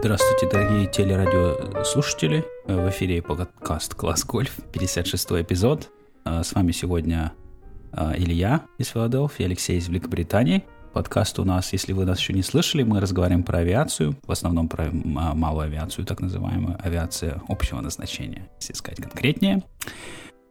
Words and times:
Здравствуйте, 0.00 0.48
дорогие 0.48 0.86
телерадиослушатели. 0.86 2.44
В 2.66 2.88
эфире 2.90 3.20
подкаст 3.20 3.96
«Класс 3.96 4.24
Гольф», 4.24 4.54
56 4.72 5.32
эпизод. 5.42 5.90
А, 6.24 6.44
с 6.44 6.52
вами 6.54 6.70
сегодня 6.70 7.32
а, 7.90 8.14
Илья 8.16 8.62
из 8.78 8.86
Филадельфии, 8.90 9.44
Алексей 9.44 9.76
из 9.76 9.88
Великобритании. 9.88 10.64
Подкаст 10.92 11.40
у 11.40 11.44
нас, 11.44 11.72
если 11.72 11.92
вы 11.92 12.04
нас 12.04 12.20
еще 12.20 12.32
не 12.32 12.42
слышали, 12.42 12.84
мы 12.84 13.00
разговариваем 13.00 13.42
про 13.42 13.58
авиацию, 13.58 14.14
в 14.24 14.30
основном 14.30 14.68
про 14.68 14.88
малую 14.92 15.64
авиацию, 15.64 16.06
так 16.06 16.20
называемую 16.20 16.78
авиация 16.80 17.42
общего 17.48 17.80
назначения, 17.80 18.48
если 18.60 18.74
искать 18.74 18.98
конкретнее. 18.98 19.64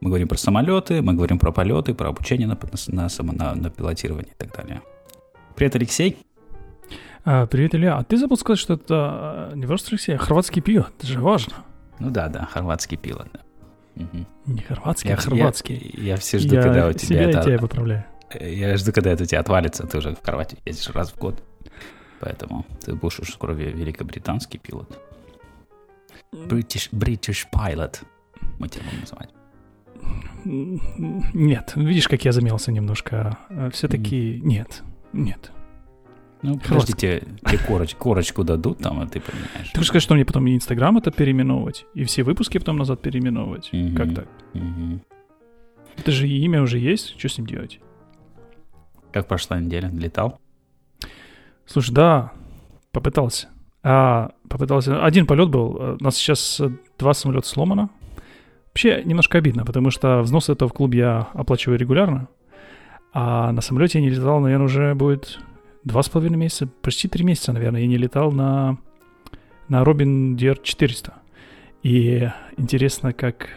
Мы 0.02 0.10
говорим 0.10 0.28
про 0.28 0.36
самолеты, 0.36 1.00
мы 1.00 1.14
говорим 1.14 1.38
про 1.38 1.52
полеты, 1.52 1.94
про 1.94 2.10
обучение 2.10 2.46
на, 2.46 2.58
на, 2.88 3.08
на, 3.32 3.54
на 3.54 3.70
пилотирование 3.70 4.34
и 4.34 4.36
так 4.36 4.54
далее. 4.54 4.82
Привет, 5.56 5.74
Алексей. 5.74 6.18
А, 7.30 7.46
привет, 7.46 7.74
Илья. 7.74 7.98
А 7.98 8.04
ты 8.04 8.16
забыл 8.16 8.38
сказать, 8.38 8.58
что 8.58 8.72
это 8.72 8.94
а, 8.94 9.52
не 9.54 9.66
просто 9.66 9.90
Алексей, 9.90 10.14
а 10.14 10.18
хорватский 10.18 10.62
пилот. 10.62 10.94
Это 10.96 11.06
же 11.06 11.20
важно. 11.20 11.56
Ну 11.98 12.08
да, 12.08 12.28
да, 12.28 12.46
хорватский 12.46 12.96
пилот. 12.96 13.28
Да. 13.30 14.02
Угу. 14.02 14.26
Не 14.46 14.62
хорватский, 14.62 15.10
я, 15.10 15.16
а 15.16 15.20
хорватский. 15.20 15.90
Я, 15.92 16.04
я 16.04 16.16
все 16.16 16.38
жду, 16.38 16.54
я 16.54 16.62
когда 16.62 16.88
у 16.88 16.92
тебя 16.94 17.06
себя 17.06 17.28
это... 17.28 17.42
тебя 17.42 17.58
поправляю. 17.58 18.06
Я 18.40 18.74
жду, 18.78 18.92
когда 18.92 19.10
это 19.10 19.24
у 19.24 19.26
тебя 19.26 19.40
отвалится. 19.40 19.86
Ты 19.86 19.98
уже 19.98 20.14
в 20.14 20.24
Хорватии 20.24 20.56
ездишь 20.64 20.88
раз 20.88 21.10
в 21.12 21.18
год. 21.18 21.42
Поэтому 22.20 22.64
ты 22.82 22.94
будешь 22.94 23.20
уже 23.20 23.30
скоро 23.30 23.52
великобританский 23.52 24.58
пилот. 24.58 24.98
British, 26.32 26.88
British 26.92 27.44
pilot. 27.54 28.04
Мы 28.58 28.68
тебя 28.68 28.84
будем 28.84 29.00
называть. 29.00 29.28
Нет, 31.34 31.72
видишь, 31.76 32.08
как 32.08 32.24
я 32.24 32.32
замялся 32.32 32.72
немножко. 32.72 33.36
Все-таки 33.70 34.38
mm. 34.38 34.40
нет, 34.40 34.82
нет. 35.12 35.52
Ну, 36.42 36.58
подождите, 36.58 37.24
тебе 37.44 37.58
короч, 37.58 37.94
корочку 37.96 38.44
дадут 38.44 38.78
там, 38.78 39.00
а 39.00 39.06
ты 39.06 39.20
поменяешь. 39.20 39.70
Ты 39.72 39.82
сказать, 39.82 40.02
что 40.02 40.14
мне 40.14 40.24
потом 40.24 40.46
и 40.46 40.54
Инстаграм 40.54 40.96
это 40.96 41.10
переименовывать, 41.10 41.86
и 41.94 42.04
все 42.04 42.22
выпуски 42.22 42.58
потом 42.58 42.76
назад 42.76 43.02
переименовывать? 43.02 43.70
Угу, 43.72 43.96
как 43.96 44.14
так? 44.14 44.28
Угу. 44.54 45.00
Это 45.96 46.12
же 46.12 46.28
имя 46.28 46.62
уже 46.62 46.78
есть, 46.78 47.18
что 47.18 47.28
с 47.28 47.38
ним 47.38 47.46
делать? 47.46 47.80
Как 49.12 49.26
прошла 49.26 49.58
неделя? 49.58 49.90
Летал? 49.90 50.40
Слушай, 51.66 51.92
да, 51.92 52.32
попытался. 52.92 53.48
А, 53.82 54.32
попытался. 54.48 55.04
Один 55.04 55.26
полет 55.26 55.48
был. 55.48 55.96
У 56.00 56.04
нас 56.04 56.16
сейчас 56.16 56.60
два 56.98 57.14
самолета 57.14 57.48
сломано. 57.48 57.90
Вообще 58.68 59.02
немножко 59.04 59.38
обидно, 59.38 59.64
потому 59.64 59.90
что 59.90 60.20
взносы 60.20 60.52
этого 60.52 60.68
в 60.68 60.72
клуб 60.72 60.94
я 60.94 61.28
оплачиваю 61.34 61.78
регулярно. 61.78 62.28
А 63.12 63.50
на 63.50 63.60
самолете 63.60 63.98
я 63.98 64.04
не 64.04 64.10
летал, 64.10 64.40
наверное, 64.40 64.66
уже 64.66 64.94
будет 64.94 65.40
два 65.84 66.02
с 66.02 66.08
половиной 66.08 66.36
месяца, 66.36 66.66
почти 66.82 67.08
три 67.08 67.24
месяца, 67.24 67.52
наверное, 67.52 67.80
я 67.80 67.86
не 67.86 67.96
летал 67.96 68.32
на, 68.32 68.78
на 69.68 69.82
Robin 69.82 70.36
DR 70.36 70.58
400. 70.62 71.14
И 71.82 72.28
интересно, 72.56 73.12
как... 73.12 73.48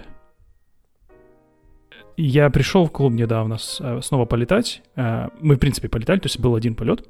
Я 2.18 2.50
пришел 2.50 2.86
в 2.86 2.92
клуб 2.92 3.14
недавно 3.14 3.58
э, 3.80 4.00
снова 4.02 4.26
полетать. 4.26 4.84
Э, 4.96 5.30
мы, 5.40 5.56
в 5.56 5.60
принципе, 5.60 5.90
полетали, 5.90 6.20
то 6.20 6.28
есть 6.28 6.40
был 6.40 6.56
один 6.56 6.76
полет. 6.76 7.08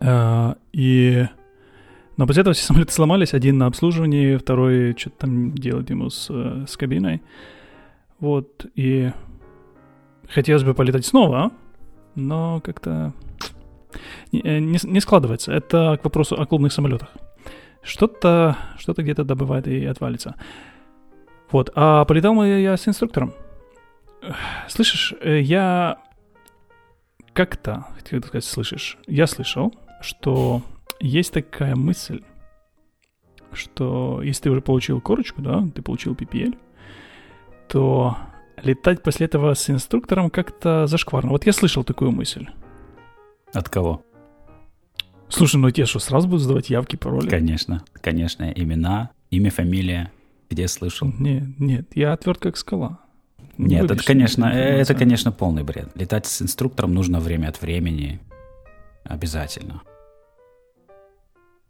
Э, 0.00 0.54
и... 0.72 1.26
Но 2.16 2.26
после 2.26 2.42
этого 2.42 2.54
все 2.54 2.64
самолеты 2.66 2.92
сломались. 2.92 3.34
Один 3.34 3.58
на 3.58 3.66
обслуживании, 3.66 4.36
второй 4.36 4.94
что-то 4.96 5.20
там 5.20 5.52
делать 5.54 5.90
ему 5.90 6.10
с, 6.10 6.30
с 6.30 6.76
кабиной. 6.76 7.22
Вот, 8.20 8.66
и 8.74 9.12
хотелось 10.28 10.62
бы 10.62 10.74
полетать 10.74 11.06
снова, 11.06 11.52
но 12.14 12.60
как-то 12.60 13.14
не, 14.32 14.78
не 14.82 15.00
складывается. 15.00 15.52
Это 15.52 15.98
к 16.00 16.04
вопросу 16.04 16.40
о 16.40 16.46
клубных 16.46 16.72
самолетах. 16.72 17.08
Что-то 17.82 18.56
что 18.78 18.92
где-то 18.92 19.24
добывает 19.24 19.66
и 19.66 19.84
отвалится. 19.84 20.34
Вот. 21.50 21.70
А 21.74 22.04
полетал 22.04 22.42
я 22.44 22.76
с 22.76 22.86
инструктором. 22.86 23.32
Слышишь, 24.68 25.14
э, 25.20 25.40
я 25.40 25.98
как-то, 27.32 27.86
хотел 27.96 28.22
сказать, 28.22 28.44
слышишь, 28.44 28.98
я 29.06 29.26
слышал, 29.26 29.74
что 30.02 30.62
есть 31.00 31.32
такая 31.32 31.74
мысль, 31.74 32.22
что 33.52 34.20
если 34.22 34.44
ты 34.44 34.50
уже 34.50 34.60
получил 34.60 35.00
корочку, 35.00 35.40
да, 35.40 35.66
ты 35.74 35.80
получил 35.82 36.14
PPL, 36.14 36.58
то 37.68 38.16
летать 38.62 39.02
после 39.02 39.26
этого 39.26 39.54
с 39.54 39.70
инструктором 39.70 40.28
как-то 40.28 40.86
зашкварно. 40.86 41.30
Вот 41.30 41.46
я 41.46 41.52
слышал 41.52 41.84
такую 41.84 42.10
мысль. 42.10 42.46
От 43.52 43.68
кого? 43.68 44.02
Слушай, 45.28 45.56
ну 45.56 45.70
тебе 45.70 45.86
что, 45.86 45.98
сразу 45.98 46.28
будут 46.28 46.42
задавать 46.42 46.70
явки, 46.70 46.96
пароли? 46.96 47.28
Конечно, 47.28 47.84
конечно. 48.00 48.50
Имена, 48.50 49.10
имя, 49.30 49.50
фамилия. 49.50 50.12
Где 50.50 50.66
слышал? 50.66 51.12
Нет, 51.18 51.44
нет, 51.58 51.86
я 51.94 52.16
тверд 52.16 52.40
как 52.40 52.56
скала. 52.56 52.98
Нет, 53.56 53.90
это, 53.90 54.02
конечно, 54.02 54.46
это, 54.46 54.94
конечно, 54.94 55.32
полный 55.32 55.62
бред. 55.62 55.90
Летать 55.94 56.26
с 56.26 56.42
инструктором 56.42 56.94
нужно 56.94 57.20
время 57.20 57.48
от 57.48 57.60
времени. 57.60 58.20
Обязательно. 59.04 59.82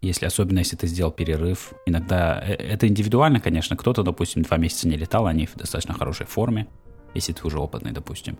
Если, 0.00 0.24
особенно 0.24 0.60
если 0.60 0.76
ты 0.76 0.86
сделал 0.86 1.10
перерыв. 1.10 1.74
Иногда 1.84 2.42
э, 2.42 2.54
это 2.54 2.88
индивидуально, 2.88 3.38
конечно. 3.40 3.76
Кто-то, 3.76 4.02
допустим, 4.02 4.42
два 4.42 4.56
месяца 4.56 4.88
не 4.88 4.96
летал, 4.96 5.26
они 5.26 5.46
в 5.46 5.56
достаточно 5.56 5.92
хорошей 5.92 6.26
форме, 6.26 6.68
если 7.12 7.32
ты 7.32 7.46
уже 7.46 7.58
опытный, 7.58 7.92
допустим. 7.92 8.38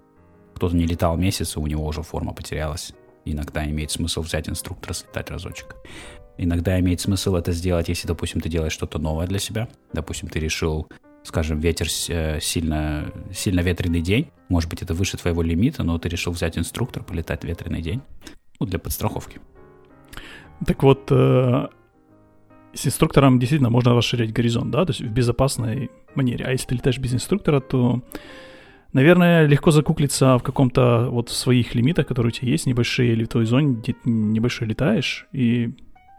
Кто-то 0.55 0.75
не 0.75 0.87
летал 0.87 1.17
месяц, 1.19 1.57
у 1.57 1.67
него 1.67 1.85
уже 1.87 2.03
форма 2.03 2.33
потерялась. 2.33 2.95
Иногда 3.25 3.65
имеет 3.67 3.91
смысл 3.91 4.23
взять 4.23 4.49
инструктора, 4.49 4.95
слетать 4.95 5.31
разочек. 5.31 5.77
Иногда 6.39 6.79
имеет 6.81 7.01
смысл 7.01 7.37
это 7.37 7.53
сделать, 7.53 7.89
если, 7.89 8.09
допустим, 8.09 8.41
ты 8.41 8.49
делаешь 8.49 8.73
что-то 8.73 8.99
новое 8.99 9.27
для 9.27 9.39
себя. 9.39 9.69
Допустим, 9.93 10.29
ты 10.29 10.41
решил, 10.41 10.89
скажем, 11.23 11.59
ветер 11.59 11.87
э, 12.09 12.41
сильно, 12.41 13.13
сильно 13.33 13.61
ветреный 13.61 14.01
день. 14.01 14.31
Может 14.49 14.71
быть, 14.71 14.83
это 14.83 14.95
выше 14.95 15.19
твоего 15.19 15.43
лимита, 15.43 15.83
но 15.83 15.99
ты 15.99 16.09
решил 16.09 16.33
взять 16.33 16.57
инструктор, 16.57 17.05
полетать 17.05 17.43
в 17.43 17.45
ветреный 17.45 17.83
день. 17.83 18.01
Ну, 18.59 18.67
для 18.67 18.79
подстраховки. 18.79 19.41
Так 20.67 20.83
вот, 20.83 21.09
э, 21.11 21.69
с 22.73 22.87
инструктором 22.87 23.39
действительно 23.39 23.71
можно 23.71 23.95
расширять 23.95 24.33
горизонт, 24.33 24.71
да, 24.71 24.85
то 24.85 24.91
есть 24.93 25.01
в 25.01 25.11
безопасной 25.11 25.91
манере. 26.15 26.45
А 26.47 26.53
если 26.53 26.69
ты 26.69 26.75
летаешь 26.77 26.99
без 26.99 27.13
инструктора, 27.13 27.61
то 27.61 28.03
Наверное, 28.93 29.47
легко 29.47 29.71
закуклиться 29.71 30.37
в 30.39 30.43
каком-то 30.43 31.09
вот 31.11 31.31
своих 31.31 31.75
лимитах, 31.75 32.07
которые 32.07 32.31
у 32.31 32.33
тебя 32.33 32.51
есть, 32.51 32.67
небольшие, 32.67 33.13
или 33.13 33.25
в 33.25 33.29
твоей 33.29 33.47
зоне, 33.47 33.75
где 33.75 33.93
ты 33.93 34.11
небольшой 34.11 34.67
летаешь, 34.67 35.29
и, 35.33 35.75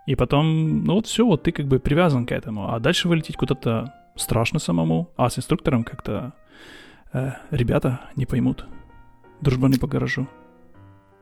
и 0.08 0.16
потом, 0.16 0.86
ну 0.86 0.94
вот 0.94 1.06
все, 1.06 1.26
вот 1.26 1.44
ты 1.44 1.52
как 1.52 1.68
бы 1.68 1.80
привязан 1.80 2.26
к 2.26 2.32
этому, 2.32 2.74
а 2.74 2.80
дальше 2.80 3.10
вылететь 3.10 3.36
куда-то 3.36 3.94
страшно 4.16 4.60
самому, 4.60 5.12
а 5.18 5.30
с 5.30 5.38
инструктором 5.38 5.84
как-то 5.84 6.34
э, 7.12 7.32
ребята 7.50 8.02
не 8.16 8.26
поймут. 8.26 8.66
Дружбаны 9.42 9.78
по 9.78 9.88
гаражу. 9.88 10.28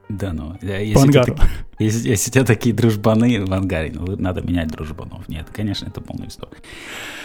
Да, 0.10 0.34
ну, 0.34 0.58
если, 0.62 0.94
по 0.96 1.02
ангару. 1.04 1.36
Ты, 1.78 1.84
если, 1.84 2.10
если 2.10 2.32
у 2.32 2.34
тебя 2.34 2.44
такие 2.44 2.74
дружбаны 2.74 3.46
в 3.46 3.54
ангаре, 3.54 3.92
ну, 3.94 4.18
надо 4.18 4.42
менять 4.42 4.70
дружбанов. 4.70 5.30
Нет, 5.30 5.48
конечно, 5.54 5.86
это 5.86 6.02
полная 6.02 6.30
история. 6.30 6.58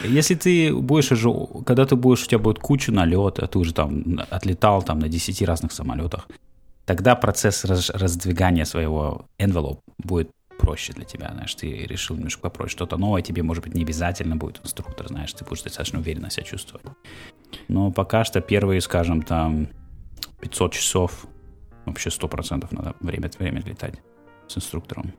Если 0.04 0.34
ты 0.34 0.74
будешь 0.74 1.10
уже, 1.10 1.30
когда 1.64 1.86
ты 1.86 1.96
будешь, 1.96 2.24
у 2.24 2.26
тебя 2.26 2.38
будет 2.38 2.58
куча 2.58 2.92
налета, 2.92 3.46
ты 3.46 3.58
уже 3.58 3.72
там 3.72 4.20
отлетал 4.28 4.82
там 4.82 4.98
на 4.98 5.08
10 5.08 5.42
разных 5.42 5.72
самолетах, 5.72 6.28
тогда 6.84 7.16
процесс 7.16 7.64
раз, 7.64 7.88
раздвигания 7.88 8.66
своего 8.66 9.24
envelope 9.38 9.78
будет 9.96 10.30
проще 10.58 10.92
для 10.92 11.04
тебя, 11.04 11.30
знаешь, 11.32 11.54
ты 11.54 11.86
решил 11.86 12.16
немножко 12.16 12.42
попроще 12.42 12.72
что-то 12.72 12.98
новое, 12.98 13.22
тебе, 13.22 13.42
может 13.42 13.64
быть, 13.64 13.74
не 13.74 13.82
обязательно 13.82 14.36
будет 14.36 14.60
инструктор, 14.62 15.08
знаешь, 15.08 15.32
ты 15.32 15.44
будешь 15.46 15.62
достаточно 15.62 16.00
уверенно 16.00 16.30
себя 16.30 16.44
чувствовать. 16.44 16.86
Но 17.68 17.90
пока 17.90 18.24
что 18.24 18.42
первые, 18.42 18.82
скажем, 18.82 19.22
там 19.22 19.68
500 20.40 20.72
часов 20.74 21.26
Вообще 21.86 22.10
сто 22.10 22.28
процентов 22.28 22.72
надо 22.72 22.94
время 23.00 23.26
от 23.26 23.38
времени 23.38 23.62
летать 23.68 24.00
с 24.46 24.56
инструктором. 24.56 25.12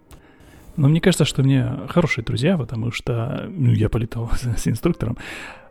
Но 0.76 0.90
мне 0.90 1.00
кажется, 1.00 1.26
что 1.26 1.42
мне 1.42 1.70
хорошие 1.88 2.24
друзья, 2.24 2.58
потому 2.58 2.92
что 2.92 3.46
ну, 3.50 3.72
я 3.72 3.90
полетал 3.90 4.30
с, 4.58 4.68
инструктором, 4.68 5.18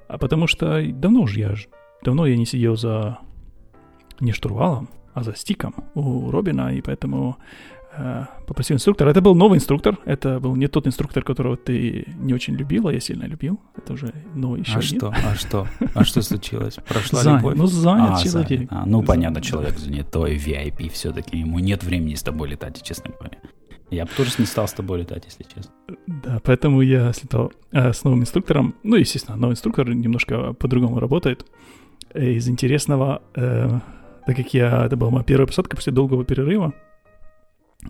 а 0.09 0.19
потому 0.19 0.47
что 0.47 0.83
давно 0.93 1.23
уже 1.23 1.41
я 1.41 1.55
давно 2.03 2.27
я 2.27 2.37
не 2.37 2.47
сидел 2.47 2.77
за 2.77 3.19
не 4.21 4.33
штурвалом, 4.33 4.89
а 5.15 5.23
за 5.23 5.35
стиком 5.35 5.75
у 5.95 6.31
Робина, 6.31 6.75
и 6.75 6.81
поэтому 6.81 7.37
попросил 8.47 8.77
инструктора. 8.77 9.11
Это 9.11 9.21
был 9.21 9.35
новый 9.35 9.59
инструктор, 9.59 9.99
это 10.05 10.41
был 10.41 10.57
не 10.57 10.67
тот 10.69 10.87
инструктор, 10.87 11.23
которого 11.23 11.57
ты 11.57 12.07
не 12.19 12.35
очень 12.35 12.55
любил, 12.55 12.89
а 12.89 12.93
я 12.93 13.01
сильно 13.01 13.25
любил. 13.25 13.61
Это 13.77 13.93
уже 13.93 14.13
новый 14.35 14.61
еще 14.61 14.77
А 14.77 14.79
один. 14.79 14.99
что? 14.99 15.15
А 15.25 15.35
что? 15.35 15.67
А 15.95 16.05
что 16.05 16.23
случилось? 16.23 16.77
Прошла 16.89 17.23
занят, 17.23 17.43
любовь? 17.43 17.57
Ну, 17.57 17.67
занят 17.67 18.11
а, 18.15 18.23
человек. 18.23 18.49
Занят. 18.49 18.69
А, 18.71 18.87
ну, 18.87 18.99
занят. 18.99 19.07
понятно, 19.07 19.41
человек 19.41 19.79
занятой, 19.79 20.37
VIP 20.37 20.91
все-таки. 20.91 21.39
Ему 21.39 21.59
нет 21.59 21.85
времени 21.85 22.15
с 22.15 22.23
тобой 22.23 22.49
летать, 22.49 22.83
честно 22.83 23.11
говоря. 23.19 23.39
Я 23.91 24.07
бы 24.07 24.11
тоже 24.17 24.33
не 24.39 24.47
стал 24.47 24.67
с 24.67 24.73
тобой 24.73 25.01
летать, 25.01 25.25
если 25.25 25.45
честно. 25.45 25.73
Да, 26.07 26.41
поэтому 26.43 26.81
я 26.81 27.13
слетал 27.13 27.53
э, 27.71 27.93
с 27.93 28.03
новым 28.03 28.23
инструктором. 28.23 28.75
Ну, 28.83 28.97
естественно, 28.97 29.37
новый 29.37 29.53
инструктор 29.53 29.89
немножко 29.89 30.53
по-другому 30.55 30.99
работает. 30.99 31.47
Э, 32.13 32.33
из 32.33 32.49
интересного, 32.49 33.23
э, 33.37 33.69
так 34.27 34.37
как 34.37 34.55
я, 34.55 34.87
это 34.87 34.97
была 34.97 35.11
моя 35.11 35.25
первая 35.25 35.47
посадка 35.47 35.77
после 35.77 35.93
долгого 35.93 36.25
перерыва, 36.25 36.73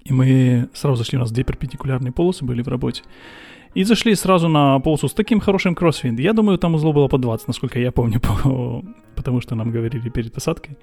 и 0.04 0.12
мы 0.12 0.68
сразу 0.74 0.96
зашли, 0.96 1.18
у 1.18 1.20
нас 1.20 1.30
две 1.30 1.44
перпендикулярные 1.44 2.12
полосы 2.12 2.44
были 2.44 2.62
в 2.62 2.68
работе. 2.68 3.02
И 3.74 3.84
зашли 3.84 4.14
сразу 4.14 4.48
на 4.48 4.78
полосу 4.78 5.08
с 5.08 5.14
таким 5.14 5.40
хорошим 5.40 5.74
кроссфинд. 5.74 6.20
Я 6.20 6.32
думаю, 6.32 6.58
там 6.58 6.74
узлов 6.74 6.94
было 6.94 7.08
по 7.08 7.18
20, 7.18 7.48
насколько 7.48 7.78
я 7.80 7.90
помню, 7.90 8.20
по, 8.44 8.84
потому 9.16 9.40
что 9.40 9.54
нам 9.54 9.70
говорили 9.70 10.08
перед 10.08 10.32
посадкой. 10.32 10.78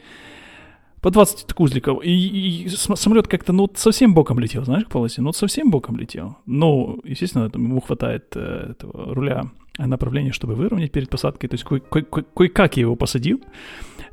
По 1.02 1.10
20 1.10 1.48
узликов. 1.58 2.04
И, 2.04 2.66
и 2.66 2.70
самолет 2.70 3.28
как-то, 3.28 3.54
ну, 3.54 3.70
совсем 3.74 4.14
боком 4.14 4.40
летел, 4.40 4.66
знаешь, 4.66 4.86
к 4.86 4.90
полосе? 4.90 5.22
Ну, 5.22 5.34
совсем 5.34 5.72
боком 5.72 5.98
летел. 5.98 6.38
Ну, 6.46 7.00
естественно, 7.04 7.50
ему 7.54 7.82
хватает 7.82 8.26
э, 8.36 8.72
этого 8.72 9.16
руля 9.16 9.46
направления, 9.80 10.32
чтобы 10.32 10.56
выровнять 10.56 10.92
перед 10.92 11.10
посадкой. 11.10 11.50
То 11.50 11.56
есть 11.56 11.64
кое-как 11.64 12.78
я 12.78 12.82
его 12.82 12.96
посадил, 12.96 13.42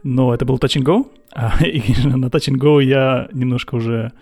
но 0.03 0.33
это 0.33 0.45
был 0.45 0.57
touch 0.57 0.81
and 0.81 0.85
go. 0.85 1.07
А, 1.31 1.63
и 1.63 1.81
на 2.07 2.27
touch 2.27 2.51
and 2.51 2.57
go 2.57 2.83
я 2.83 3.29
немножко 3.33 3.75
уже 3.75 4.13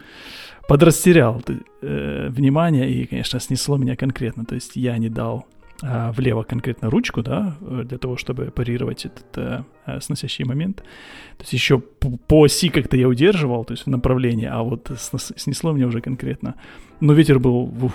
подрастерял 0.68 1.42
э, 1.82 2.28
внимание 2.30 2.90
и, 2.90 3.06
конечно, 3.06 3.40
снесло 3.40 3.76
меня 3.76 3.96
конкретно. 3.96 4.44
То 4.44 4.54
есть 4.54 4.76
я 4.76 4.98
не 4.98 5.08
дал 5.08 5.46
э, 5.82 6.10
влево 6.12 6.42
конкретно 6.42 6.90
ручку, 6.90 7.22
да, 7.22 7.56
для 7.60 7.98
того, 7.98 8.16
чтобы 8.16 8.50
парировать 8.50 9.06
этот 9.06 9.38
э, 9.38 9.64
э 9.86 10.00
сносящий 10.00 10.44
момент. 10.44 10.76
То 10.76 11.42
есть 11.42 11.52
еще 11.52 11.78
по, 11.78 12.44
оси 12.44 12.68
как-то 12.68 12.96
я 12.96 13.08
удерживал, 13.08 13.64
то 13.64 13.72
есть 13.72 13.86
в 13.86 13.90
направлении, 13.90 14.48
а 14.50 14.62
вот 14.62 14.90
снесло 15.36 15.72
меня 15.72 15.86
уже 15.86 16.00
конкретно. 16.00 16.54
Но 17.00 17.12
ветер 17.12 17.38
был 17.38 17.70
ух, 17.84 17.92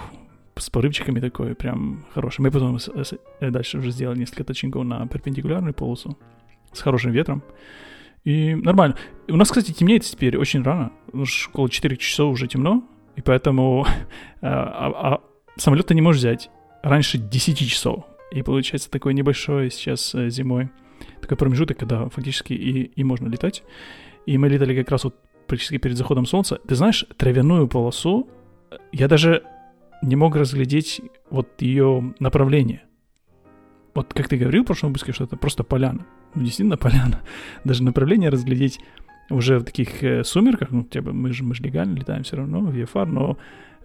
с 0.55 0.69
порывчиками 0.69 1.19
такой, 1.19 1.55
прям 1.55 2.05
хороший. 2.13 2.41
Мы 2.41 2.51
потом 2.51 2.77
э, 2.77 3.49
дальше 3.49 3.79
уже 3.79 3.91
сделали 3.91 4.19
несколько 4.19 4.43
точников 4.43 4.83
на 4.83 5.07
перпендикулярную 5.07 5.73
полосу 5.73 6.17
с 6.71 6.81
хорошим 6.81 7.11
ветром. 7.11 7.43
И 8.23 8.55
нормально. 8.55 8.95
У 9.27 9.35
нас, 9.35 9.49
кстати, 9.49 9.71
темнеет 9.71 10.03
теперь 10.03 10.37
очень 10.37 10.61
рано. 10.63 10.91
Уж 11.11 11.49
около 11.49 11.69
4 11.69 11.97
часов 11.97 12.33
уже 12.33 12.47
темно. 12.47 12.83
И 13.15 13.21
поэтому 13.21 13.85
а, 14.41 14.47
а, 14.47 15.13
а 15.13 15.21
самолет 15.57 15.87
ты 15.87 15.95
не 15.95 16.01
можешь 16.01 16.19
взять 16.19 16.49
раньше 16.83 17.17
10 17.17 17.57
часов. 17.69 18.05
И 18.31 18.43
получается 18.43 18.89
такой 18.89 19.13
небольшой 19.13 19.71
сейчас 19.71 20.15
э, 20.15 20.29
зимой 20.29 20.69
такой 21.19 21.35
промежуток, 21.35 21.77
когда 21.77 22.07
фактически 22.09 22.53
и, 22.53 22.83
и 22.83 23.03
можно 23.03 23.27
летать. 23.27 23.63
И 24.25 24.37
мы 24.37 24.49
летали 24.49 24.75
как 24.75 24.91
раз 24.91 25.03
вот 25.03 25.15
практически 25.47 25.77
перед 25.77 25.97
заходом 25.97 26.25
солнца. 26.25 26.59
Ты 26.67 26.75
знаешь, 26.75 27.05
травяную 27.17 27.67
полосу 27.67 28.29
э, 28.69 28.77
я 28.91 29.07
даже 29.07 29.43
не 30.01 30.15
мог 30.15 30.35
разглядеть 30.35 31.01
вот 31.29 31.61
ее 31.61 32.13
направление. 32.19 32.83
Вот 33.93 34.13
как 34.13 34.29
ты 34.29 34.37
говорил 34.37 34.63
в 34.63 34.67
прошлом 34.67 34.89
выпуске, 34.89 35.11
что 35.11 35.25
это 35.25 35.35
просто 35.35 35.63
поляна 35.63 36.05
ну, 36.35 36.43
действительно 36.43 36.77
поляна. 36.77 37.21
Даже 37.63 37.83
направление 37.83 38.29
разглядеть 38.29 38.79
уже 39.29 39.59
в 39.59 39.63
таких 39.63 40.03
э, 40.03 40.23
сумерках, 40.23 40.71
ну, 40.71 40.83
типа, 40.83 41.11
мы 41.11 41.31
же, 41.33 41.43
мы 41.43 41.55
же 41.55 41.63
легально 41.63 41.97
летаем 41.97 42.23
все 42.23 42.37
равно 42.37 42.69
VFR, 42.69 43.05
но, 43.05 43.37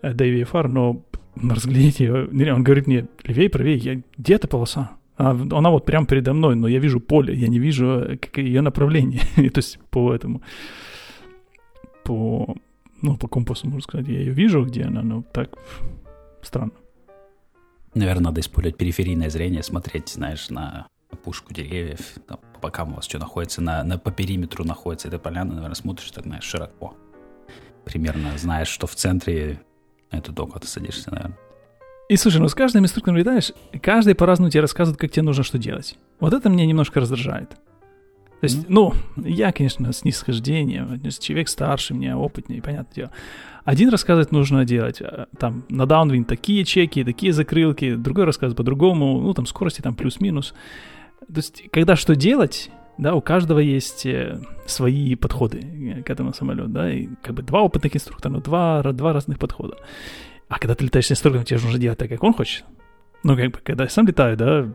э, 0.02 0.12
да 0.12 0.24
и 0.24 0.42
VFR, 0.42 0.68
но 0.68 1.02
разглядеть 1.36 2.00
ее, 2.00 2.28
он 2.52 2.64
говорит 2.64 2.86
мне, 2.86 3.06
левее, 3.24 3.50
правее, 3.50 3.76
я, 3.76 4.00
где 4.16 4.34
эта 4.34 4.48
полоса? 4.48 4.92
А, 5.16 5.30
она 5.30 5.70
вот 5.70 5.84
прямо 5.84 6.06
передо 6.06 6.34
мной, 6.34 6.56
но 6.56 6.68
я 6.68 6.78
вижу 6.78 7.00
поле, 7.00 7.34
я 7.34 7.48
не 7.48 7.58
вижу 7.58 7.86
э, 7.86 8.16
как 8.16 8.38
ее 8.38 8.60
направление, 8.60 9.20
то 9.36 9.58
есть 9.58 9.78
по 9.90 10.14
этому, 10.14 10.42
по, 12.04 12.56
ну, 13.02 13.16
по 13.16 13.28
компасу, 13.28 13.66
можно 13.66 13.82
сказать, 13.82 14.08
я 14.08 14.18
ее 14.18 14.32
вижу, 14.32 14.64
где 14.64 14.84
она, 14.84 15.02
но 15.02 15.22
так 15.22 15.56
странно. 16.42 16.72
Наверное, 17.94 18.24
надо 18.24 18.40
использовать 18.40 18.76
периферийное 18.76 19.30
зрение, 19.30 19.62
смотреть, 19.62 20.10
знаешь, 20.10 20.50
на 20.50 20.86
опушку 21.26 21.52
деревьев, 21.52 21.98
там, 22.28 22.38
по 22.54 22.60
бокам 22.60 22.92
у 22.92 22.96
вас 22.96 23.04
что 23.04 23.18
находится, 23.18 23.60
на, 23.60 23.82
на, 23.82 23.98
по 23.98 24.12
периметру 24.12 24.64
находится 24.64 25.08
эта 25.08 25.18
поляна, 25.18 25.54
наверное, 25.54 25.74
смотришь 25.74 26.10
так, 26.12 26.24
знаешь, 26.24 26.44
широко. 26.44 26.96
Примерно 27.84 28.38
знаешь, 28.38 28.68
что 28.68 28.86
в 28.86 28.94
центре 28.94 29.60
эту 30.12 30.32
доку 30.32 30.60
ты 30.60 30.68
садишься, 30.68 31.10
наверное. 31.10 31.36
И 32.08 32.16
слушай, 32.16 32.40
ну 32.40 32.48
с 32.48 32.54
каждым 32.54 32.84
инструктором 32.84 33.16
летаешь, 33.16 33.52
каждый 33.82 34.14
по-разному 34.14 34.50
тебе 34.50 34.60
рассказывает, 34.60 35.00
как 35.00 35.10
тебе 35.10 35.22
нужно 35.22 35.42
что 35.42 35.58
делать. 35.58 35.98
Вот 36.20 36.32
это 36.32 36.48
меня 36.48 36.64
немножко 36.64 37.00
раздражает. 37.00 37.50
То 37.50 38.44
есть, 38.44 38.58
mm-hmm. 38.58 38.66
ну, 38.68 38.92
я, 39.16 39.50
конечно, 39.50 39.92
с 39.92 40.04
нисхождением, 40.04 41.00
человек 41.18 41.48
старше 41.48 41.94
меня, 41.94 42.16
опытнее, 42.16 42.62
понятное 42.62 42.94
дело. 42.94 43.10
Один 43.64 43.88
рассказывает, 43.88 44.30
нужно 44.30 44.64
делать, 44.64 45.00
э, 45.00 45.26
там, 45.40 45.64
на 45.70 45.86
даунвин 45.86 46.24
такие 46.24 46.64
чеки, 46.64 47.02
такие 47.02 47.32
закрылки, 47.32 47.96
другой 47.96 48.24
рассказывает 48.24 48.56
по-другому, 48.56 49.20
ну, 49.20 49.34
там, 49.34 49.46
скорости 49.46 49.80
там 49.80 49.96
плюс-минус. 49.96 50.54
То 51.20 51.36
есть, 51.36 51.64
когда 51.70 51.96
что 51.96 52.14
делать, 52.14 52.70
да, 52.98 53.14
у 53.14 53.20
каждого 53.20 53.58
есть 53.58 54.06
э, 54.06 54.40
свои 54.66 55.14
подходы 55.16 55.60
э, 55.60 56.02
к 56.02 56.10
этому 56.10 56.32
самолету, 56.32 56.68
да, 56.68 56.92
и 56.92 57.08
как 57.22 57.34
бы 57.34 57.42
два 57.42 57.62
опытных 57.62 57.94
инструктора, 57.94 58.32
но 58.32 58.40
два, 58.40 58.82
два 58.82 59.12
разных 59.12 59.38
подхода. 59.38 59.76
А 60.48 60.58
когда 60.58 60.74
ты 60.74 60.84
летаешь 60.84 61.06
с 61.06 61.12
инструктором, 61.12 61.44
тебе 61.44 61.60
нужно 61.60 61.78
делать 61.78 61.98
так, 61.98 62.08
как 62.08 62.22
он 62.22 62.32
хочет. 62.32 62.64
Ну, 63.22 63.36
как 63.36 63.50
бы, 63.50 63.58
когда 63.62 63.84
я 63.84 63.90
сам 63.90 64.06
летаю, 64.06 64.36
да, 64.36 64.68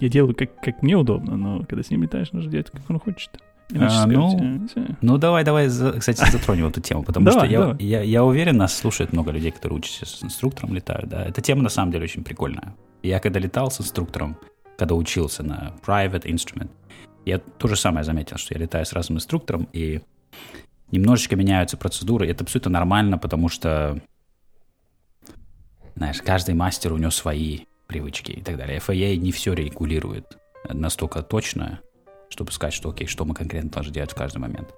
я 0.00 0.08
делаю, 0.08 0.34
как, 0.34 0.60
как 0.60 0.82
мне 0.82 0.96
удобно, 0.96 1.36
но 1.36 1.64
когда 1.64 1.82
с 1.82 1.90
ним 1.90 2.02
летаешь, 2.02 2.32
нужно 2.32 2.50
делать, 2.50 2.70
как 2.70 2.88
он 2.88 2.98
хочет. 2.98 3.30
а, 3.74 4.06
ну, 4.06 4.66
ну, 5.00 5.18
давай, 5.18 5.44
давай, 5.44 5.68
кстати, 5.68 6.28
затронем 6.30 6.66
эту 6.66 6.80
тему, 6.80 7.04
потому 7.04 7.30
что 7.30 7.44
я, 7.44 7.76
я, 7.78 8.02
я 8.02 8.24
уверен, 8.24 8.56
нас 8.56 8.76
слушает 8.76 9.12
много 9.12 9.30
людей, 9.30 9.52
которые 9.52 9.78
учатся 9.78 10.06
с 10.06 10.24
инструктором, 10.24 10.74
летают, 10.74 11.08
да. 11.08 11.24
Эта 11.24 11.40
тема 11.40 11.62
на 11.62 11.68
самом 11.68 11.92
деле 11.92 12.04
очень 12.04 12.24
прикольная. 12.24 12.74
Я 13.02 13.20
когда 13.20 13.38
летал 13.38 13.70
с 13.70 13.80
инструктором, 13.80 14.36
когда 14.80 14.94
учился 14.94 15.42
на 15.42 15.74
private 15.86 16.24
instrument, 16.24 16.70
я 17.26 17.38
то 17.38 17.68
же 17.68 17.76
самое 17.76 18.02
заметил, 18.02 18.38
что 18.38 18.54
я 18.54 18.60
летаю 18.60 18.86
с 18.86 18.94
разным 18.94 19.18
инструктором, 19.18 19.68
и 19.74 20.00
немножечко 20.90 21.36
меняются 21.36 21.76
процедуры. 21.76 22.26
Это 22.26 22.44
абсолютно 22.44 22.70
нормально, 22.70 23.18
потому 23.18 23.50
что, 23.50 24.00
знаешь, 25.96 26.22
каждый 26.22 26.54
мастер, 26.54 26.94
у 26.94 26.96
него 26.96 27.10
свои 27.10 27.60
привычки 27.88 28.32
и 28.32 28.40
так 28.40 28.56
далее. 28.56 28.78
FAA 28.78 29.16
не 29.16 29.32
все 29.32 29.52
регулирует 29.52 30.38
настолько 30.66 31.22
точно, 31.22 31.80
чтобы 32.30 32.50
сказать, 32.50 32.72
что 32.72 32.88
окей, 32.88 33.06
что 33.06 33.26
мы 33.26 33.34
конкретно 33.34 33.70
должны 33.70 33.92
делать 33.92 34.12
в 34.12 34.14
каждый 34.14 34.38
момент. 34.38 34.68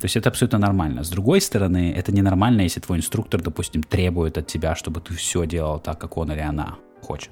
То 0.00 0.06
есть 0.06 0.16
это 0.16 0.30
абсолютно 0.30 0.58
нормально. 0.58 1.04
С 1.04 1.10
другой 1.10 1.40
стороны, 1.40 1.92
это 1.92 2.10
ненормально, 2.10 2.62
если 2.62 2.80
твой 2.80 2.98
инструктор, 2.98 3.40
допустим, 3.40 3.84
требует 3.84 4.38
от 4.38 4.48
тебя, 4.48 4.74
чтобы 4.74 5.00
ты 5.00 5.14
все 5.14 5.46
делал 5.46 5.78
так, 5.78 6.00
как 6.00 6.16
он 6.16 6.32
или 6.32 6.40
она 6.40 6.78
хочет 7.00 7.30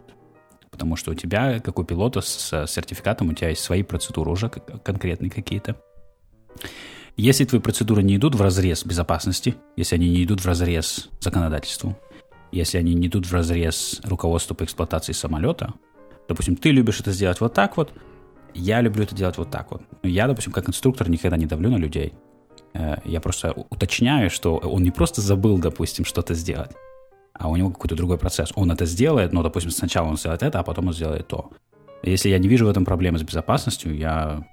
потому 0.79 0.95
что 0.95 1.11
у 1.11 1.15
тебя, 1.15 1.59
как 1.59 1.77
у 1.81 1.83
пилота 1.83 2.21
с 2.21 2.67
сертификатом, 2.69 3.31
у 3.31 3.33
тебя 3.33 3.49
есть 3.49 3.63
свои 3.63 3.83
процедуры 3.83 4.31
уже 4.31 4.49
конкретные 4.49 5.29
какие-то. 5.29 5.75
Если 7.17 7.45
твои 7.45 7.61
процедуры 7.61 8.05
не 8.05 8.15
идут 8.15 8.37
в 8.37 8.41
разрез 8.41 8.85
безопасности, 8.85 9.57
если 9.77 9.97
они 9.97 10.09
не 10.09 10.23
идут 10.23 10.41
в 10.41 10.47
разрез 10.47 11.09
законодательству, 11.19 11.99
если 12.53 12.79
они 12.79 12.95
не 12.95 13.09
идут 13.09 13.27
в 13.27 13.35
разрез 13.35 14.01
руководству 14.05 14.55
по 14.55 14.63
эксплуатации 14.63 15.13
самолета, 15.13 15.75
допустим, 16.29 16.55
ты 16.55 16.71
любишь 16.71 17.01
это 17.01 17.11
сделать 17.11 17.41
вот 17.41 17.55
так 17.55 17.77
вот, 17.77 17.93
я 18.55 18.81
люблю 18.81 19.03
это 19.03 19.17
делать 19.17 19.37
вот 19.37 19.51
так 19.51 19.73
вот. 19.73 19.83
Я, 20.05 20.29
допустим, 20.29 20.53
как 20.53 20.69
инструктор 20.69 21.11
никогда 21.11 21.37
не 21.37 21.47
давлю 21.47 21.71
на 21.71 21.77
людей. 21.77 22.13
Э, 22.73 22.99
я 23.05 23.21
просто 23.21 23.53
уточняю, 23.53 24.31
что 24.31 24.59
он 24.59 24.85
не 24.85 24.93
просто 24.93 25.23
забыл, 25.23 25.59
допустим, 25.59 26.05
что-то 26.05 26.35
сделать, 26.35 26.71
а 27.39 27.49
у 27.49 27.57
него 27.57 27.71
какой-то 27.71 27.97
другой 27.97 28.19
процесс. 28.19 28.53
Он 28.57 28.71
это 28.71 28.85
сделает, 28.87 29.33
но, 29.33 29.43
допустим, 29.43 29.71
сначала 29.71 30.09
он 30.09 30.17
сделает 30.17 30.43
это, 30.43 30.61
а 30.61 30.63
потом 30.63 30.89
он 30.89 30.93
сделает 30.93 31.29
то. 31.29 31.51
Если 32.03 32.29
я 32.29 32.39
не 32.39 32.49
вижу 32.49 32.67
в 32.67 32.69
этом 32.69 32.85
проблемы 32.85 33.19
с 33.19 33.23
безопасностью, 33.23 33.97
я, 33.97 34.45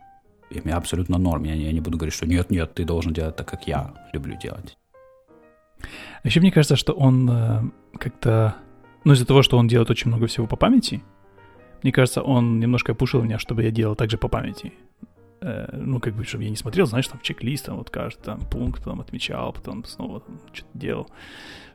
я 0.50 0.77
абсолютно 0.77 1.18
норм. 1.18 1.44
Я, 1.44 1.54
я 1.54 1.72
не 1.72 1.82
буду 1.82 1.98
говорить, 1.98 2.15
что 2.15 2.27
нет, 2.27 2.50
нет, 2.50 2.74
ты 2.74 2.86
должен 2.86 3.13
делать 3.13 3.36
так, 3.36 3.48
как 3.48 3.68
я 3.68 3.94
люблю 4.13 4.38
делать. 4.38 4.77
Еще 6.24 6.39
мне 6.39 6.51
кажется, 6.51 6.75
что 6.75 6.94
он 6.94 7.30
э, 7.30 7.62
как-то... 7.98 8.56
Ну, 9.04 9.13
из-за 9.13 9.25
того, 9.25 9.44
что 9.44 9.58
он 9.58 9.68
делает 9.68 9.92
очень 9.92 10.08
много 10.08 10.25
всего 10.25 10.48
по 10.48 10.56
памяти, 10.56 11.04
мне 11.84 11.92
кажется, 11.92 12.24
он 12.24 12.60
немножко 12.60 12.96
пушил 12.96 13.22
меня, 13.22 13.38
чтобы 13.38 13.63
я 13.63 13.70
делал 13.70 13.96
также 13.96 14.18
по 14.18 14.27
памяти. 14.27 14.74
Э, 15.46 15.70
ну, 15.74 16.00
как 16.00 16.16
бы, 16.16 16.24
чтобы 16.24 16.44
я 16.44 16.50
не 16.50 16.56
смотрел, 16.56 16.88
знаешь, 16.88 17.08
там, 17.08 17.20
чек-лист, 17.22 17.66
там, 17.66 17.78
вот 17.78 17.90
каждый 17.92 18.24
там 18.24 18.40
пункт, 18.50 18.84
потом 18.84 19.02
отмечал, 19.02 19.54
потом 19.54 19.86
снова 19.86 20.22
там, 20.22 20.40
что-то 20.54 20.78
делал 20.78 21.08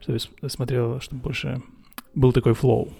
чтобы 0.01 0.19
смотрел, 0.49 1.01
чтобы 1.01 1.23
больше 1.23 1.63
был 2.15 2.33
такой 2.33 2.55
флоу. 2.55 2.93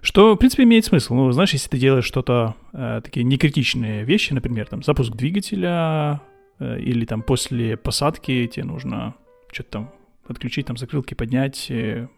Что, 0.00 0.34
в 0.34 0.36
принципе, 0.36 0.64
имеет 0.64 0.84
смысл. 0.84 1.14
Ну, 1.14 1.30
знаешь, 1.32 1.52
если 1.52 1.68
ты 1.68 1.78
делаешь 1.78 2.04
что-то, 2.04 2.56
э, 2.72 3.00
такие 3.04 3.24
некритичные 3.24 4.04
вещи, 4.04 4.32
например, 4.32 4.66
там, 4.66 4.82
запуск 4.82 5.12
двигателя, 5.12 6.20
э, 6.58 6.80
или 6.80 7.04
там 7.04 7.22
после 7.22 7.76
посадки 7.76 8.46
тебе 8.46 8.64
нужно 8.64 9.14
что-то 9.52 9.70
там 9.70 9.92
подключить, 10.26 10.66
там, 10.66 10.76
закрылки 10.76 11.14
поднять, 11.14 11.70
э, 11.70 12.08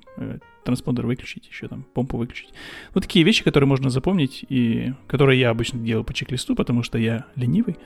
транспондер 0.64 1.06
выключить, 1.06 1.46
еще 1.46 1.68
там, 1.68 1.84
помпу 1.94 2.18
выключить. 2.18 2.52
Вот 2.92 3.02
такие 3.02 3.24
вещи, 3.24 3.42
которые 3.42 3.66
можно 3.66 3.90
запомнить, 3.90 4.44
и 4.48 4.92
которые 5.06 5.40
я 5.40 5.50
обычно 5.50 5.78
делаю 5.78 6.04
по 6.04 6.12
чек-листу, 6.12 6.54
потому 6.54 6.82
что 6.82 6.98
я 6.98 7.24
ленивый 7.36 7.78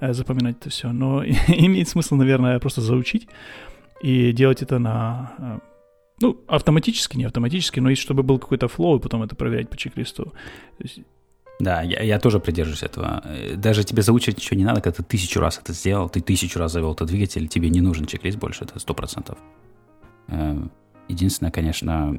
э, 0.00 0.14
запоминать 0.14 0.56
это 0.60 0.70
все. 0.70 0.92
Но 0.92 1.24
имеет 1.48 1.88
смысл, 1.88 2.14
наверное, 2.14 2.58
просто 2.58 2.80
заучить 2.80 3.28
и 4.02 4.32
делать 4.32 4.62
это 4.62 4.78
на 4.78 5.32
э, 5.38 5.58
ну, 6.20 6.40
автоматически, 6.48 7.18
не 7.18 7.24
автоматически, 7.24 7.80
но 7.80 7.90
если 7.90 8.02
чтобы 8.02 8.22
был 8.22 8.38
какой-то 8.38 8.68
флоу, 8.68 8.98
и 8.98 9.00
потом 9.00 9.22
это 9.22 9.36
проверять 9.36 9.68
по 9.68 9.76
чек-листу. 9.76 10.32
Да, 11.60 11.82
я, 11.82 12.02
я 12.02 12.18
тоже 12.18 12.40
придерживаюсь 12.40 12.82
этого. 12.82 13.22
Даже 13.56 13.84
тебе 13.84 14.02
заучивать 14.02 14.38
ничего 14.38 14.58
не 14.58 14.64
надо, 14.64 14.80
когда 14.80 14.96
ты 14.96 15.02
тысячу 15.02 15.38
раз 15.38 15.60
это 15.62 15.72
сделал, 15.72 16.08
ты 16.08 16.20
тысячу 16.20 16.58
раз 16.58 16.72
завел 16.72 16.92
этот 16.92 17.08
двигатель, 17.08 17.46
тебе 17.46 17.68
не 17.68 17.80
нужен 17.80 18.06
чек-лист 18.06 18.38
больше, 18.38 18.64
это 18.64 18.78
сто 18.78 18.94
процентов. 18.94 19.38
Единственное, 21.12 21.52
конечно, 21.52 22.18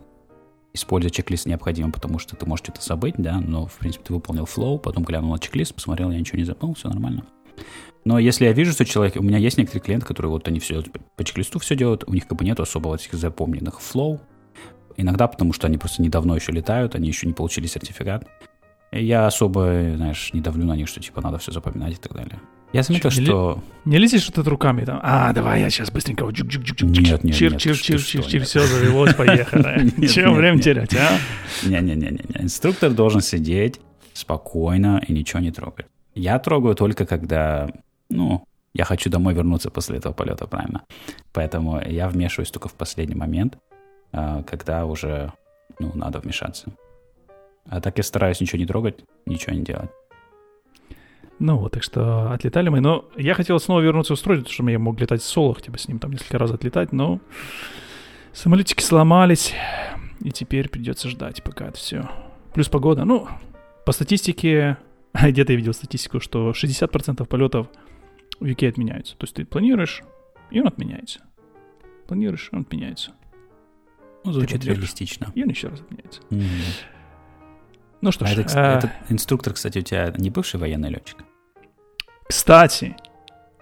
использовать 0.72 1.16
чек-лист 1.16 1.48
необходимо, 1.48 1.92
потому 1.92 2.20
что 2.20 2.36
ты 2.36 2.46
можешь 2.46 2.64
что-то 2.64 2.82
забыть, 2.82 3.16
да, 3.18 3.40
но, 3.40 3.66
в 3.66 3.74
принципе, 3.74 4.06
ты 4.06 4.14
выполнил 4.14 4.46
flow, 4.46 4.78
потом 4.78 5.04
глянул 5.04 5.32
на 5.32 5.40
чек-лист, 5.40 5.74
посмотрел, 5.74 6.12
я 6.12 6.20
ничего 6.20 6.38
не 6.38 6.44
забыл, 6.44 6.76
все 6.76 6.90
нормально. 6.90 7.26
Но 8.06 8.20
если 8.20 8.46
я 8.46 8.54
вижу, 8.54 8.72
что 8.72 8.86
человек... 8.86 9.16
У 9.16 9.24
меня 9.24 9.40
есть 9.40 9.58
некоторые 9.58 9.84
клиенты, 9.84 10.06
которые 10.06 10.30
вот 10.30 10.48
они 10.48 10.60
все 10.60 10.84
по 11.16 11.24
чек-листу 11.24 11.58
все 11.58 11.76
делают, 11.76 12.04
у 12.06 12.14
них 12.14 12.28
как 12.28 12.38
бы 12.38 12.46
нет 12.46 12.60
особо 12.60 12.94
этих 12.94 13.14
запомненных 13.14 13.82
flow. 13.82 14.22
Иногда 14.96 15.28
потому, 15.28 15.54
что 15.54 15.66
они 15.66 15.80
просто 15.80 16.04
недавно 16.04 16.34
еще 16.34 16.52
летают, 16.52 16.94
они 16.94 17.08
еще 17.08 17.26
не 17.26 17.34
получили 17.34 17.66
сертификат. 17.66 18.28
Я 18.92 19.26
особо, 19.26 19.94
знаешь, 19.96 20.34
не 20.34 20.42
давлю 20.42 20.66
на 20.66 20.76
них, 20.76 20.88
что 20.88 21.00
типа 21.00 21.22
надо 21.22 21.40
все 21.40 21.52
запоминать 21.52 21.94
и 21.94 21.98
так 21.98 22.14
далее. 22.14 22.40
Я 22.74 22.82
заметил, 22.82 23.10
не 23.10 23.26
что... 23.26 23.64
Не 23.86 23.98
лезешь 24.00 24.24
что-то 24.24 24.50
руками 24.50 24.84
там? 24.84 25.00
А, 25.04 25.32
давай 25.32 25.62
я 25.62 25.70
сейчас 25.70 25.92
быстренько 25.92 26.26
джук 26.26 26.48
джук 26.48 26.64
джук 26.64 26.90
Нет, 26.90 27.24
нет, 27.24 27.36
чир, 27.36 27.52
нет, 27.52 27.62
чир, 27.62 27.78
чир, 27.78 28.00
что, 28.00 28.10
чир, 28.10 28.26
чир, 28.26 28.46
все 28.46 28.66
завелось, 28.66 29.14
поехали. 29.14 29.92
Нет, 29.98 30.16
время 30.36 30.60
терять, 30.60 30.96
а? 30.96 31.20
Не-не-не, 31.64 32.20
инструктор 32.40 32.92
должен 32.92 33.22
сидеть 33.22 33.80
спокойно 34.14 35.02
и 35.08 35.14
ничего 35.14 35.40
не 35.40 35.52
трогать. 35.52 35.86
Я 36.16 36.40
трогаю 36.40 36.76
только 36.76 37.06
когда, 37.06 37.70
ну, 38.10 38.44
я 38.74 38.86
хочу 38.86 39.10
домой 39.10 39.36
вернуться 39.36 39.70
после 39.70 39.98
этого 39.98 40.14
полета, 40.14 40.48
правильно? 40.48 40.84
Поэтому 41.32 41.80
я 41.80 42.10
вмешиваюсь 42.10 42.50
только 42.50 42.70
в 42.70 42.74
последний 42.74 43.16
момент, 43.16 43.58
а, 44.12 44.42
когда 44.44 44.86
уже, 44.86 45.32
ну, 45.78 45.92
надо 45.94 46.20
вмешаться. 46.20 46.72
А 47.70 47.82
так 47.82 47.98
я 47.98 48.04
стараюсь 48.04 48.42
ничего 48.42 48.60
не 48.60 48.66
трогать, 48.66 49.04
ничего 49.26 49.56
не 49.56 49.64
делать. 49.64 49.90
Ну 51.40 51.58
вот, 51.58 51.74
так 51.74 51.84
что 51.84 52.32
отлетали 52.32 52.70
мы. 52.70 52.80
Но 52.80 53.06
я 53.18 53.34
хотел 53.34 53.60
снова 53.60 53.82
вернуться 53.82 54.16
в 54.16 54.20
строй, 54.20 54.46
чтобы 54.48 54.72
я 54.72 54.80
мог 54.80 55.00
летать 55.00 55.22
в 55.22 55.26
солах, 55.26 55.62
типа 55.62 55.78
с 55.78 55.88
ним 55.88 56.00
там 56.00 56.12
несколько 56.12 56.38
раз 56.38 56.52
отлетать, 56.52 56.94
но 56.94 57.20
самолетики 58.34 58.82
сломались, 58.82 59.54
и 60.22 60.32
теперь 60.32 60.70
придется 60.70 61.10
ждать, 61.10 61.44
пока 61.44 61.68
это 61.68 61.78
все. 61.78 62.10
Плюс 62.54 62.70
погода. 62.70 63.04
Ну, 63.04 63.28
по 63.86 63.92
статистике, 63.92 64.78
где-то 65.14 65.54
я 65.54 65.58
видел 65.58 65.74
статистику, 65.74 66.20
что 66.20 66.52
60% 66.52 67.26
полетов 67.26 67.68
в 68.40 68.46
UK 68.46 68.70
отменяются. 68.70 69.18
То 69.18 69.24
есть 69.26 69.36
ты 69.36 69.46
планируешь, 69.46 70.04
и 70.52 70.62
он 70.62 70.68
отменяется. 70.68 71.22
Планируешь, 72.08 72.50
и 72.52 72.56
он 72.56 72.62
отменяется. 72.62 73.12
Ну, 74.24 74.32
звучит 74.32 74.64
реалистично. 74.64 75.32
И 75.36 75.44
он 75.44 75.50
еще 75.50 75.68
раз 75.68 75.82
отменяется. 75.82 76.22
Мгм. 76.30 76.46
Ну 78.04 78.12
что 78.12 78.26
А 78.26 78.28
ж, 78.28 78.34
это, 78.34 78.42
кс- 78.42 78.58
э, 78.60 78.78
этот 78.80 78.92
инструктор, 79.10 79.54
кстати, 79.54 79.78
у 79.80 79.82
тебя 79.82 80.14
не 80.18 80.30
бывший 80.30 80.60
военный 80.60 80.90
летчик, 80.90 81.18
кстати, 82.28 82.98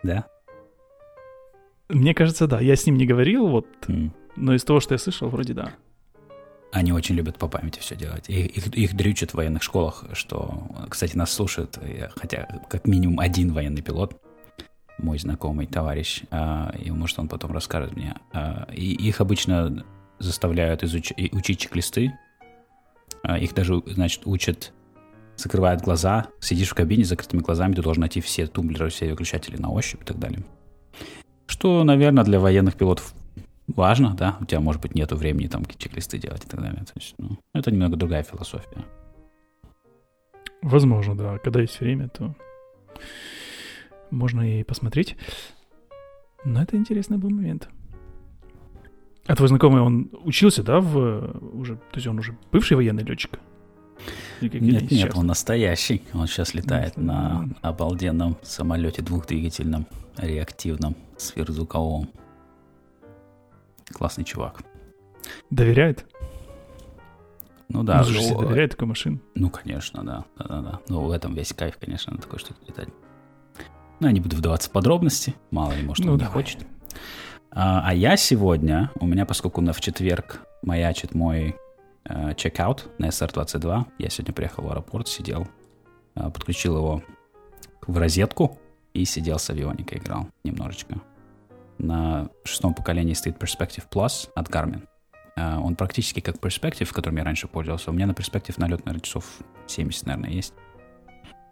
да? 0.02 0.26
мне 1.90 2.16
кажется, 2.16 2.48
да. 2.48 2.60
Я 2.60 2.76
с 2.76 2.86
ним 2.88 2.98
не 2.98 3.06
говорил, 3.06 3.48
вот, 3.48 3.68
М. 3.88 4.12
но 4.36 4.56
из 4.56 4.64
того, 4.64 4.80
что 4.80 4.96
я 4.96 4.98
слышал, 4.98 5.30
вроде 5.30 5.54
да. 5.54 5.74
Они 6.72 6.92
очень 6.92 7.14
любят 7.16 7.38
по 7.38 7.48
памяти 7.48 7.80
все 7.82 7.96
делать. 7.96 8.30
И- 8.30 8.46
Их, 8.48 8.68
их 8.68 8.96
дрючат 8.96 9.32
в 9.32 9.36
военных 9.36 9.62
школах, 9.62 10.06
что, 10.14 10.68
кстати, 10.90 11.16
нас 11.16 11.32
слушает, 11.32 11.78
э, 11.80 12.10
хотя 12.16 12.48
как 12.68 12.88
минимум 12.88 13.20
один 13.20 13.54
военный 13.54 13.84
пилот, 13.84 14.20
мой 14.98 15.20
знакомый 15.20 15.68
товарищ, 15.68 16.24
а, 16.32 16.74
и 16.84 16.90
может 16.90 17.20
он 17.20 17.28
потом 17.28 17.52
расскажет 17.52 17.96
мне. 17.96 18.16
А, 18.34 18.68
И 18.74 18.94
их 19.08 19.22
обычно 19.22 19.86
заставляют 20.18 20.82
изуч- 20.84 21.14
учить 21.32 21.60
чек-листы. 21.60 22.12
А, 23.24 23.38
Их 23.38 23.54
даже, 23.54 23.82
значит, 23.86 24.26
учат, 24.26 24.74
закрывают 25.36 25.82
глаза, 25.82 26.28
сидишь 26.40 26.70
в 26.70 26.76
кабине 26.76 27.06
с 27.06 27.10
закрытыми 27.10 27.42
глазами, 27.42 27.74
ты 27.74 27.82
должен 27.82 28.02
найти 28.02 28.22
все 28.22 28.48
тумблеры, 28.48 28.90
все 28.90 29.10
выключатели 29.10 29.58
на 29.58 29.70
ощупь 29.72 30.02
и 30.02 30.06
так 30.06 30.20
далее. 30.20 30.44
Что, 31.48 31.84
наверное, 31.84 32.24
для 32.24 32.40
военных 32.40 32.76
пилотов 32.76 33.14
важно, 33.68 34.16
да, 34.16 34.38
у 34.40 34.46
тебя, 34.46 34.60
может 34.60 34.82
быть, 34.82 34.96
нету 34.96 35.16
времени 35.16 35.48
там 35.48 35.66
чек-листы 35.66 36.18
делать 36.18 36.46
и 36.46 36.48
так 36.48 36.62
далее. 36.62 36.84
То 36.86 36.94
ну, 37.18 37.38
это 37.54 37.72
немного 37.72 37.98
другая 37.98 38.24
философия. 38.24 38.86
Возможно, 40.62 41.16
да. 41.16 41.38
Когда 41.40 41.62
есть 41.62 41.80
время, 41.80 42.10
то 42.10 42.36
можно 44.12 44.60
и 44.60 44.64
посмотреть. 44.64 45.16
Но 46.46 46.62
это 46.62 46.78
интересный 46.78 47.18
был 47.18 47.30
момент. 47.30 47.70
А 49.28 49.36
твой 49.36 49.48
знакомый, 49.50 49.82
он 49.82 50.10
учился, 50.24 50.64
да, 50.64 50.80
в 50.82 51.40
уже, 51.54 51.76
то 51.76 51.96
есть 51.96 52.08
он 52.08 52.20
уже 52.20 52.36
бывший 52.52 52.76
военный 52.76 53.04
летчик? 53.04 53.40
Нет, 54.42 54.56
они 54.56 54.72
нет, 54.72 54.90
сейчас? 54.90 55.16
он 55.16 55.28
настоящий. 55.28 56.02
Он 56.14 56.26
сейчас 56.28 56.56
летает 56.56 56.98
на 56.98 57.48
обалденном 57.62 58.38
самолете 58.42 59.04
двухдвигательном, 59.04 59.86
реактивном, 60.18 60.96
сверхзвуковом. 61.18 62.10
Классный 63.94 64.24
чувак. 64.24 64.64
Доверяет? 65.52 66.06
Ну 67.70 67.84
да, 67.84 68.00
Ну, 68.00 68.04
слушай, 68.06 68.32
ну, 68.32 68.42
доверяет 68.42 68.72
такой 68.72 68.88
машине. 68.88 69.20
ну, 69.36 69.50
конечно, 69.50 70.04
да, 70.04 70.26
да, 70.38 70.46
да, 70.48 70.62
да. 70.62 70.80
Ну, 70.90 71.02
в 71.06 71.12
этом 71.12 71.36
весь 71.36 71.54
кайф, 71.54 71.78
конечно, 71.80 72.12
на 72.14 72.20
такой 72.20 72.40
штуке 72.40 72.60
летать. 72.68 72.90
Ну, 74.00 74.08
я 74.08 74.14
не 74.14 74.20
буду 74.20 74.36
вдаваться 74.36 74.68
в 74.70 74.72
подробности, 74.74 75.36
мало 75.52 75.74
ли, 75.74 75.84
может, 75.84 76.04
Ну, 76.04 76.14
он 76.14 76.18
не 76.18 76.26
давай. 76.26 76.34
хочет. 76.44 76.66
А, 77.54 77.82
а 77.86 77.94
я 77.94 78.16
сегодня, 78.16 78.92
у 79.00 79.06
меня, 79.06 79.26
поскольку 79.26 79.62
на 79.62 79.74
в 79.74 79.82
четверг 79.82 80.42
маячит 80.62 81.14
мой 81.14 81.56
э, 82.06 82.34
чекаут 82.36 82.90
на 82.98 83.08
SR-22, 83.08 83.86
я 83.98 84.10
сегодня 84.10 84.34
приехал 84.34 84.64
в 84.64 84.72
аэропорт, 84.72 85.10
сидел, 85.10 85.48
э, 86.16 86.30
подключил 86.30 86.78
его 86.78 87.04
в 87.86 87.98
розетку 87.98 88.58
и 88.94 89.04
сидел 89.04 89.38
с 89.38 89.50
авионикой, 89.50 89.98
играл 89.98 90.28
немножечко. 90.46 91.02
На 91.78 92.30
шестом 92.46 92.74
поколении 92.74 93.14
стоит 93.14 93.38
Perspective 93.38 93.84
Plus 93.90 94.30
от 94.34 94.48
Garmin. 94.48 94.88
Э, 95.36 95.58
он 95.58 95.76
практически 95.76 96.22
как 96.22 96.38
Perspective, 96.38 96.90
которым 96.94 97.18
я 97.18 97.26
раньше 97.26 97.50
пользовался. 97.50 97.92
У 97.92 97.94
меня 97.94 98.08
на 98.08 98.14
Perspective 98.14 98.56
налет, 98.58 98.86
наверное, 98.86 99.04
часов 99.04 99.26
70, 99.68 100.06
наверное, 100.06 100.30
есть. 100.30 100.54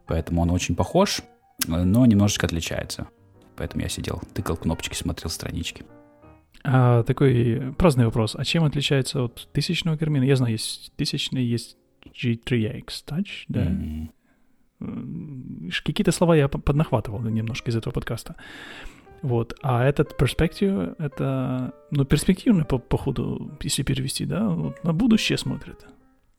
Поэтому 0.08 0.44
он 0.44 0.51
очень 0.51 0.77
похож, 0.77 1.22
но 1.68 2.06
немножечко 2.06 2.46
отличается. 2.46 3.10
Поэтому 3.59 3.83
я 3.83 3.89
сидел, 3.89 4.21
тыкал 4.33 4.57
кнопочки, 4.57 4.95
смотрел 4.95 5.29
странички. 5.29 5.83
А, 6.63 7.03
такой 7.03 7.73
праздный 7.77 8.05
вопрос. 8.05 8.35
А 8.35 8.43
чем 8.45 8.63
отличается 8.63 9.21
от 9.23 9.47
тысячного 9.53 9.97
Гармина? 9.97 10.23
Я 10.23 10.35
знаю, 10.37 10.53
есть 10.53 10.91
тысячный, 10.95 11.43
есть 11.43 11.77
G3X 12.05 12.85
Touch, 13.05 13.27
да? 13.49 13.65
М, 13.65 14.11
Какие-то 15.83 16.11
слова 16.13 16.35
я 16.35 16.47
по- 16.47 16.57
поднахватывал 16.57 17.19
немножко 17.21 17.69
из 17.69 17.75
этого 17.75 17.91
подкаста. 17.93 18.35
Вот. 19.21 19.53
А 19.61 19.83
этот 19.83 20.15
перспектив, 20.17 20.95
это, 20.97 21.73
ну, 21.91 22.05
перспективный, 22.05 22.63
по, 22.63 22.77
походу, 22.77 23.51
если 23.61 23.83
перевести, 23.83 24.25
да, 24.25 24.47
вот 24.47 24.81
на 24.85 24.93
будущее 24.93 25.37
смотрит. 25.37 25.85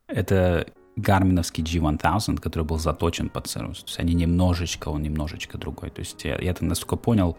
Это 0.06 0.66
гарминовский 1.00 1.64
G1000, 1.64 2.38
который 2.38 2.64
был 2.64 2.78
заточен 2.78 3.28
под 3.28 3.47
Cirrus. 3.47 3.80
То 3.80 3.87
есть 3.87 3.99
они 3.99 4.14
немножечко, 4.14 4.88
он 4.88 5.02
немножечко 5.02 5.59
другой. 5.59 5.90
То 5.90 6.00
есть 6.00 6.25
я, 6.25 6.38
я 6.38 6.50
это 6.50 6.64
насколько 6.64 6.97
понял, 6.97 7.37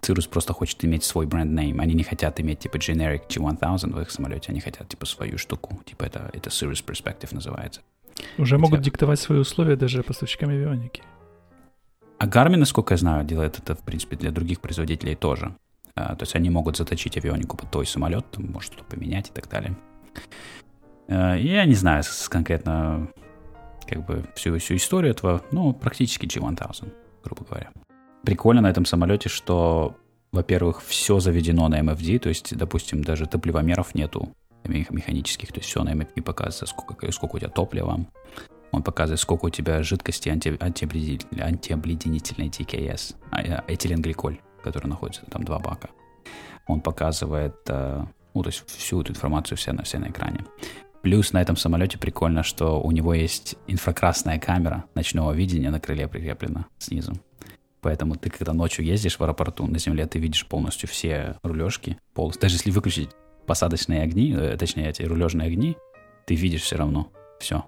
Cirrus 0.00 0.28
просто 0.28 0.52
хочет 0.52 0.84
иметь 0.84 1.04
свой 1.04 1.26
бренд-нейм. 1.26 1.80
Они 1.80 1.94
не 1.94 2.04
хотят 2.04 2.40
иметь 2.40 2.60
типа 2.60 2.76
generic 2.76 3.28
G1000 3.28 3.92
в 3.92 4.00
их 4.00 4.10
самолете, 4.10 4.52
они 4.52 4.60
хотят 4.60 4.88
типа 4.88 5.06
свою 5.06 5.38
штуку. 5.38 5.80
Типа 5.84 6.04
это, 6.04 6.30
это 6.32 6.50
Cirrus 6.50 6.84
Perspective 6.84 7.34
называется. 7.34 7.80
Уже 8.36 8.56
Хотя- 8.56 8.58
могут 8.58 8.80
диктовать 8.80 9.20
свои 9.20 9.38
условия 9.38 9.76
даже 9.76 10.02
поставщикам 10.02 10.50
авионики. 10.50 11.02
А 12.18 12.26
Garmin, 12.26 12.56
насколько 12.56 12.94
я 12.94 12.98
знаю, 12.98 13.24
делает 13.24 13.58
это, 13.58 13.74
в 13.76 13.80
принципе, 13.80 14.16
для 14.16 14.30
других 14.32 14.60
производителей 14.60 15.14
тоже. 15.14 15.54
А, 15.94 16.16
то 16.16 16.24
есть 16.24 16.34
они 16.34 16.50
могут 16.50 16.76
заточить 16.76 17.16
авионику 17.16 17.56
под 17.56 17.70
твой 17.70 17.86
самолет, 17.86 18.24
там, 18.32 18.50
может 18.52 18.72
что-то 18.72 18.84
поменять 18.84 19.28
и 19.28 19.32
так 19.32 19.48
далее. 19.48 19.76
А, 21.08 21.34
я 21.34 21.64
не 21.64 21.74
знаю 21.74 22.02
конкретно 22.28 23.08
как 23.86 24.04
бы 24.04 24.24
всю, 24.34 24.58
всю 24.58 24.76
историю 24.76 25.12
этого, 25.12 25.42
ну, 25.50 25.72
практически 25.72 26.26
G1000, 26.26 26.92
грубо 27.24 27.44
говоря. 27.44 27.70
Прикольно 28.22 28.60
на 28.60 28.70
этом 28.70 28.84
самолете, 28.84 29.28
что, 29.28 29.96
во-первых, 30.32 30.82
все 30.82 31.18
заведено 31.20 31.68
на 31.68 31.80
MFD, 31.80 32.18
то 32.18 32.28
есть, 32.28 32.54
допустим, 32.56 33.02
даже 33.02 33.26
топливомеров 33.26 33.94
нету 33.94 34.34
мех- 34.64 34.90
механических, 34.90 35.48
то 35.52 35.60
есть 35.60 35.68
все 35.68 35.82
на 35.82 35.94
MFD 35.94 36.22
показывается, 36.22 36.66
сколько, 36.66 37.10
сколько 37.12 37.36
у 37.36 37.38
тебя 37.38 37.48
топлива, 37.48 38.06
он 38.70 38.82
показывает, 38.82 39.20
сколько 39.20 39.46
у 39.46 39.50
тебя 39.50 39.82
жидкости 39.82 40.28
анти, 40.28 40.54
антиобледенитель- 40.60 41.40
антиобледенительной 41.40 42.48
TKS, 42.48 43.16
а, 43.30 43.42
э, 43.42 43.62
этиленгликоль, 43.68 44.38
который 44.62 44.88
находится 44.88 45.24
там 45.30 45.44
два 45.44 45.58
бака. 45.58 45.88
Он 46.66 46.82
показывает, 46.82 47.56
э, 47.68 48.04
ну, 48.34 48.42
то 48.42 48.48
есть 48.48 48.68
всю 48.68 49.00
эту 49.00 49.12
информацию 49.12 49.56
вся 49.56 49.72
на, 49.72 49.84
вся 49.84 49.98
на 49.98 50.08
экране. 50.08 50.44
Плюс 51.02 51.32
на 51.32 51.40
этом 51.40 51.56
самолете 51.56 51.98
прикольно, 51.98 52.42
что 52.42 52.80
у 52.80 52.90
него 52.90 53.14
есть 53.14 53.56
инфракрасная 53.66 54.38
камера 54.38 54.84
ночного 54.94 55.32
видения 55.32 55.70
на 55.70 55.80
крыле 55.80 56.08
прикреплена 56.08 56.66
снизу. 56.78 57.14
Поэтому 57.80 58.16
ты, 58.16 58.30
когда 58.30 58.52
ночью 58.52 58.84
ездишь 58.84 59.18
в 59.18 59.22
аэропорту 59.22 59.66
на 59.66 59.78
земле, 59.78 60.06
ты 60.06 60.18
видишь 60.18 60.46
полностью 60.46 60.88
все 60.88 61.36
рулежки. 61.42 61.96
Полностью. 62.14 62.42
Даже 62.42 62.56
если 62.56 62.70
выключить 62.70 63.10
посадочные 63.46 64.02
огни, 64.02 64.34
э, 64.36 64.56
точнее, 64.56 64.88
эти 64.88 65.02
рулежные 65.02 65.46
огни, 65.46 65.76
ты 66.26 66.34
видишь 66.34 66.62
все 66.62 66.76
равно 66.76 67.10
все. 67.38 67.64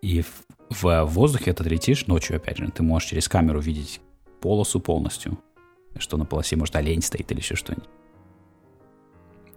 И 0.00 0.22
в, 0.22 0.44
в 0.70 1.04
воздухе, 1.04 1.52
ты 1.52 1.64
летишь 1.64 2.06
ночью, 2.06 2.36
опять 2.36 2.56
же, 2.56 2.70
ты 2.70 2.82
можешь 2.82 3.10
через 3.10 3.28
камеру 3.28 3.60
видеть 3.60 4.00
полосу 4.40 4.80
полностью. 4.80 5.38
Что 5.98 6.16
на 6.16 6.24
полосе, 6.24 6.56
может, 6.56 6.76
олень 6.76 7.02
стоит 7.02 7.30
или 7.30 7.38
еще 7.38 7.56
что-нибудь. 7.56 7.88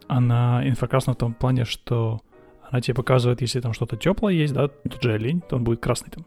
А 0.07 0.19
на 0.19 0.67
инфракрасном 0.67 1.15
в 1.15 1.19
том 1.19 1.33
плане, 1.33 1.65
что 1.65 2.21
Она 2.69 2.81
тебе 2.81 2.93
показывает, 2.93 3.41
если 3.41 3.59
там 3.61 3.73
что-то 3.73 3.97
теплое 3.97 4.33
есть, 4.33 4.53
да, 4.53 4.67
тот 4.67 5.01
же 5.01 5.13
олень, 5.13 5.41
то 5.41 5.55
он 5.55 5.63
будет 5.63 5.79
красный 5.79 6.11
там. 6.11 6.25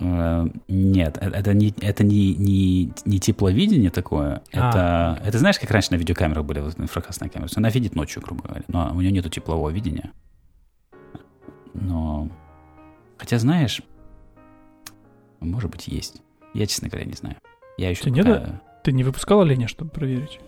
Э, 0.00 0.46
нет, 0.68 1.18
э, 1.20 1.30
это 1.30 1.54
не, 1.54 1.74
это 1.80 2.04
не, 2.04 2.34
не, 2.34 2.92
не 3.04 3.20
тепловидение 3.20 3.90
такое. 3.90 4.42
А. 4.52 5.16
Это, 5.16 5.28
это 5.28 5.38
знаешь, 5.38 5.58
как 5.58 5.70
раньше 5.70 5.92
на 5.92 5.96
видеокамерах 5.96 6.44
были 6.44 6.60
инфракрасные 6.60 7.30
камеры. 7.30 7.50
Она 7.56 7.70
видит 7.70 7.94
ночью, 7.94 8.22
грубо 8.22 8.42
говоря, 8.42 8.64
но 8.68 8.90
у 8.94 9.00
нее 9.00 9.12
нету 9.12 9.30
теплового 9.30 9.70
видения. 9.70 10.12
Но... 11.72 12.28
Хотя, 13.16 13.38
знаешь, 13.38 13.80
может 15.40 15.70
быть, 15.70 15.88
есть. 15.88 16.20
Я, 16.52 16.66
честно 16.66 16.88
говоря, 16.88 17.06
не 17.06 17.14
знаю. 17.14 17.36
Я 17.78 17.90
еще 17.90 18.04
Ты, 18.04 18.10
пока... 18.10 18.22
нет, 18.22 18.62
ты 18.82 18.92
не 18.92 19.04
выпускал 19.04 19.40
оленя, 19.40 19.68
чтобы 19.68 19.90
проверить? 19.90 20.40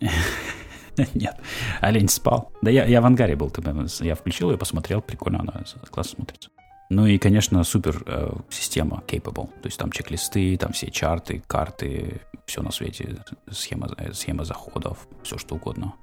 Нет, 1.14 1.36
олень 1.80 2.08
спал. 2.08 2.52
Да 2.62 2.70
я, 2.70 2.84
я 2.84 3.00
в 3.00 3.06
ангаре 3.06 3.36
был, 3.36 3.52
я 4.00 4.14
включил 4.14 4.50
ее, 4.50 4.58
посмотрел, 4.58 5.00
прикольно, 5.00 5.40
она 5.40 5.64
классно 5.90 6.16
смотрится. 6.16 6.50
Ну 6.90 7.06
и, 7.06 7.16
конечно, 7.16 7.64
супер 7.64 8.02
э, 8.04 8.32
система 8.50 9.02
capable. 9.06 9.46
То 9.62 9.66
есть 9.66 9.78
там 9.78 9.90
чек-листы, 9.90 10.58
там 10.58 10.72
все 10.72 10.90
чарты, 10.90 11.42
карты, 11.46 12.20
все 12.44 12.60
на 12.60 12.70
свете, 12.70 13.16
схема, 13.50 13.88
э, 13.96 14.12
схема 14.12 14.44
заходов, 14.44 15.08
все 15.22 15.38
что 15.38 15.54
угодно. 15.54 15.94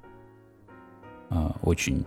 Э, 1.30 1.50
очень 1.62 2.06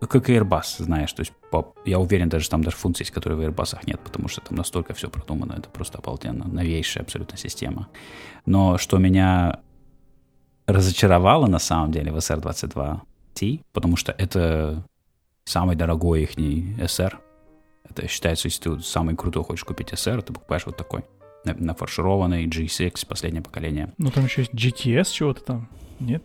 как 0.00 0.28
и 0.28 0.34
Airbus, 0.36 0.84
знаешь, 0.84 1.12
то 1.12 1.20
есть 1.20 1.32
по, 1.50 1.74
я 1.84 1.98
уверен, 1.98 2.28
даже 2.28 2.48
там 2.48 2.62
даже 2.62 2.76
функций 2.76 3.02
есть, 3.02 3.12
которые 3.12 3.38
в 3.38 3.50
Airbus 3.50 3.78
нет, 3.86 3.98
потому 4.00 4.28
что 4.28 4.42
там 4.42 4.56
настолько 4.56 4.94
все 4.94 5.08
продумано, 5.08 5.54
это 5.54 5.68
просто 5.70 5.98
обалденно, 5.98 6.46
новейшая 6.46 7.02
абсолютно 7.02 7.38
система. 7.38 7.88
Но 8.46 8.78
что 8.78 8.98
меня 8.98 9.60
разочаровало 10.72 11.46
на 11.46 11.58
самом 11.58 11.92
деле 11.92 12.12
в 12.12 12.16
SR-22T, 12.16 13.60
потому 13.72 13.96
что 13.96 14.12
это 14.12 14.84
самый 15.44 15.76
дорогой 15.76 16.22
их 16.22 16.36
SR, 16.36 17.14
это 17.88 18.06
считается, 18.08 18.48
если 18.48 18.62
ты 18.62 18.80
самый 18.80 19.16
крутой 19.16 19.44
хочешь 19.44 19.64
купить 19.64 19.92
SR, 19.92 20.22
ты 20.22 20.32
покупаешь 20.32 20.66
вот 20.66 20.76
такой. 20.76 21.04
Нафаршированный 21.44 22.46
G6, 22.46 23.06
последнее 23.06 23.42
поколение. 23.42 23.92
Ну, 23.98 24.10
там 24.10 24.24
еще 24.24 24.42
есть 24.42 24.52
GTS 24.54 25.10
чего-то 25.10 25.42
там, 25.42 25.68
нет? 25.98 26.22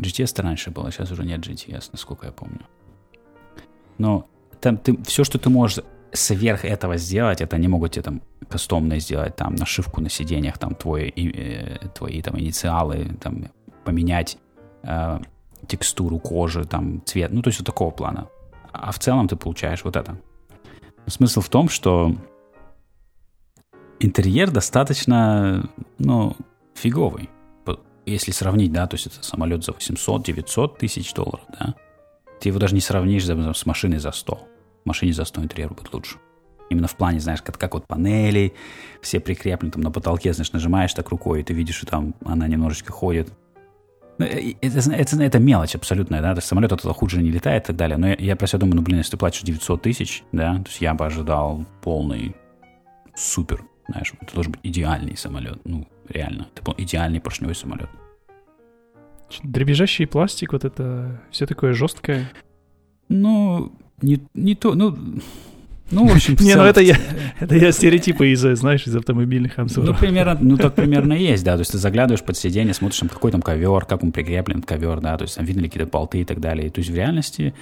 GTS-то 0.00 0.42
раньше 0.42 0.70
было, 0.70 0.90
сейчас 0.90 1.10
уже 1.10 1.24
нет 1.24 1.40
GTS, 1.40 1.90
насколько 1.92 2.26
я 2.26 2.32
помню. 2.32 2.60
Но 3.98 4.28
там 4.60 4.78
ты, 4.78 4.96
все, 5.02 5.24
что 5.24 5.38
ты 5.38 5.50
можешь 5.50 5.84
сверх 6.12 6.64
этого 6.64 6.96
сделать, 6.96 7.40
это 7.40 7.56
они 7.56 7.68
могут 7.68 7.92
тебе 7.92 8.02
там 8.02 8.22
кастомно 8.48 8.98
сделать, 9.00 9.36
там, 9.36 9.54
нашивку 9.54 10.00
на 10.00 10.08
сиденьях, 10.08 10.58
там, 10.58 10.74
твой, 10.74 11.08
э, 11.08 11.88
твои 11.94 12.22
там 12.22 12.38
инициалы, 12.38 13.16
там, 13.20 13.50
поменять 13.84 14.38
э, 14.82 15.18
текстуру 15.66 16.18
кожи, 16.18 16.64
там, 16.64 17.02
цвет, 17.04 17.32
ну, 17.32 17.42
то 17.42 17.48
есть 17.48 17.60
вот 17.60 17.66
такого 17.66 17.90
плана. 17.90 18.28
А 18.72 18.92
в 18.92 18.98
целом 18.98 19.28
ты 19.28 19.36
получаешь 19.36 19.84
вот 19.84 19.96
это. 19.96 20.16
Смысл 21.06 21.40
в 21.40 21.48
том, 21.48 21.68
что 21.68 22.14
интерьер 24.00 24.50
достаточно, 24.50 25.68
ну, 25.98 26.36
фиговый. 26.74 27.30
Если 28.04 28.32
сравнить, 28.32 28.72
да, 28.72 28.88
то 28.88 28.96
есть 28.96 29.06
это 29.06 29.22
самолет 29.22 29.62
за 29.62 29.72
800-900 29.72 30.76
тысяч 30.76 31.14
долларов, 31.14 31.42
да, 31.56 31.74
ты 32.40 32.48
его 32.48 32.58
даже 32.58 32.74
не 32.74 32.80
сравнишь 32.80 33.24
с 33.24 33.66
машиной 33.66 33.98
за 33.98 34.10
100. 34.10 34.34
В 34.34 34.86
машине 34.86 35.12
за 35.12 35.24
100 35.24 35.42
интерьер 35.42 35.72
будет 35.72 35.94
лучше. 35.94 36.18
Именно 36.70 36.88
в 36.88 36.96
плане, 36.96 37.20
знаешь, 37.20 37.42
как, 37.42 37.56
как 37.58 37.74
вот 37.74 37.86
панели, 37.86 38.54
все 39.00 39.20
прикреплены 39.20 39.70
там 39.70 39.82
на 39.82 39.92
потолке, 39.92 40.32
знаешь, 40.32 40.52
нажимаешь 40.52 40.92
так 40.94 41.10
рукой, 41.10 41.40
и 41.40 41.44
ты 41.44 41.54
видишь, 41.54 41.76
что 41.76 41.86
там 41.86 42.14
она 42.24 42.48
немножечко 42.48 42.92
ходит. 42.92 43.32
Ну, 44.18 44.26
это, 44.26 44.92
это, 44.92 45.22
это 45.22 45.38
мелочь 45.38 45.74
абсолютная, 45.74 46.20
да, 46.20 46.34
то 46.34 46.38
есть 46.38 46.48
самолет 46.48 46.72
оттуда 46.72 46.94
хуже 46.94 47.22
не 47.22 47.30
летает 47.30 47.64
и 47.64 47.66
так 47.68 47.76
далее. 47.76 47.96
Но 47.96 48.08
я, 48.08 48.16
я 48.18 48.36
про 48.36 48.46
себя 48.46 48.60
думаю, 48.60 48.76
ну, 48.76 48.82
блин, 48.82 48.98
если 48.98 49.12
ты 49.12 49.16
платишь 49.16 49.42
900 49.42 49.82
тысяч, 49.82 50.22
да, 50.32 50.54
то 50.56 50.68
есть 50.68 50.80
я 50.80 50.94
бы 50.94 51.06
ожидал 51.06 51.64
полный 51.82 52.34
супер, 53.14 53.64
знаешь, 53.88 54.12
это 54.20 54.34
должен 54.34 54.52
быть 54.52 54.60
идеальный 54.62 55.16
самолет, 55.16 55.60
ну, 55.64 55.88
реально, 56.08 56.48
это 56.54 56.74
идеальный 56.78 57.20
поршневой 57.20 57.54
самолет. 57.54 57.88
Дребезжащий 59.42 60.06
пластик, 60.06 60.52
вот 60.52 60.64
это 60.64 61.22
все 61.30 61.46
такое 61.46 61.72
жесткое. 61.72 62.30
Ну, 63.08 63.72
не, 64.02 64.20
не 64.34 64.54
то, 64.54 64.74
ну, 64.74 64.96
ну, 65.92 66.06
в 66.06 66.12
общем, 66.12 66.36
в 66.36 66.40
Не, 66.40 66.56
ну 66.56 66.64
это 66.64 66.80
я, 66.80 66.98
это 67.38 67.56
я 67.56 67.70
стереотипы 67.70 68.28
из, 68.28 68.40
знаешь, 68.40 68.86
из 68.86 68.96
автомобильных 68.96 69.58
обзоров. 69.58 69.90
Ну, 69.90 69.94
примерно, 69.94 70.38
ну, 70.40 70.56
так 70.56 70.74
примерно 70.74 71.12
есть, 71.12 71.44
да, 71.44 71.52
то 71.52 71.60
есть 71.60 71.72
ты 71.72 71.78
заглядываешь 71.78 72.22
под 72.22 72.36
сиденье, 72.36 72.74
смотришь, 72.74 73.00
там, 73.00 73.08
какой 73.08 73.30
там 73.30 73.42
ковер, 73.42 73.84
как 73.84 74.02
он 74.02 74.10
прикреплен, 74.10 74.62
ковер, 74.62 75.00
да, 75.00 75.16
то 75.16 75.22
есть 75.22 75.36
там 75.36 75.44
видно 75.44 75.60
ли 75.60 75.68
какие-то 75.68 75.90
болты 75.90 76.22
и 76.22 76.24
так 76.24 76.40
далее. 76.40 76.70
То 76.70 76.80
есть 76.80 76.90
в 76.90 76.94
реальности 76.94 77.54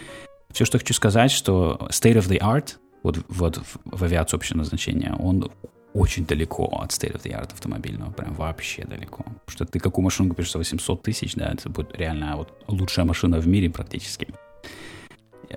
все, 0.53 0.65
что 0.65 0.79
хочу 0.79 0.95
сказать, 0.95 1.31
что 1.31 1.89
state 1.91 2.17
of 2.17 2.29
the 2.29 2.39
art, 2.39 2.77
вот, 3.03 3.19
вот 3.29 3.57
в, 3.59 3.99
в 3.99 4.05
авиации 4.05 4.37
общего 4.37 4.59
назначения, 4.59 5.15
он 5.19 5.51
очень 5.93 6.25
далеко 6.25 6.67
от 6.67 6.91
state 6.91 7.15
of 7.15 7.23
the 7.23 7.33
art 7.33 7.53
автомобильного, 7.53 8.13
прям 8.13 8.35
вообще 8.35 8.85
далеко. 8.85 9.25
Потому 9.25 9.49
что 9.49 9.65
ты 9.65 9.79
какую 9.79 10.05
машину 10.05 10.31
купишь 10.31 10.53
за 10.53 10.59
800 10.59 11.03
тысяч, 11.03 11.35
да, 11.35 11.53
это 11.53 11.69
будет 11.69 11.97
реально 11.97 12.37
вот 12.37 12.53
лучшая 12.69 13.05
машина 13.05 13.41
в 13.41 13.49
мире 13.49 13.71
практически. 13.71 14.29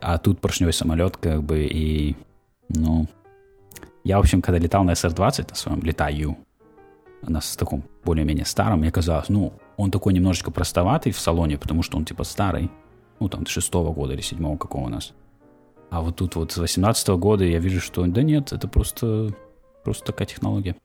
А 0.01 0.17
тут 0.17 0.41
поршневой 0.41 0.73
самолет, 0.73 1.17
как 1.17 1.43
бы, 1.43 1.65
и, 1.65 2.15
ну, 2.69 3.07
я, 4.03 4.17
в 4.17 4.21
общем, 4.21 4.41
когда 4.41 4.59
летал 4.59 4.83
на 4.83 4.91
SR-20, 4.91 5.49
на 5.49 5.55
своем 5.55 5.81
летаю, 5.81 6.37
на 7.21 7.39
таком 7.57 7.83
более-менее 8.03 8.45
старом, 8.45 8.79
мне 8.79 8.91
казалось, 8.91 9.29
ну, 9.29 9.53
он 9.77 9.91
такой 9.91 10.13
немножечко 10.13 10.51
простоватый 10.51 11.11
в 11.11 11.19
салоне, 11.19 11.57
потому 11.57 11.83
что 11.83 11.97
он 11.97 12.05
типа 12.05 12.23
старый, 12.23 12.69
ну, 13.19 13.29
там, 13.29 13.45
шестого 13.45 13.93
года 13.93 14.13
или 14.13 14.21
седьмого 14.21 14.57
какого 14.57 14.85
у 14.85 14.89
нас. 14.89 15.13
А 15.89 16.01
вот 16.01 16.17
тут 16.17 16.35
вот 16.35 16.51
с 16.51 16.57
18 16.57 17.07
года 17.09 17.45
я 17.45 17.59
вижу, 17.59 17.79
что 17.79 18.05
да 18.07 18.23
нет, 18.23 18.51
это 18.51 18.67
просто 18.67 19.33
Просто 19.83 20.05
такая 20.05 20.27
технология. 20.27 20.75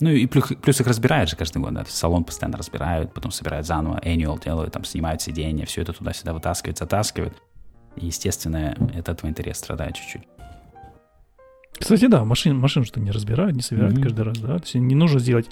Ну 0.00 0.10
и 0.10 0.26
плюс, 0.26 0.52
плюс 0.62 0.80
их 0.80 0.86
разбирают 0.86 1.28
же 1.28 1.36
каждый 1.36 1.60
год, 1.60 1.74
да, 1.74 1.84
салон 1.86 2.24
постоянно 2.24 2.56
разбирают, 2.56 3.12
потом 3.12 3.32
собирают 3.32 3.66
заново, 3.66 3.98
annual 3.98 4.42
делают, 4.42 4.72
там 4.72 4.84
снимают 4.84 5.20
сиденья, 5.20 5.66
все 5.66 5.82
это 5.82 5.92
туда-сюда 5.92 6.32
вытаскивают, 6.32 6.78
затаскивают. 6.78 7.42
И, 7.96 8.06
естественно, 8.06 8.76
от 8.96 9.08
этого 9.08 9.28
интерес 9.28 9.58
страдает 9.58 9.96
чуть-чуть. 9.96 10.22
Кстати, 11.78 12.06
да, 12.06 12.24
машин, 12.24 12.58
машин 12.58 12.84
что 12.84 13.00
не 13.00 13.10
разбирают, 13.10 13.56
не 13.56 13.62
собирают 13.62 13.96
mm-hmm. 13.96 14.02
каждый 14.02 14.22
раз, 14.22 14.38
да, 14.38 14.58
то 14.58 14.64
есть 14.64 14.74
не 14.74 14.94
нужно 14.94 15.20
сделать 15.20 15.48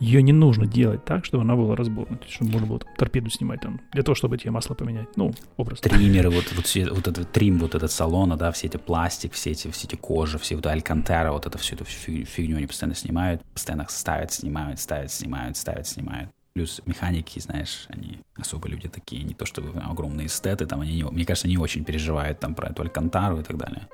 ее 0.00 0.22
не 0.22 0.32
нужно 0.32 0.66
делать 0.66 1.04
так, 1.04 1.26
чтобы 1.26 1.44
она 1.44 1.54
была 1.54 1.76
разборна. 1.76 2.16
То 2.16 2.24
есть, 2.24 2.34
чтобы 2.34 2.50
можно 2.52 2.66
было 2.66 2.78
там, 2.80 2.88
торпеду 2.96 3.30
снимать 3.30 3.60
там, 3.60 3.80
для 3.92 4.02
того, 4.02 4.14
чтобы 4.14 4.38
тебе 4.38 4.50
масло 4.50 4.74
поменять. 4.74 5.08
Ну, 5.16 5.32
образ. 5.58 5.80
Триммеры, 5.80 6.30
вот, 6.30 6.50
вот, 6.56 6.66
все, 6.66 6.90
вот 6.90 7.06
этот 7.06 7.30
трим, 7.30 7.58
вот 7.58 7.74
этот 7.74 7.92
салона, 7.92 8.36
да, 8.36 8.50
все 8.50 8.66
эти 8.66 8.78
пластик, 8.78 9.34
все 9.34 9.50
эти, 9.50 9.70
все 9.70 9.86
эти 9.86 9.96
кожи, 9.96 10.38
все 10.38 10.56
вот 10.56 10.66
алькантера, 10.66 11.32
вот 11.32 11.46
это 11.46 11.58
всю 11.58 11.76
эту 11.76 11.84
фигню 11.84 12.56
они 12.56 12.66
постоянно 12.66 12.94
снимают, 12.94 13.42
постоянно 13.52 13.86
ставят, 13.90 14.32
снимают, 14.32 14.80
ставят, 14.80 15.12
снимают, 15.12 15.56
ставят, 15.58 15.86
снимают. 15.86 16.30
Плюс 16.54 16.80
механики, 16.86 17.38
знаешь, 17.38 17.84
они 17.88 18.20
особо 18.36 18.68
люди 18.68 18.88
такие, 18.88 19.22
не 19.22 19.34
то 19.34 19.44
чтобы 19.44 19.78
огромные 19.80 20.26
эстеты, 20.26 20.66
там 20.66 20.80
они, 20.80 20.94
не, 20.94 21.04
мне 21.04 21.26
кажется, 21.26 21.46
не 21.46 21.58
очень 21.58 21.84
переживают 21.84 22.40
там 22.40 22.54
про 22.54 22.70
эту 22.70 22.82
алькантару 22.82 23.38
и 23.38 23.42
так 23.42 23.58
далее. 23.58 23.86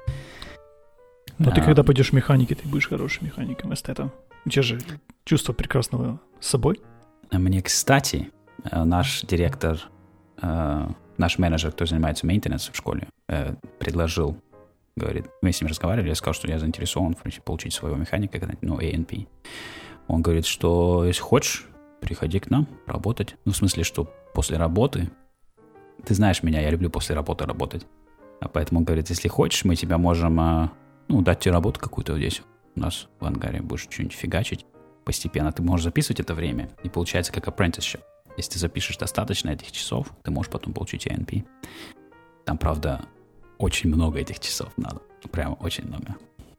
Но 1.39 1.51
а, 1.51 1.55
ты 1.55 1.61
когда 1.61 1.83
пойдешь 1.83 2.11
в 2.11 2.13
механике, 2.13 2.55
ты 2.55 2.67
будешь 2.69 2.89
хорошим 2.89 3.27
механиком, 3.27 3.75
эстетом. 3.75 4.13
У 4.45 4.51
тебя 4.51 4.63
же 4.63 4.81
чувство 5.25 5.53
прекрасного 5.53 6.21
с 6.41 6.49
собой. 6.49 6.81
Мне, 7.31 7.63
кстати, 7.63 8.31
э, 8.65 8.85
наш 8.85 9.23
директор, 9.23 9.81
э, 10.41 10.89
наш 11.19 11.39
менеджер, 11.39 11.73
кто 11.73 11.85
занимается 11.85 12.27
мейнтенансом 12.27 12.73
в 12.73 12.77
школе, 12.77 13.09
э, 13.29 13.55
предложил, 13.79 14.41
говорит, 14.97 15.27
мы 15.43 15.53
с 15.53 15.61
ним 15.61 15.69
разговаривали, 15.69 16.09
я 16.09 16.15
сказал, 16.15 16.35
что 16.35 16.49
я 16.49 16.59
заинтересован 16.59 17.15
в 17.15 17.23
принципе, 17.23 17.43
получить 17.43 17.75
своего 17.75 17.97
механика, 17.97 18.57
ну, 18.63 18.79
ANP. 18.79 19.27
Он 20.07 20.23
говорит, 20.23 20.47
что 20.47 21.05
если 21.05 21.21
хочешь, 21.21 21.67
приходи 22.01 22.39
к 22.39 22.49
нам 22.49 22.69
работать. 22.87 23.37
Ну, 23.45 23.53
в 23.53 23.57
смысле, 23.57 23.83
что 23.83 24.09
после 24.33 24.57
работы, 24.57 25.11
ты 26.05 26.15
знаешь 26.15 26.43
меня, 26.43 26.61
я 26.61 26.71
люблю 26.71 26.89
после 26.89 27.15
работы 27.15 27.45
работать. 27.45 27.87
А 28.41 28.49
поэтому 28.49 28.81
он 28.81 28.85
говорит, 28.85 29.11
если 29.11 29.29
хочешь, 29.29 29.65
мы 29.65 29.75
тебя 29.75 29.99
можем, 29.99 30.71
ну, 31.09 31.23
дать 31.23 31.41
тебе 31.41 31.53
работу 31.53 31.81
какую-то 31.81 32.17
здесь 32.17 32.43
у 32.75 32.81
нас 32.81 33.09
в 33.21 33.25
ангаре, 33.25 33.63
будешь 33.63 33.89
что-нибудь 33.91 34.15
фигачить 34.15 34.67
постепенно. 35.05 35.53
Ты 35.53 35.63
можешь 35.63 35.85
записывать 35.85 36.21
это 36.21 36.35
время, 36.35 36.71
и 36.83 36.89
получается 36.89 37.33
как 37.33 37.47
apprenticeship. 37.49 38.01
Если 38.37 38.53
ты 38.53 38.59
запишешь 38.59 38.99
достаточно 38.99 39.51
этих 39.51 39.73
часов, 39.73 40.13
ты 40.23 40.31
можешь 40.31 40.51
потом 40.51 40.75
получить 40.75 41.07
ANP. 41.07 41.45
Там, 42.45 42.59
правда, 42.59 43.01
очень 43.59 43.89
много 43.89 44.19
этих 44.19 44.41
часов 44.41 44.73
надо. 44.77 45.01
Прямо 45.33 45.55
очень 45.55 45.87
много. 45.87 46.17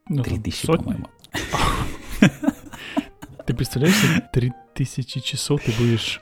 Ну, 0.10 0.24
Три 0.24 0.40
тысячи, 0.40 0.68
по-моему. 0.68 1.08
Ты 3.46 3.54
представляешь, 3.54 3.96
три 4.34 4.52
тысячи 4.74 5.22
часов 5.22 5.64
ты 5.64 5.72
будешь 5.78 6.22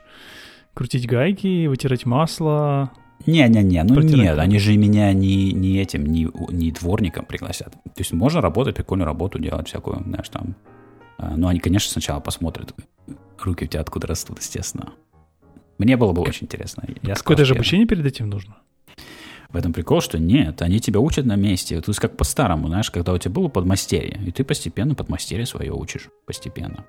крутить 0.76 1.08
гайки, 1.08 1.66
вытирать 1.66 2.06
масло, 2.06 2.92
не-не-не, 3.26 3.84
ну 3.84 4.02
нет, 4.02 4.38
они 4.38 4.60
же 4.60 4.78
меня 4.78 5.12
не, 5.14 5.52
не 5.52 5.78
этим, 5.80 6.06
не, 6.06 6.30
не 6.50 6.72
дворником 6.72 7.26
пригласят. 7.26 7.72
То 7.72 8.00
есть 8.00 8.14
можно 8.14 8.42
работать, 8.42 8.76
прикольную 8.76 9.06
работу 9.06 9.40
делать, 9.40 9.68
всякую, 9.68 10.04
знаешь, 10.04 10.30
там. 10.30 10.56
А, 11.18 11.36
но 11.36 11.48
они, 11.48 11.60
конечно, 11.60 11.92
сначала 11.92 12.20
посмотрят, 12.20 12.76
руки 13.40 13.66
у 13.66 13.68
тебя 13.68 13.82
откуда 13.82 14.08
растут, 14.08 14.40
естественно. 14.40 14.94
Мне 15.78 15.98
было 15.98 16.14
бы 16.14 16.22
очень 16.22 16.46
интересно. 16.46 16.84
Какое-то 17.04 17.46
же 17.46 17.54
обучение 17.54 17.88
перед 17.88 18.06
этим 18.06 18.30
нужно? 18.30 18.58
В 19.50 19.58
этом 19.58 19.74
прикол, 19.74 20.02
что 20.02 20.20
нет, 20.20 20.62
они 20.62 20.80
тебя 20.80 21.00
учат 21.00 21.26
на 21.26 21.36
месте. 21.36 21.80
То 21.82 21.90
есть 21.90 22.00
как 22.00 22.18
по-старому, 22.18 22.68
знаешь, 22.68 22.92
когда 22.92 23.14
у 23.14 23.18
тебя 23.18 23.34
было 23.34 23.48
подмастерье, 23.48 24.20
и 24.26 24.32
ты 24.32 24.44
постепенно 24.44 24.96
подмастерье 24.96 25.46
свое 25.46 25.72
учишь. 25.72 26.10
Постепенно. 26.26 26.86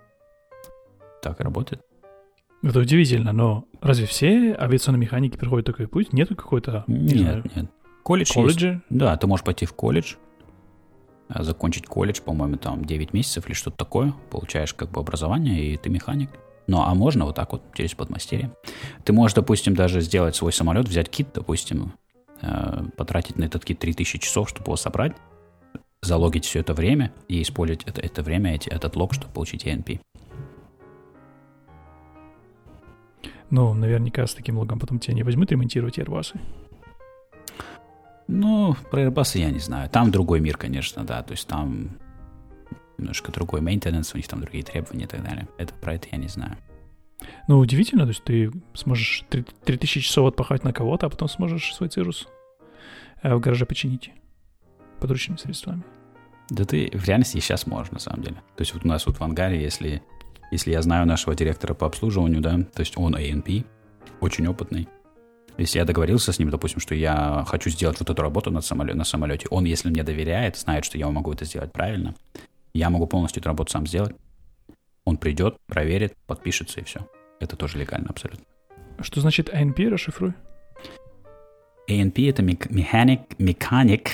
Так 1.22 1.40
работает. 1.40 1.82
Это 2.62 2.80
удивительно, 2.80 3.32
но 3.32 3.66
разве 3.80 4.06
все 4.06 4.54
авиационные 4.58 5.00
механики 5.00 5.36
проходят 5.36 5.66
такой 5.66 5.86
путь? 5.86 6.12
Нету 6.12 6.34
какой-то... 6.34 6.84
Нет, 6.86 7.12
не 7.12 7.18
знаю, 7.18 7.44
нет. 7.54 7.70
Колледж 8.02 8.32
Колледжи? 8.32 8.68
Есть. 8.68 8.82
Да, 8.88 9.16
ты 9.16 9.26
можешь 9.26 9.44
пойти 9.44 9.66
в 9.66 9.72
колледж, 9.72 10.14
а, 11.28 11.42
закончить 11.42 11.86
колледж, 11.86 12.20
по-моему, 12.20 12.56
там 12.56 12.84
9 12.84 13.12
месяцев 13.12 13.46
или 13.46 13.54
что-то 13.54 13.76
такое, 13.76 14.14
получаешь 14.30 14.74
как 14.74 14.90
бы 14.90 15.00
образование, 15.00 15.72
и 15.72 15.76
ты 15.76 15.90
механик. 15.90 16.30
Ну, 16.68 16.80
а 16.80 16.94
можно 16.94 17.24
вот 17.24 17.36
так 17.36 17.52
вот, 17.52 17.62
через 17.74 17.94
подмастерье. 17.94 18.52
Ты 19.04 19.12
можешь, 19.12 19.34
допустим, 19.34 19.74
даже 19.74 20.00
сделать 20.00 20.34
свой 20.36 20.52
самолет, 20.52 20.88
взять 20.88 21.08
кит, 21.08 21.28
допустим, 21.34 21.92
э, 22.42 22.84
потратить 22.96 23.36
на 23.38 23.44
этот 23.44 23.64
кит 23.64 23.78
3000 23.78 24.18
часов, 24.18 24.48
чтобы 24.48 24.66
его 24.66 24.76
собрать, 24.76 25.12
залогить 26.02 26.44
все 26.44 26.60
это 26.60 26.74
время 26.74 27.12
и 27.28 27.42
использовать 27.42 27.84
это, 27.84 28.00
это 28.00 28.22
время, 28.22 28.54
эти, 28.54 28.68
этот 28.68 28.96
лог, 28.96 29.14
чтобы 29.14 29.32
получить 29.32 29.64
ENP. 29.64 30.00
Ну, 33.50 33.74
наверняка 33.74 34.26
с 34.26 34.35
таким 34.35 34.59
логом 34.59 34.78
потом 34.78 34.98
тебя 34.98 35.14
не 35.14 35.22
возьмут 35.22 35.50
ремонтировать 35.50 35.98
Airbus. 35.98 36.37
Ну, 38.28 38.76
про 38.90 39.04
Airbus 39.04 39.38
я 39.38 39.50
не 39.50 39.61
знаю. 39.61 39.88
Там 39.88 40.11
другой 40.11 40.40
мир, 40.40 40.56
конечно, 40.56 41.04
да. 41.04 41.22
То 41.22 41.32
есть 41.32 41.46
там 41.46 41.90
немножко 42.98 43.30
другой 43.30 43.61
maintenance, 43.61 44.11
у 44.14 44.16
них 44.16 44.26
там 44.26 44.40
другие 44.40 44.64
требования 44.64 45.04
и 45.04 45.09
так 45.09 45.22
далее. 45.22 45.48
Это 45.59 45.74
про 45.74 45.94
это 45.94 46.09
я 46.11 46.18
не 46.18 46.28
знаю. 46.28 46.56
Ну, 47.48 47.59
удивительно, 47.59 48.02
то 48.02 48.09
есть 48.09 48.24
ты 48.24 48.50
сможешь 48.74 49.24
3000 49.64 50.00
часов 50.00 50.28
отпахать 50.28 50.64
на 50.64 50.72
кого-то, 50.72 51.06
а 51.06 51.11
потом 51.11 51.28
сможешь 51.28 51.74
свой 51.74 51.88
цирус 51.88 52.28
э, 53.22 53.35
в 53.35 53.40
гараже 53.40 53.64
починить 53.64 54.11
подручными 55.00 55.38
средствами. 55.38 55.82
Да 56.50 56.64
ты 56.64 56.90
в 56.92 57.04
реальности 57.06 57.38
сейчас 57.38 57.66
можешь, 57.66 57.92
на 57.92 57.98
самом 57.98 58.22
деле. 58.22 58.37
То 58.56 58.62
есть 58.62 58.74
вот 58.74 58.85
у 58.85 58.88
нас 58.88 59.06
вот 59.06 59.16
в 59.16 59.22
ангаре, 59.22 59.62
если, 59.62 60.02
если 60.50 60.72
я 60.72 60.82
знаю 60.82 61.06
нашего 61.06 61.35
директора 61.35 61.74
по 61.74 61.87
обслуживанию, 61.87 62.40
да, 62.40 62.59
то 62.72 62.80
есть 62.80 62.96
он 62.96 63.14
ANP, 63.14 63.64
очень 64.20 64.46
опытный, 64.46 64.88
если 65.59 65.78
я 65.78 65.85
договорился 65.85 66.32
с 66.32 66.38
ним, 66.38 66.50
допустим, 66.50 66.80
что 66.80 66.94
я 66.94 67.44
хочу 67.46 67.70
сделать 67.70 67.98
вот 67.98 68.11
эту 68.11 68.20
работу 68.20 68.50
над 68.50 68.64
самолет, 68.64 68.94
на 68.94 69.04
самолете, 69.04 69.46
он, 69.50 69.64
если 69.64 69.88
мне 69.88 70.02
доверяет, 70.02 70.56
знает, 70.56 70.85
что 70.85 70.98
я 70.98 71.09
могу 71.09 71.32
это 71.32 71.44
сделать 71.44 71.72
правильно, 71.72 72.14
я 72.74 72.90
могу 72.90 73.06
полностью 73.06 73.40
эту 73.40 73.48
работу 73.48 73.72
сам 73.72 73.87
сделать. 73.87 74.14
Он 75.04 75.16
придет, 75.16 75.56
проверит, 75.66 76.14
подпишется 76.26 76.80
и 76.80 76.85
все. 76.85 77.09
Это 77.40 77.56
тоже 77.56 77.78
легально 77.78 78.09
абсолютно. 78.11 78.44
Что 79.00 79.20
значит 79.20 79.48
ANP, 79.48 79.88
расшифруй? 79.88 80.35
ANP— 81.88 82.28
это 82.30 82.42
механик, 82.42 83.38
механик, 83.38 84.11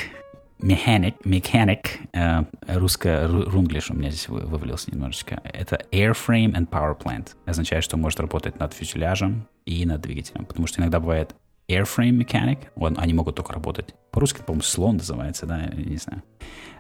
mechanic, 0.63 1.15
mechanic, 1.25 1.87
э, 2.13 2.45
русское, 2.79 3.27
рунглиш 3.27 3.91
у 3.91 3.95
меня 3.95 4.11
здесь 4.11 4.29
вывалился 4.29 4.91
немножечко. 4.91 5.41
Это 5.45 5.81
airframe 5.91 6.55
and 6.55 6.69
power 6.69 6.97
plant. 6.97 7.31
Означает, 7.45 7.85
что 7.85 7.97
может 7.97 8.21
работать 8.21 8.59
над 8.59 8.73
фюзеляжем 8.73 9.47
и 9.67 9.85
над 9.85 10.01
двигателем. 10.01 10.45
Потому 10.45 10.67
что 10.67 10.81
иногда 10.81 11.01
бывает 11.01 11.35
airframe 11.69 12.19
mechanic, 12.19 12.69
он, 12.77 12.97
они 12.99 13.15
могут 13.15 13.37
только 13.37 13.53
работать. 13.53 13.95
По-русски, 14.11 14.43
по-моему, 14.43 14.63
слон 14.63 14.97
называется, 14.97 15.47
да, 15.47 15.67
не 15.67 15.97
знаю. 15.97 16.23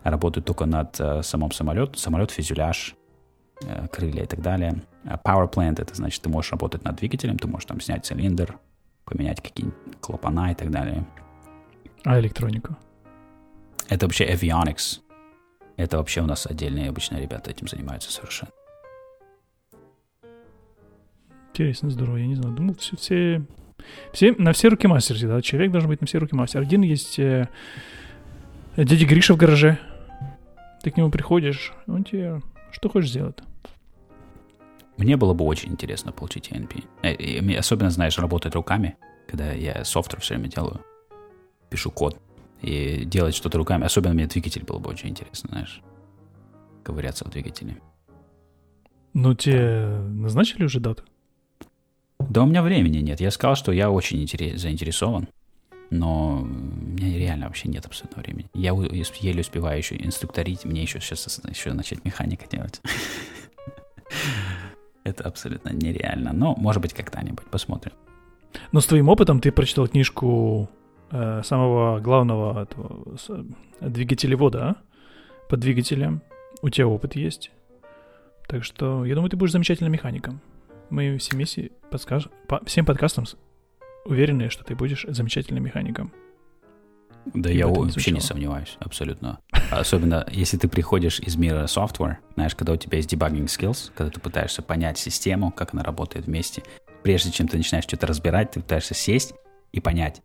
Работают 0.03 0.47
только 0.47 0.67
над 0.67 0.99
э, 1.01 1.23
самым 1.23 1.53
самолетом, 1.53 1.95
самолет, 1.97 2.31
фюзеляж, 2.31 2.95
э, 3.63 3.89
крылья 3.89 4.25
и 4.25 4.27
так 4.27 4.41
далее. 4.41 4.83
А 5.05 5.17
power 5.17 5.53
plant, 5.53 5.81
это 5.81 5.95
значит, 5.95 6.23
ты 6.23 6.29
можешь 6.29 6.53
работать 6.53 6.85
над 6.85 6.97
двигателем, 6.97 7.39
ты 7.39 7.49
можешь 7.49 7.67
там 7.67 7.81
снять 7.81 8.05
цилиндр, 8.05 8.59
поменять 9.05 9.41
какие-нибудь 9.41 10.01
клапана 10.01 10.53
и 10.53 10.55
так 10.55 10.71
далее. 10.71 11.05
А 12.05 12.19
электронику? 12.19 12.77
Это 13.89 14.07
вообще 14.07 14.27
avionics. 14.27 15.01
Это 15.77 15.99
вообще 15.99 16.21
у 16.21 16.27
нас 16.27 16.47
отдельные 16.47 16.89
обычные 16.89 17.23
ребята 17.23 17.51
этим 17.51 17.69
занимаются 17.69 18.13
совершенно. 18.13 18.53
Интересно, 21.51 21.91
здорово, 21.91 22.17
я 22.17 22.27
не 22.27 22.35
знаю. 22.35 22.55
Думал, 22.55 22.75
все, 22.77 22.97
все, 22.97 23.43
все 24.13 24.33
на 24.39 24.53
все 24.53 24.69
руки 24.69 24.87
мастер, 24.87 25.19
да? 25.29 25.43
Человек 25.43 25.73
должен 25.73 25.91
быть 25.91 26.01
на 26.01 26.07
все 26.07 26.19
руки 26.19 26.35
мастер. 26.35 26.61
Один 26.61 26.83
есть 26.83 27.19
э, 27.19 27.49
дядя 28.77 29.05
Гриша 29.05 29.35
в 29.35 29.37
гараже. 29.37 29.79
Ты 30.83 30.91
к 30.91 30.97
нему 30.97 31.11
приходишь, 31.11 31.73
он 31.87 32.05
тебе 32.05 32.41
что 32.71 32.89
хочешь 32.89 33.11
сделать. 33.11 33.39
Мне 34.97 35.17
было 35.17 35.35
бы 35.35 35.45
очень 35.45 35.73
интересно 35.73 36.13
получить 36.13 36.51
ENP. 36.51 36.85
Э, 37.03 37.59
особенно, 37.59 37.91
знаешь, 37.91 38.19
работать 38.19 38.55
руками, 38.55 38.97
когда 39.27 39.53
я 39.53 39.85
софтвер 39.85 40.21
все 40.21 40.35
время 40.35 40.49
делаю. 40.49 40.81
Пишу 41.69 41.91
код 41.91 42.19
и 42.63 43.05
делать 43.05 43.35
что-то 43.35 43.59
руками. 43.59 43.85
Особенно 43.85 44.15
мне 44.15 44.27
двигатель 44.27 44.65
было 44.65 44.79
бы 44.79 44.91
очень 44.91 45.09
интересно, 45.09 45.51
знаешь, 45.51 45.83
ковыряться 46.83 47.25
в 47.25 47.31
двигателе. 47.31 47.79
Ну, 49.15 49.35
тебе 49.35 49.99
назначили 50.09 50.65
уже 50.65 50.81
дату? 50.81 51.05
Да 52.19 52.43
у 52.43 52.47
меня 52.47 52.63
времени 52.63 52.99
нет. 52.99 53.21
Я 53.21 53.31
сказал, 53.31 53.57
что 53.57 53.73
я 53.73 53.91
очень 53.91 54.23
интерес, 54.23 54.61
заинтересован, 54.61 55.29
но 55.91 56.41
у 56.41 56.45
меня 56.45 57.19
реально 57.19 57.47
вообще 57.47 57.69
нет 57.69 57.85
абсолютно 57.85 58.23
времени. 58.23 58.49
Я 58.55 58.73
еле 58.73 59.41
успеваю 59.41 59.77
еще 59.77 59.97
инструкторить, 59.97 60.65
мне 60.65 60.83
еще 60.83 61.01
сейчас 61.01 61.41
еще 61.49 61.73
начать 61.73 62.05
механика 62.05 62.47
делать. 62.49 62.81
Это 65.05 65.25
абсолютно 65.25 65.71
нереально. 65.71 66.33
Но, 66.33 66.55
может 66.57 66.81
быть, 66.81 66.95
когда-нибудь 66.95 67.45
посмотрим. 67.47 67.93
Но 68.71 68.81
с 68.81 68.87
твоим 68.87 69.09
опытом 69.09 69.41
ты 69.41 69.51
прочитал 69.51 69.89
книжку 69.89 70.71
э, 71.13 71.43
самого 71.45 72.01
главного 72.01 72.63
этого, 72.63 73.17
двигателевода 73.81 74.65
а? 74.65 74.77
под 75.49 75.61
двигателем. 75.61 76.23
У 76.63 76.69
тебя 76.69 76.89
опыт 76.89 77.17
есть. 77.17 77.51
Так 78.49 78.65
что 78.65 79.05
я 79.05 79.15
думаю, 79.15 79.31
ты 79.31 79.37
будешь 79.37 79.53
замечательным 79.53 79.93
механиком. 79.93 80.41
Мы 80.91 81.17
все 81.19 81.33
вместе 81.33 81.71
подскаж... 81.91 82.29
по 82.49 82.63
всем 82.65 82.85
подкастам 82.85 83.25
уверены, 84.05 84.51
что 84.51 84.65
ты 84.65 84.75
будешь 84.75 85.07
замечательным 85.09 85.65
механиком. 85.65 86.13
Да, 87.35 87.51
я 87.51 87.69
вообще 87.69 88.11
не 88.11 88.21
сомневаюсь, 88.21 88.77
абсолютно. 88.81 89.39
Особенно, 89.71 90.27
если 90.31 90.57
ты 90.57 90.69
приходишь 90.69 91.21
из 91.21 91.37
мира 91.37 91.65
software, 91.65 92.17
знаешь, 92.35 92.55
когда 92.55 92.73
у 92.73 92.77
тебя 92.77 92.97
есть 92.97 93.13
debugging 93.13 93.47
skills, 93.47 93.93
когда 93.95 94.11
ты 94.11 94.21
пытаешься 94.21 94.61
понять 94.61 94.99
систему, 94.99 95.53
как 95.53 95.73
она 95.73 95.85
работает 95.85 96.27
вместе, 96.27 96.63
прежде 97.03 97.31
чем 97.31 97.49
ты 97.49 97.57
начинаешь 97.57 97.85
что-то 97.85 98.07
разбирать, 98.09 98.51
ты 98.51 98.61
пытаешься 98.61 98.95
сесть 98.95 99.35
и 99.71 99.81
понять, 99.81 100.21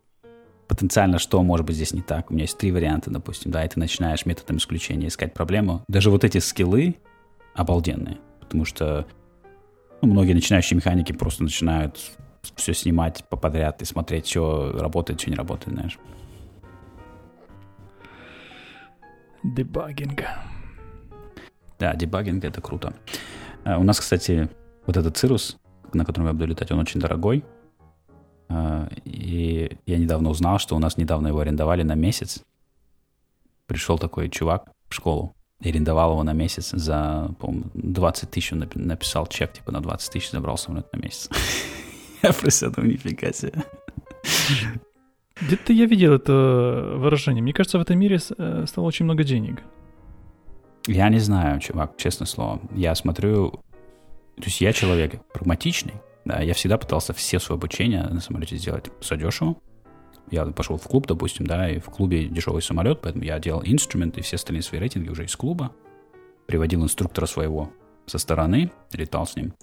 потенциально, 0.68 1.18
что 1.18 1.42
может 1.42 1.66
быть 1.66 1.76
здесь 1.76 1.92
не 1.92 2.02
так. 2.02 2.30
У 2.30 2.34
меня 2.34 2.44
есть 2.44 2.58
три 2.58 2.70
варианта, 2.70 3.10
допустим, 3.10 3.50
да, 3.50 3.64
и 3.64 3.68
ты 3.68 3.80
начинаешь 3.80 4.26
методом 4.26 4.58
исключения 4.58 5.08
искать 5.08 5.34
проблему. 5.34 5.82
Даже 5.88 6.10
вот 6.10 6.24
эти 6.24 6.38
скиллы 6.38 6.96
обалденные, 7.54 8.18
потому 8.40 8.64
что 8.64 9.06
ну, 10.02 10.08
многие 10.08 10.34
начинающие 10.34 10.76
механики 10.76 11.12
просто 11.12 11.42
начинают 11.42 11.98
все 12.54 12.74
снимать 12.74 13.24
по 13.28 13.36
подряд 13.36 13.82
и 13.82 13.84
смотреть, 13.84 14.28
что 14.28 14.72
работает, 14.78 15.20
что 15.20 15.30
не 15.30 15.36
работает, 15.36 15.74
знаешь. 15.74 15.98
Дебагинг. 19.42 20.24
Да, 21.78 21.94
дебагинг 21.94 22.44
это 22.44 22.60
круто. 22.60 22.92
Uh, 23.64 23.78
у 23.78 23.82
нас, 23.82 24.00
кстати, 24.00 24.48
вот 24.86 24.96
этот 24.96 25.16
цирус, 25.16 25.58
на 25.92 26.04
котором 26.04 26.26
я 26.26 26.32
буду 26.32 26.46
летать, 26.46 26.70
он 26.72 26.78
очень 26.78 27.00
дорогой. 27.00 27.44
И 29.04 29.76
я 29.86 29.98
недавно 29.98 30.30
узнал, 30.30 30.58
что 30.58 30.76
у 30.76 30.78
нас 30.78 30.96
недавно 30.96 31.28
его 31.28 31.40
арендовали 31.40 31.82
на 31.82 31.94
месяц. 31.94 32.42
Пришел 33.66 33.98
такой 33.98 34.30
чувак 34.30 34.70
в 34.88 34.94
школу 34.94 35.34
и 35.60 35.68
арендовал 35.68 36.12
его 36.12 36.22
на 36.22 36.32
месяц 36.32 36.70
за, 36.70 37.34
по-моему, 37.38 37.70
20 37.74 38.30
тысяч. 38.30 38.52
Он 38.52 38.66
написал 38.74 39.26
чек, 39.26 39.52
типа, 39.52 39.72
на 39.72 39.80
20 39.80 40.12
тысяч 40.12 40.30
забрал 40.30 40.56
самолет 40.56 40.92
на 40.92 40.98
месяц. 40.98 41.28
Я 42.22 42.32
просто 42.32 42.70
думаю, 42.70 42.92
нифига 42.92 43.32
себе. 43.32 43.52
Где-то 45.40 45.72
я 45.72 45.86
видел 45.86 46.14
это 46.14 46.94
выражение. 46.96 47.42
Мне 47.42 47.52
кажется, 47.52 47.78
в 47.78 47.82
этом 47.82 47.96
мире 47.96 48.18
э, 48.38 48.64
стало 48.66 48.86
очень 48.86 49.04
много 49.04 49.22
денег. 49.22 49.62
Я 50.88 51.08
не 51.10 51.20
знаю, 51.20 51.60
чувак, 51.60 51.96
честное 51.96 52.26
слово. 52.26 52.60
Я 52.74 52.94
смотрю... 52.94 53.50
То 53.50 54.44
есть 54.44 54.60
я 54.60 54.72
человек 54.72 55.20
прагматичный, 55.32 55.94
я 56.28 56.54
всегда 56.54 56.78
пытался 56.78 57.12
все 57.12 57.38
свое 57.38 57.58
обучение 57.58 58.02
на 58.02 58.20
самолете 58.20 58.56
сделать 58.56 58.90
задешево. 59.00 59.56
Я 60.30 60.44
пошел 60.46 60.76
в 60.76 60.86
клуб, 60.86 61.06
допустим, 61.06 61.46
да, 61.46 61.70
и 61.70 61.78
в 61.78 61.86
клубе 61.86 62.26
дешевый 62.26 62.62
самолет, 62.62 63.00
поэтому 63.00 63.24
я 63.24 63.38
делал 63.38 63.62
инструмент 63.64 64.18
и 64.18 64.20
все 64.20 64.36
остальные 64.36 64.62
свои 64.62 64.78
рейтинги 64.78 65.08
уже 65.08 65.24
из 65.24 65.34
клуба. 65.34 65.72
Приводил 66.46 66.82
инструктора 66.82 67.26
своего 67.26 67.72
со 68.06 68.18
стороны, 68.18 68.70
летал 68.92 69.26
с 69.26 69.36
ним. 69.36 69.54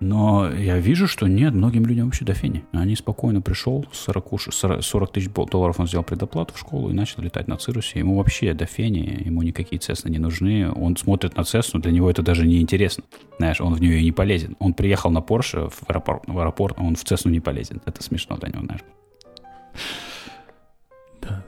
Но 0.00 0.48
я 0.52 0.78
вижу, 0.78 1.08
что 1.08 1.26
нет, 1.26 1.54
многим 1.54 1.84
людям 1.84 2.06
вообще 2.06 2.24
до 2.24 2.32
фени. 2.32 2.64
Они 2.72 2.94
спокойно 2.94 3.40
пришел, 3.40 3.84
40, 3.90 4.42
40 4.80 5.12
тысяч 5.12 5.28
долларов 5.30 5.80
он 5.80 5.88
сделал 5.88 6.04
предоплату 6.04 6.54
в 6.54 6.58
школу 6.58 6.90
и 6.90 6.92
начал 6.92 7.22
летать 7.22 7.48
на 7.48 7.56
Цирусе. 7.56 7.98
Ему 7.98 8.16
вообще 8.16 8.54
до 8.54 8.64
фени, 8.66 9.22
ему 9.24 9.42
никакие 9.42 9.80
Цесны 9.80 10.08
не 10.08 10.18
нужны. 10.18 10.70
Он 10.70 10.96
смотрит 10.96 11.36
на 11.36 11.42
Цесну, 11.42 11.80
для 11.80 11.90
него 11.90 12.08
это 12.08 12.22
даже 12.22 12.46
не 12.46 12.60
интересно. 12.60 13.02
Знаешь, 13.38 13.60
он 13.60 13.74
в 13.74 13.80
нее 13.80 14.00
и 14.00 14.04
не 14.04 14.12
полезен. 14.12 14.56
Он 14.60 14.72
приехал 14.72 15.10
на 15.10 15.20
Порше 15.20 15.68
в 15.68 15.82
аэропорт, 15.88 16.22
в 16.28 16.38
аэропорт 16.38 16.76
он 16.78 16.94
в 16.94 17.02
Цесну 17.02 17.32
не 17.32 17.40
полезен. 17.40 17.82
Это 17.84 18.02
смешно 18.02 18.36
для 18.36 18.50
него, 18.50 18.64
знаешь. 18.64 18.84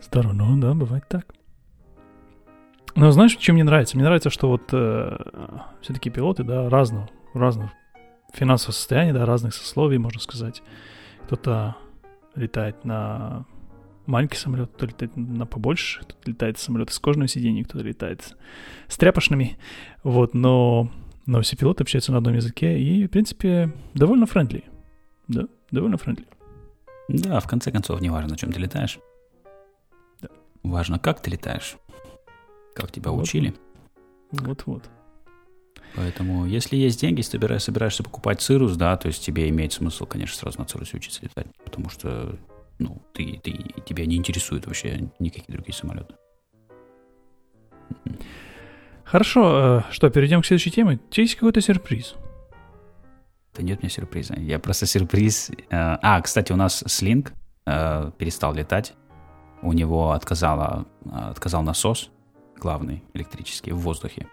Здорово, 0.03 0.33
ну 0.33 0.61
да, 0.61 0.75
бывает 0.75 1.05
так. 1.09 1.25
Но 2.97 3.13
знаешь, 3.13 3.37
чем 3.37 3.55
мне 3.55 3.65
нравится? 3.65 3.97
Мне 3.97 4.05
нравится, 4.05 4.31
что 4.31 4.49
вот 4.49 4.63
э, 4.73 5.17
все-таки 5.81 6.11
пилоты, 6.11 6.43
да, 6.43 6.69
разного, 6.69 7.09
разного 7.33 7.71
финансового 8.33 8.73
состояния, 8.73 9.13
да, 9.13 9.27
разных 9.27 9.55
сословий, 9.55 9.99
можно 9.99 10.21
сказать. 10.21 10.63
Кто-то 11.27 11.77
летает 12.35 12.85
на 12.85 13.47
маленький 14.07 14.37
самолет, 14.37 14.71
кто 14.75 14.87
летает 14.87 15.17
на 15.17 15.47
побольше, 15.47 16.03
кто-то 16.03 16.31
летает 16.31 16.59
самолет 16.59 16.91
с 16.91 16.99
кожным 16.99 17.29
сиденьем, 17.29 17.65
кто-то 17.65 17.85
летает 17.85 18.37
с 18.89 18.97
тряпочными, 18.97 19.59
вот, 20.03 20.35
но, 20.35 20.91
но 21.27 21.41
все 21.43 21.57
пилоты 21.57 21.85
общаются 21.85 22.13
на 22.13 22.19
одном 22.19 22.35
языке 22.35 22.79
и, 22.79 23.07
в 23.07 23.11
принципе, 23.11 23.73
довольно 23.95 24.27
friendly, 24.27 24.65
да, 25.29 25.45
довольно 25.71 25.97
friendly. 25.97 26.27
Да, 27.09 27.41
в 27.41 27.49
конце 27.49 27.73
концов, 27.73 28.01
не 28.01 28.11
важно, 28.11 28.31
на 28.31 28.37
чем 28.37 28.53
ты 28.53 28.61
летаешь. 28.61 28.99
Да. 30.21 30.29
Важно, 30.63 30.99
как 30.99 31.21
ты 31.21 31.31
летаешь, 31.31 31.77
как 32.75 32.93
тебя 32.93 33.11
вот, 33.11 33.25
учили. 33.25 33.55
Вот-вот. 34.31 34.89
Поэтому, 35.97 36.47
если 36.47 36.77
есть 36.77 37.01
деньги, 37.01 37.21
если 37.21 37.39
ты 37.39 37.59
собираешься 37.59 38.03
покупать 38.03 38.41
Цирус, 38.41 38.77
да, 38.77 38.97
то 38.97 39.09
есть 39.09 39.25
тебе 39.25 39.49
имеет 39.49 39.73
смысл, 39.73 40.07
конечно, 40.07 40.37
сразу 40.37 40.59
на 40.59 40.65
Цирусе 40.65 40.97
учиться 40.97 41.21
летать, 41.23 41.47
потому 41.65 41.89
что 41.91 42.39
ну, 42.79 43.03
ты, 43.13 43.41
ты, 43.43 43.53
тебя 43.85 44.07
не 44.07 44.17
интересуют 44.17 44.67
вообще 44.67 45.11
никакие 45.19 45.55
другие 45.55 45.75
самолеты. 45.75 46.15
Хорошо, 49.05 49.83
э, 49.89 49.93
что, 49.93 50.09
перейдем 50.09 50.41
к 50.41 50.47
следующей 50.47 50.71
теме. 50.71 50.95
У 51.05 51.13
тебя 51.13 51.23
есть 51.25 51.35
какой-то 51.35 51.61
сюрприз? 51.61 52.15
Да 53.57 53.63
нет 53.63 53.81
у 53.81 53.83
меня 53.83 53.91
сюрприза. 53.91 54.35
Я 54.39 54.59
просто 54.59 54.87
сюрприз... 54.87 55.51
Э, 55.71 55.99
а, 56.01 56.21
кстати, 56.21 56.53
у 56.53 56.57
нас 56.57 56.85
Слинг 56.87 57.33
э, 57.67 58.11
перестал 58.17 58.55
летать. 58.55 58.95
У 59.63 59.73
него 59.73 60.13
отказала, 60.13 60.87
отказал 61.13 61.63
насос 61.63 62.11
главный 62.57 63.03
электрический 63.13 63.73
в 63.73 63.79
воздухе. 63.79 64.27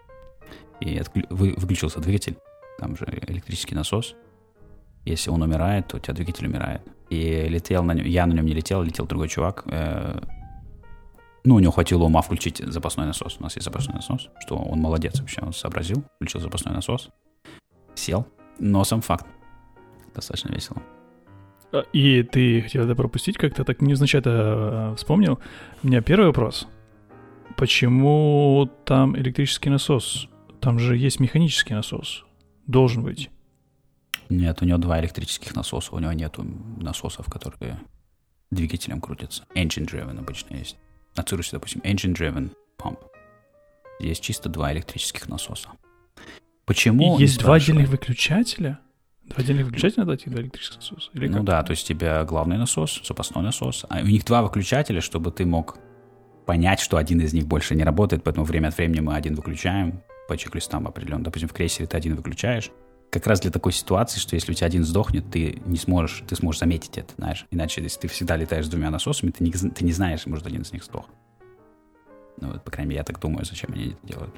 И 0.79 1.01
выключился 1.29 1.99
двигатель. 1.99 2.37
Там 2.77 2.95
же 2.95 3.05
электрический 3.27 3.75
насос. 3.75 4.15
Если 5.05 5.29
он 5.29 5.41
умирает, 5.41 5.87
то 5.87 5.97
у 5.97 5.99
тебя 5.99 6.13
двигатель 6.13 6.47
умирает 6.47 6.81
и 7.09 7.47
летел 7.47 7.83
на 7.83 7.93
нем, 7.93 8.05
я 8.05 8.25
на 8.25 8.33
нем 8.33 8.45
не 8.45 8.53
летел, 8.53 8.81
летел 8.83 9.05
другой 9.05 9.29
чувак. 9.29 9.63
Э, 9.67 10.19
ну, 11.43 11.55
у 11.55 11.59
него 11.59 11.71
хватило 11.71 12.03
ума 12.03 12.21
включить 12.21 12.57
запасной 12.57 13.05
насос. 13.05 13.37
У 13.39 13.43
нас 13.43 13.55
есть 13.55 13.65
запасной 13.65 13.95
насос, 13.95 14.29
что 14.39 14.57
он 14.57 14.79
молодец 14.79 15.19
вообще, 15.19 15.41
он 15.41 15.53
сообразил, 15.53 16.03
включил 16.15 16.41
запасной 16.41 16.73
насос, 16.73 17.09
сел, 17.95 18.27
но 18.59 18.83
сам 18.83 19.01
факт. 19.01 19.25
Достаточно 20.13 20.53
весело. 20.53 20.81
А, 21.71 21.83
и 21.93 22.23
ты 22.23 22.61
хотел 22.63 22.83
это 22.83 22.95
пропустить 22.95 23.37
как-то, 23.37 23.63
так 23.63 23.81
невзначай 23.81 24.19
это 24.19 24.93
вспомнил. 24.97 25.39
У 25.83 25.87
меня 25.87 26.01
первый 26.01 26.27
вопрос. 26.27 26.67
Почему 27.55 28.69
там 28.85 29.15
электрический 29.17 29.69
насос? 29.69 30.27
Там 30.67 30.79
же 30.79 30.97
есть 30.97 31.21
механический 31.21 31.73
насос. 31.73 32.25
Должен 32.65 33.01
быть. 33.01 33.29
Нет, 34.27 34.61
у 34.61 34.65
него 34.65 34.77
два 34.77 34.99
электрических 34.99 35.55
насоса. 35.55 35.95
У 35.95 35.99
него 35.99 36.11
нету 36.11 36.45
насосов, 36.75 37.27
которые 37.27 37.79
двигателем 38.51 38.99
крутятся. 38.99 39.45
Engine 39.55 39.89
driven 39.89 40.19
обычно 40.19 40.55
есть. 40.55 40.75
На 41.15 41.23
Цирусе, 41.23 41.51
допустим, 41.53 41.79
engine 41.85 42.13
driven 42.13 42.51
pump. 42.77 42.99
Здесь 44.01 44.19
чисто 44.19 44.49
два 44.49 44.73
электрических 44.73 45.29
насоса. 45.29 45.69
Почему? 46.65 47.17
И 47.17 47.21
есть 47.21 47.39
два 47.39 47.55
отдельных 47.55 47.87
выключателя? 47.87 48.81
Два 49.23 49.37
отдельных 49.37 49.67
выключателя 49.67 50.03
на 50.03 50.11
этих 50.11 50.29
два 50.33 50.41
электрических 50.41 50.79
насоса? 50.79 51.09
Или 51.13 51.29
ну 51.29 51.37
как? 51.37 51.45
да, 51.45 51.63
то 51.63 51.71
есть 51.71 51.85
у 51.85 51.93
тебя 51.93 52.25
главный 52.25 52.57
насос, 52.57 53.01
запасной 53.05 53.41
насос, 53.41 53.85
а 53.87 53.99
у 54.01 54.05
них 54.05 54.25
два 54.25 54.41
выключателя, 54.41 54.99
чтобы 54.99 55.31
ты 55.31 55.45
мог 55.45 55.77
понять, 56.45 56.81
что 56.81 56.97
один 56.97 57.21
из 57.21 57.31
них 57.31 57.47
больше 57.47 57.73
не 57.73 57.85
работает, 57.85 58.21
поэтому 58.25 58.45
время 58.45 58.67
от 58.67 58.77
времени 58.77 58.99
мы 58.99 59.15
один 59.15 59.33
выключаем 59.33 60.03
по 60.27 60.37
чек-листам 60.37 60.87
определенно. 60.87 61.23
Допустим, 61.23 61.49
в 61.49 61.53
крейсере 61.53 61.87
ты 61.87 61.97
один 61.97 62.15
выключаешь, 62.15 62.71
как 63.09 63.25
раз 63.27 63.39
для 63.39 63.51
такой 63.51 63.71
ситуации, 63.71 64.19
что 64.19 64.35
если 64.35 64.51
у 64.51 64.55
тебя 64.55 64.67
один 64.67 64.83
сдохнет, 64.83 65.29
ты 65.31 65.61
не 65.65 65.77
сможешь, 65.77 66.23
ты 66.27 66.35
сможешь 66.35 66.59
заметить 66.59 66.97
это, 66.97 67.13
знаешь. 67.17 67.45
Иначе, 67.51 67.81
если 67.81 68.01
ты 68.01 68.07
всегда 68.07 68.35
летаешь 68.35 68.65
с 68.65 68.69
двумя 68.69 68.89
насосами, 68.89 69.31
ты 69.31 69.43
не, 69.43 69.51
ты 69.51 69.85
не 69.85 69.91
знаешь, 69.91 70.25
может, 70.25 70.45
один 70.45 70.61
из 70.61 70.73
них 70.73 70.83
сдох. 70.83 71.05
Ну, 72.39 72.51
вот, 72.51 72.63
по 72.63 72.71
крайней 72.71 72.89
мере, 72.89 72.99
я 72.99 73.03
так 73.03 73.19
думаю, 73.19 73.45
зачем 73.45 73.71
они 73.73 73.91
это 73.91 73.97
делают. 74.03 74.35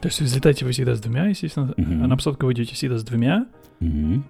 То 0.00 0.08
есть 0.08 0.20
взлетаете 0.20 0.64
вы 0.64 0.70
всегда 0.70 0.94
с 0.94 1.00
двумя, 1.00 1.26
естественно, 1.26 1.74
uh-huh. 1.76 2.04
а 2.04 2.06
на 2.06 2.16
посадку 2.16 2.46
вы 2.46 2.52
идете 2.52 2.74
всегда 2.74 2.98
с 2.98 3.02
двумя, 3.02 3.48
uh-huh. 3.80 4.22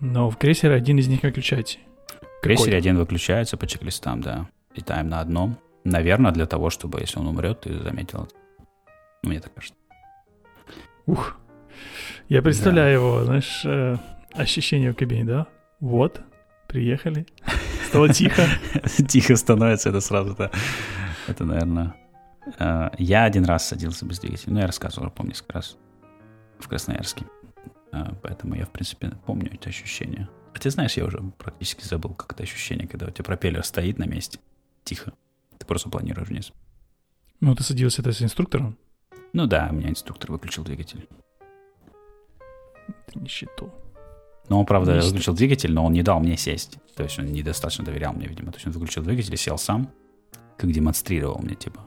но 0.00 0.28
в 0.28 0.36
крейсере 0.36 0.74
один 0.74 0.98
из 0.98 1.08
них 1.08 1.22
выключаете. 1.22 1.78
В 2.20 2.42
крейсере 2.42 2.72
Какой? 2.72 2.78
один 2.78 2.98
выключается 2.98 3.56
по 3.56 3.66
чек-листам, 3.66 4.20
да. 4.20 4.48
Летаем 4.76 5.08
на 5.08 5.20
одном. 5.20 5.56
Наверное, 5.84 6.30
для 6.30 6.44
того, 6.44 6.68
чтобы, 6.68 7.00
если 7.00 7.18
он 7.18 7.26
умрет, 7.26 7.62
ты 7.62 7.78
заметил 7.82 8.24
это. 8.24 8.34
Мне 9.24 9.40
так 9.40 9.54
кажется. 9.54 9.76
Ух, 11.06 11.36
я 12.28 12.42
представляю 12.42 12.88
да. 12.88 12.92
его, 12.92 13.24
знаешь, 13.24 13.62
э, 13.64 13.96
ощущение 14.32 14.92
в 14.92 14.96
кабине, 14.96 15.24
да? 15.24 15.46
Вот, 15.80 16.20
приехали, 16.68 17.26
стало 17.88 18.08
тихо. 18.08 18.42
Тихо 19.08 19.36
становится 19.36 19.90
это 19.90 20.00
сразу, 20.00 20.34
да. 20.34 20.50
Это, 21.26 21.44
наверное... 21.44 21.94
Э, 22.58 22.90
я 22.98 23.24
один 23.24 23.44
раз 23.44 23.68
садился 23.68 24.04
без 24.06 24.18
двигателя. 24.18 24.52
Ну, 24.52 24.60
я 24.60 24.66
рассказывал, 24.66 25.10
помню, 25.10 25.32
несколько 25.32 25.54
раз 25.54 25.76
в 26.58 26.68
Красноярске. 26.68 27.26
Э, 27.92 28.12
поэтому 28.22 28.54
я, 28.54 28.66
в 28.66 28.70
принципе, 28.70 29.12
помню 29.26 29.52
это 29.52 29.68
ощущение. 29.68 30.28
А 30.54 30.58
ты 30.58 30.70
знаешь, 30.70 30.96
я 30.96 31.04
уже 31.04 31.18
практически 31.38 31.84
забыл, 31.84 32.14
как 32.14 32.32
это 32.32 32.42
ощущение, 32.42 32.86
когда 32.86 33.06
у 33.06 33.10
тебя 33.10 33.24
пропеллер 33.24 33.64
стоит 33.64 33.98
на 33.98 34.04
месте, 34.04 34.38
тихо. 34.84 35.12
Ты 35.58 35.66
просто 35.66 35.90
планируешь 35.90 36.28
вниз. 36.28 36.52
Ну, 37.40 37.54
ты 37.54 37.62
садился 37.62 38.02
это 38.02 38.12
с 38.12 38.22
инструктором? 38.22 38.78
Ну 39.34 39.46
да, 39.46 39.68
у 39.70 39.74
меня 39.74 39.90
инструктор 39.90 40.32
выключил 40.32 40.64
двигатель 40.64 41.06
нищету. 43.14 43.72
Но 44.48 44.60
он, 44.60 44.66
правда, 44.66 44.96
Нищет. 44.96 45.10
выключил 45.10 45.34
двигатель, 45.34 45.72
но 45.72 45.84
он 45.86 45.92
не 45.92 46.02
дал 46.02 46.20
мне 46.20 46.36
сесть. 46.36 46.78
То 46.94 47.02
есть 47.02 47.18
он 47.18 47.26
недостаточно 47.26 47.84
доверял 47.84 48.12
мне, 48.12 48.26
видимо. 48.26 48.52
То 48.52 48.56
есть 48.56 48.66
он 48.66 48.72
выключил 48.72 49.02
двигатель 49.02 49.32
и 49.32 49.36
сел 49.38 49.56
сам, 49.56 49.90
как 50.58 50.70
демонстрировал 50.70 51.40
мне, 51.42 51.54
типа. 51.54 51.80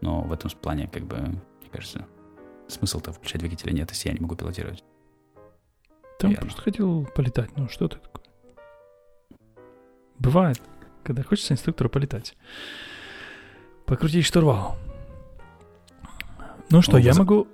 Но 0.00 0.22
в 0.22 0.32
этом 0.32 0.50
плане, 0.50 0.88
как 0.88 1.04
бы, 1.04 1.16
мне 1.18 1.70
кажется, 1.70 2.06
смысл-то 2.66 3.12
включать 3.12 3.40
двигателя 3.40 3.72
нет, 3.72 3.90
если 3.90 4.08
я 4.08 4.14
не 4.14 4.20
могу 4.20 4.34
пилотировать. 4.34 4.82
Там 6.18 6.30
Верно. 6.30 6.46
просто 6.46 6.62
хотел 6.62 7.04
полетать. 7.14 7.56
Ну, 7.56 7.68
что 7.68 7.88
ты 7.88 7.98
такое? 7.98 8.24
Бывает, 10.18 10.60
когда 11.04 11.22
хочется 11.22 11.54
инструктору 11.54 11.88
полетать. 11.88 12.36
Покрутить 13.86 14.24
штурвал. 14.24 14.76
Ну 16.70 16.82
что, 16.82 16.98
я 16.98 17.14
могу 17.14 17.48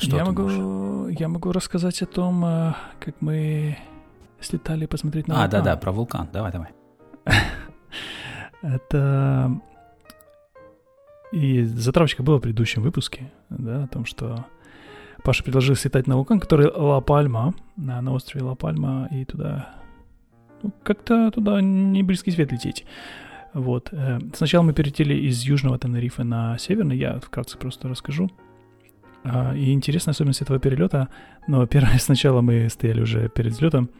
что 0.00 0.16
я 0.16 0.24
могу, 0.24 0.42
можешь? 0.42 1.18
я 1.20 1.28
могу 1.28 1.52
рассказать 1.52 2.00
о 2.02 2.06
том, 2.06 2.44
э, 2.44 2.72
как 3.00 3.20
мы 3.20 3.76
слетали 4.40 4.86
посмотреть 4.86 5.28
на 5.28 5.34
а, 5.34 5.38
вулкан. 5.42 5.60
А, 5.60 5.62
да-да, 5.62 5.76
про 5.76 5.92
вулкан. 5.92 6.28
Давай, 6.32 6.52
давай. 6.52 6.70
Это... 8.62 9.60
И 11.32 11.62
затравочка 11.62 12.22
была 12.22 12.38
в 12.38 12.40
предыдущем 12.40 12.82
выпуске, 12.82 13.30
да, 13.50 13.84
о 13.84 13.86
том, 13.86 14.04
что 14.04 14.46
Паша 15.22 15.44
предложил 15.44 15.76
слетать 15.76 16.06
на 16.06 16.16
вулкан, 16.16 16.40
который 16.40 16.66
Ла-Пальма, 16.66 17.54
на, 17.76 18.00
на 18.00 18.12
острове 18.12 18.44
Ла-Пальма, 18.44 19.08
и 19.12 19.24
туда... 19.24 19.74
Ну, 20.62 20.72
как-то 20.82 21.30
туда 21.30 21.60
не 21.60 22.02
близкий 22.02 22.32
свет 22.32 22.50
лететь. 22.50 22.84
Вот. 23.54 23.88
Э, 23.92 24.18
сначала 24.34 24.62
мы 24.62 24.72
перелетели 24.72 25.14
из 25.14 25.42
южного 25.42 25.78
Тенерифа 25.78 26.24
на 26.24 26.58
северный, 26.58 26.96
я 26.96 27.18
вкратце 27.20 27.58
просто 27.58 27.88
расскажу. 27.88 28.30
А, 29.22 29.54
и 29.54 29.72
интересная 29.72 30.12
особенность 30.12 30.42
этого 30.42 30.58
перелета, 30.58 31.08
но 31.46 31.66
первое, 31.66 31.98
сначала 31.98 32.40
мы 32.40 32.68
стояли 32.68 33.00
уже 33.00 33.28
перед 33.28 33.52
взлетом, 33.52 33.90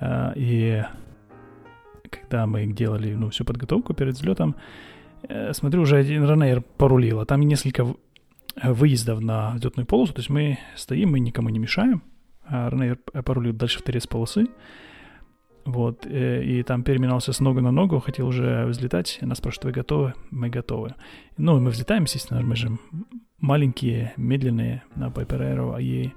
а, 0.00 0.32
и 0.36 0.84
когда 2.10 2.46
мы 2.46 2.66
делали, 2.66 3.14
ну, 3.14 3.30
всю 3.30 3.44
подготовку 3.44 3.92
перед 3.94 4.14
взлетом, 4.14 4.56
э, 5.28 5.52
смотрю, 5.52 5.82
уже 5.82 5.96
один 5.96 6.24
ранейр 6.24 6.62
порулил, 6.62 7.20
а 7.20 7.26
там 7.26 7.40
несколько 7.42 7.86
выездов 8.62 9.20
на 9.20 9.52
взлетную 9.54 9.86
полосу, 9.86 10.14
то 10.14 10.20
есть 10.20 10.30
мы 10.30 10.58
стоим, 10.76 11.12
мы 11.12 11.20
никому 11.20 11.48
не 11.48 11.58
мешаем, 11.58 12.02
а 12.46 12.70
ранейр 12.70 12.96
порулил 12.96 13.52
дальше 13.52 13.80
в 13.80 13.82
торец 13.82 14.06
полосы, 14.06 14.46
вот, 15.68 16.06
э, 16.06 16.42
и 16.42 16.62
там 16.62 16.82
переминался 16.82 17.34
с 17.34 17.40
ногу 17.40 17.60
на 17.60 17.70
ногу, 17.70 18.00
хотел 18.00 18.26
уже 18.26 18.64
взлетать, 18.64 19.18
нас 19.20 19.36
спрашивают, 19.36 19.64
вы 19.66 19.72
готовы? 19.72 20.14
Мы 20.30 20.48
готовы. 20.48 20.94
Ну, 21.36 21.60
мы 21.60 21.70
взлетаем, 21.70 22.04
естественно, 22.04 22.40
мы 22.40 22.56
же 22.56 22.70
маленькие, 23.38 24.14
медленные 24.16 24.82
на 24.94 25.08
Piper 25.08 25.40
Aero, 25.40 25.78
и 25.78 26.14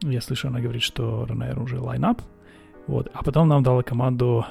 я 0.00 0.22
слышу, 0.22 0.48
она 0.48 0.60
говорит, 0.60 0.80
что 0.80 1.26
Ryanair 1.28 1.62
уже 1.62 1.78
лайнап, 1.78 2.22
вот, 2.86 3.10
а 3.12 3.22
потом 3.22 3.48
нам 3.48 3.62
дала 3.62 3.82
команду, 3.82 4.46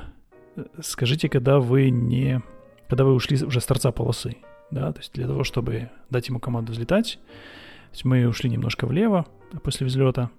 «Э, 0.56 0.64
скажите, 0.80 1.28
когда 1.28 1.60
вы 1.60 1.90
не, 1.90 2.44
когда 2.88 3.06
вы 3.06 3.16
ушли 3.16 3.44
уже 3.44 3.60
с 3.60 3.66
торца 3.66 3.92
полосы, 3.92 4.38
да, 4.70 4.94
то 4.94 5.00
есть 5.00 5.12
для 5.14 5.26
того, 5.26 5.44
чтобы 5.44 5.90
дать 6.12 6.28
ему 6.28 6.40
команду 6.40 6.72
взлетать, 6.72 7.20
то 7.26 7.94
есть 7.94 8.06
мы 8.06 8.28
ушли 8.28 8.52
немножко 8.52 8.86
влево 8.86 9.26
после 9.64 9.88
взлета, 9.88 10.30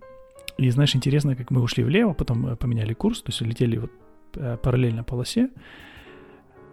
и 0.59 0.71
знаешь, 0.71 0.95
интересно, 0.95 1.37
как 1.37 1.51
мы 1.51 1.63
ушли 1.63 1.85
влево, 1.85 2.13
потом 2.13 2.47
э, 2.47 2.57
поменяли 2.57 2.95
курс, 2.95 3.23
то 3.23 3.31
есть 3.31 3.41
летели 3.41 3.79
вот 3.79 3.93
э, 4.35 4.57
параллельно 4.63 5.05
полосе, 5.05 5.51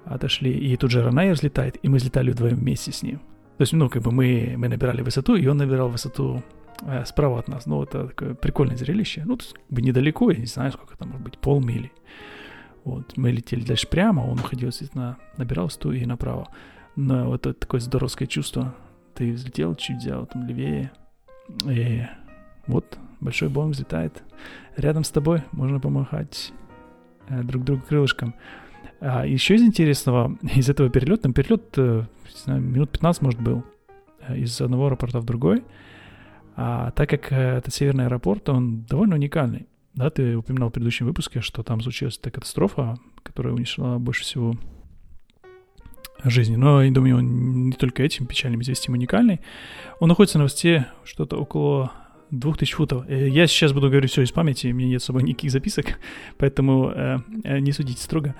отошли, 0.06 0.52
и 0.52 0.76
тут 0.78 0.92
же 0.92 1.04
Ранайер 1.04 1.34
взлетает, 1.34 1.78
и 1.82 1.90
мы 1.90 1.98
взлетали 1.98 2.32
вдвоем 2.32 2.58
вместе 2.58 2.92
с 2.92 3.04
ним. 3.04 3.20
То 3.58 3.64
есть, 3.64 3.74
ну, 3.74 3.90
как 3.90 4.04
бы 4.04 4.12
мы, 4.12 4.54
мы 4.58 4.68
набирали 4.68 5.02
высоту, 5.02 5.36
и 5.36 5.48
он 5.48 5.58
набирал 5.58 5.90
высоту 5.90 6.44
э, 6.82 7.06
справа 7.06 7.40
от 7.40 7.48
нас. 7.48 7.66
Ну, 7.66 7.82
это 7.84 8.08
такое 8.08 8.36
прикольное 8.36 8.78
зрелище. 8.78 9.24
Ну, 9.26 9.36
есть, 9.36 9.54
как 9.54 9.64
бы 9.70 9.82
недалеко, 9.82 10.30
я 10.30 10.38
не 10.38 10.46
знаю, 10.46 10.72
сколько 10.72 10.96
там, 10.98 11.10
может 11.10 11.24
быть, 11.24 11.38
полмили. 11.40 11.92
Вот, 12.84 13.18
мы 13.18 13.32
летели 13.32 13.66
дальше 13.66 13.88
прямо, 13.88 14.22
он 14.22 14.40
уходил, 14.40 14.70
естественно, 14.70 15.18
набирал 15.38 15.66
высоту 15.66 15.92
и 15.92 16.06
направо. 16.06 16.48
Но 16.96 17.26
вот 17.26 17.46
это 17.46 17.60
такое 17.60 17.82
здоровское 17.82 18.28
чувство. 18.28 18.76
Ты 19.14 19.34
взлетел, 19.34 19.76
чуть 19.76 19.98
взял 19.98 20.26
там 20.28 20.48
левее, 20.48 20.92
и 21.66 22.04
вот 22.68 22.98
большой 23.20 23.50
Боинг 23.50 23.74
взлетает 23.74 24.24
рядом 24.76 25.04
с 25.04 25.10
тобой, 25.10 25.44
можно 25.52 25.80
помахать 25.80 26.54
э, 27.30 27.44
друг 27.44 27.64
другу 27.64 27.84
крылышком. 27.88 28.36
А 29.00 29.26
еще 29.26 29.56
из 29.56 29.62
интересного, 29.62 30.38
из 30.56 30.70
этого 30.70 30.90
перелета, 30.90 31.24
там 31.24 31.34
перелет, 31.34 31.74
э, 31.78 32.04
не 32.26 32.40
знаю, 32.40 32.62
минут 32.62 32.92
15, 32.92 33.22
может, 33.22 33.42
был, 33.42 33.64
э, 34.28 34.38
из 34.38 34.60
одного 34.62 34.88
аэропорта 34.88 35.20
в 35.20 35.26
другой. 35.26 35.64
А 36.56 36.92
так 36.92 37.10
как 37.10 37.32
это 37.32 37.70
северный 37.70 38.06
аэропорт, 38.06 38.50
он 38.50 38.82
довольно 38.84 39.16
уникальный. 39.16 39.68
Да, 39.94 40.10
ты 40.10 40.36
упоминал 40.36 40.70
в 40.70 40.74
предыдущем 40.74 41.06
выпуске, 41.06 41.42
что 41.42 41.64
там 41.64 41.82
случилась 41.82 42.18
эта 42.18 42.32
катастрофа, 42.32 42.98
которая 43.24 43.54
унесла 43.54 43.98
больше 44.00 44.24
всего 44.24 44.56
жизни. 46.24 46.56
Но, 46.56 46.84
я 46.84 46.92
думаю, 46.92 47.18
он 47.18 47.70
не 47.70 47.74
только 47.74 48.04
этим 48.04 48.26
печальным 48.26 48.62
известием 48.62 48.94
уникальный. 48.94 49.42
Он 50.00 50.10
находится 50.10 50.38
на 50.38 50.46
высоте 50.46 50.88
что-то 51.04 51.38
около 51.38 51.92
2000 52.32 52.74
футов. 52.74 53.10
Я 53.10 53.48
сейчас 53.48 53.74
буду 53.74 53.90
говорить 53.90 54.12
все 54.12 54.22
из 54.22 54.32
памяти, 54.32 54.68
у 54.68 54.74
меня 54.76 54.90
нет 54.90 55.02
с 55.02 55.06
собой 55.06 55.24
никаких 55.24 55.52
записок, 55.52 56.00
поэтому 56.38 56.92
э, 56.94 57.20
не 57.60 57.72
судите 57.72 58.02
строго. 58.02 58.36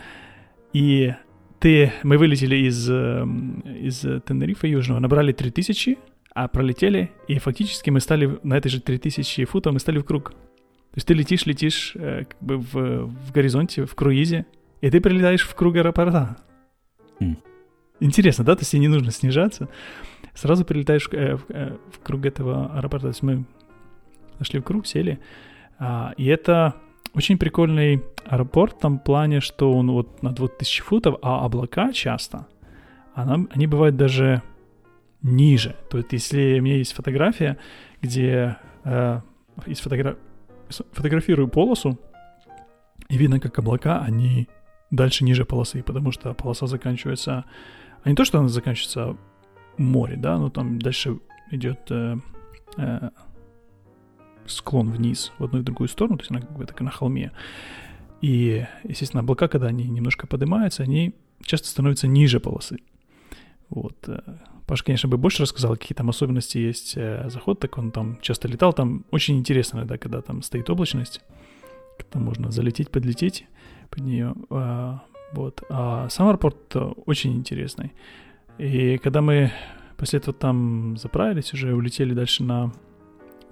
И 0.74 1.14
ты, 1.60 1.94
мы 2.04 2.18
вылетели 2.18 2.56
из, 2.68 2.90
эм, 2.90 3.62
из 3.62 4.02
Тенерифа 4.02 4.68
Южного, 4.68 5.00
набрали 5.00 5.32
3000, 5.32 5.98
а 6.36 6.48
пролетели, 6.48 7.12
и 7.28 7.40
фактически 7.40 7.90
мы 7.90 8.00
стали 8.00 8.38
на 8.44 8.56
этой 8.56 8.70
же 8.70 8.80
3000 8.80 9.46
футов, 9.46 9.74
мы 9.74 9.80
стали 9.80 9.98
в 9.98 10.04
круг. 10.04 10.32
То 10.32 10.98
есть 10.98 11.08
ты 11.08 11.14
летишь, 11.14 11.46
летишь 11.46 11.94
э, 11.96 12.26
как 12.26 12.38
бы 12.42 12.58
в, 12.58 13.08
в 13.08 13.32
горизонте, 13.32 13.86
в 13.86 13.96
круизе, 13.96 14.46
и 14.82 14.90
ты 14.90 15.02
прилетаешь 15.02 15.42
в 15.42 15.56
круг 15.56 15.76
аэропорта. 15.76 16.38
Mm. 17.20 17.38
Интересно, 18.00 18.44
да? 18.44 18.56
То 18.56 18.62
есть 18.62 18.72
тебе 18.72 18.82
не 18.82 18.88
нужно 18.88 19.12
снижаться. 19.12 19.70
Сразу 20.36 20.66
прилетаешь 20.66 21.10
э, 21.12 21.36
в, 21.36 21.46
э, 21.50 21.76
в 21.92 22.00
круг 22.00 22.26
этого 22.26 22.72
аэропорта. 22.76 23.08
То 23.08 23.10
есть 23.10 23.24
мы 23.24 23.46
зашли 24.40 24.60
в 24.60 24.64
круг, 24.64 24.88
сели. 24.88 25.20
А, 25.80 26.14
и 26.18 26.26
это 26.26 26.76
очень 27.14 27.38
прикольный 27.38 28.04
аэропорт 28.26 28.78
в 28.78 28.80
том 28.80 29.00
плане, 29.00 29.40
что 29.40 29.74
он 29.74 29.92
вот 29.92 30.22
на 30.22 30.32
2000 30.32 30.82
футов, 30.84 31.16
а 31.22 31.46
облака 31.46 31.92
часто, 31.94 32.48
она, 33.14 33.46
они 33.52 33.68
бывают 33.68 33.96
даже 33.96 34.42
ниже. 35.22 35.76
То 35.90 35.98
есть 35.98 36.14
если 36.14 36.60
у 36.60 36.62
меня 36.62 36.78
есть 36.78 36.94
фотография, 36.94 37.58
где 38.02 38.58
э, 38.84 39.22
есть 39.66 39.82
фотогра... 39.82 40.18
фотографирую 40.70 41.48
полосу, 41.48 42.00
и 43.10 43.18
видно, 43.18 43.40
как 43.40 43.58
облака, 43.58 44.02
они 44.02 44.48
дальше 44.92 45.24
ниже 45.24 45.46
полосы, 45.46 45.84
потому 45.84 46.12
что 46.12 46.34
полоса 46.34 46.68
заканчивается... 46.68 47.46
А 48.04 48.10
не 48.10 48.16
то, 48.16 48.26
что 48.26 48.40
она 48.40 48.48
заканчивается 48.48 49.18
море, 49.78 50.18
да, 50.18 50.38
но 50.38 50.50
там 50.50 50.80
дальше 50.80 51.20
идет 51.52 51.80
э, 51.90 52.18
э, 52.78 53.10
склон 54.48 54.92
вниз 54.92 55.32
в 55.38 55.44
одну 55.44 55.60
и 55.60 55.64
другую 55.64 55.88
сторону, 55.88 56.18
то 56.18 56.24
есть 56.24 56.32
она 56.32 56.42
как 56.42 56.58
бы 56.58 56.66
так 56.66 56.80
на 56.82 56.92
холме. 56.92 57.32
И, 58.22 58.66
естественно, 58.84 59.22
облака, 59.22 59.48
когда 59.48 59.68
они 59.68 59.86
немножко 59.86 60.28
поднимаются, 60.28 60.84
они 60.84 61.14
часто 61.42 61.68
становятся 61.68 62.08
ниже 62.08 62.40
полосы. 62.40 62.78
Вот. 63.70 63.96
Э, 64.08 64.20
Паша, 64.66 64.84
конечно, 64.84 65.08
бы 65.08 65.18
больше 65.18 65.44
рассказал, 65.44 65.74
какие 65.74 65.96
там 65.96 66.10
особенности 66.10 66.58
есть 66.58 66.94
э, 66.98 67.30
заход, 67.30 67.60
так 67.60 67.78
он 67.78 67.92
там 67.92 68.20
часто 68.22 68.48
летал. 68.48 68.74
Там 68.74 69.06
очень 69.12 69.38
интересно, 69.38 69.86
да, 69.86 69.98
когда 69.98 70.22
там 70.22 70.42
стоит 70.42 70.70
облачность, 70.70 71.22
там 72.10 72.24
можно 72.24 72.52
залететь, 72.52 72.90
подлететь 72.90 73.46
под 73.90 74.00
нее. 74.04 74.34
А, 74.50 75.04
вот. 75.34 75.64
А 75.70 76.10
сам 76.10 76.28
аэропорт 76.28 76.76
очень 77.06 77.36
интересный. 77.36 77.94
И 78.58 78.98
когда 78.98 79.22
мы 79.22 79.52
после 79.98 80.20
этого 80.20 80.34
там 80.34 80.98
заправились, 80.98 81.54
уже 81.54 81.74
улетели 81.74 82.14
дальше 82.14 82.44
на 82.44 82.74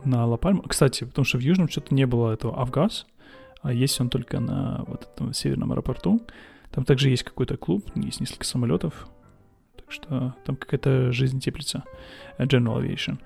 на 0.06 0.26
Ла-Пальму. 0.26 0.64
Кстати, 0.64 1.04
потому 1.04 1.26
что 1.26 1.38
в 1.38 1.42
Южном 1.42 1.70
что-то 1.70 1.94
не 1.94 2.06
было 2.06 2.32
этого 2.32 2.60
Авгаз, 2.60 3.08
а 3.62 3.74
есть 3.74 4.00
он 4.00 4.10
только 4.10 4.40
на 4.40 4.84
вот 4.88 5.10
этом 5.14 5.34
северном 5.34 5.72
аэропорту. 5.72 6.22
Там 6.72 6.86
также 6.86 7.10
есть 7.10 7.24
какой-то 7.24 7.58
клуб, 7.58 7.86
есть 7.96 8.20
несколько 8.20 8.46
самолетов, 8.46 9.08
так 9.76 9.92
что 9.92 10.36
там 10.46 10.56
какая-то 10.56 11.12
жизнь 11.12 11.40
теплится. 11.40 11.84
General 12.38 12.82
Aviation. 12.82 13.20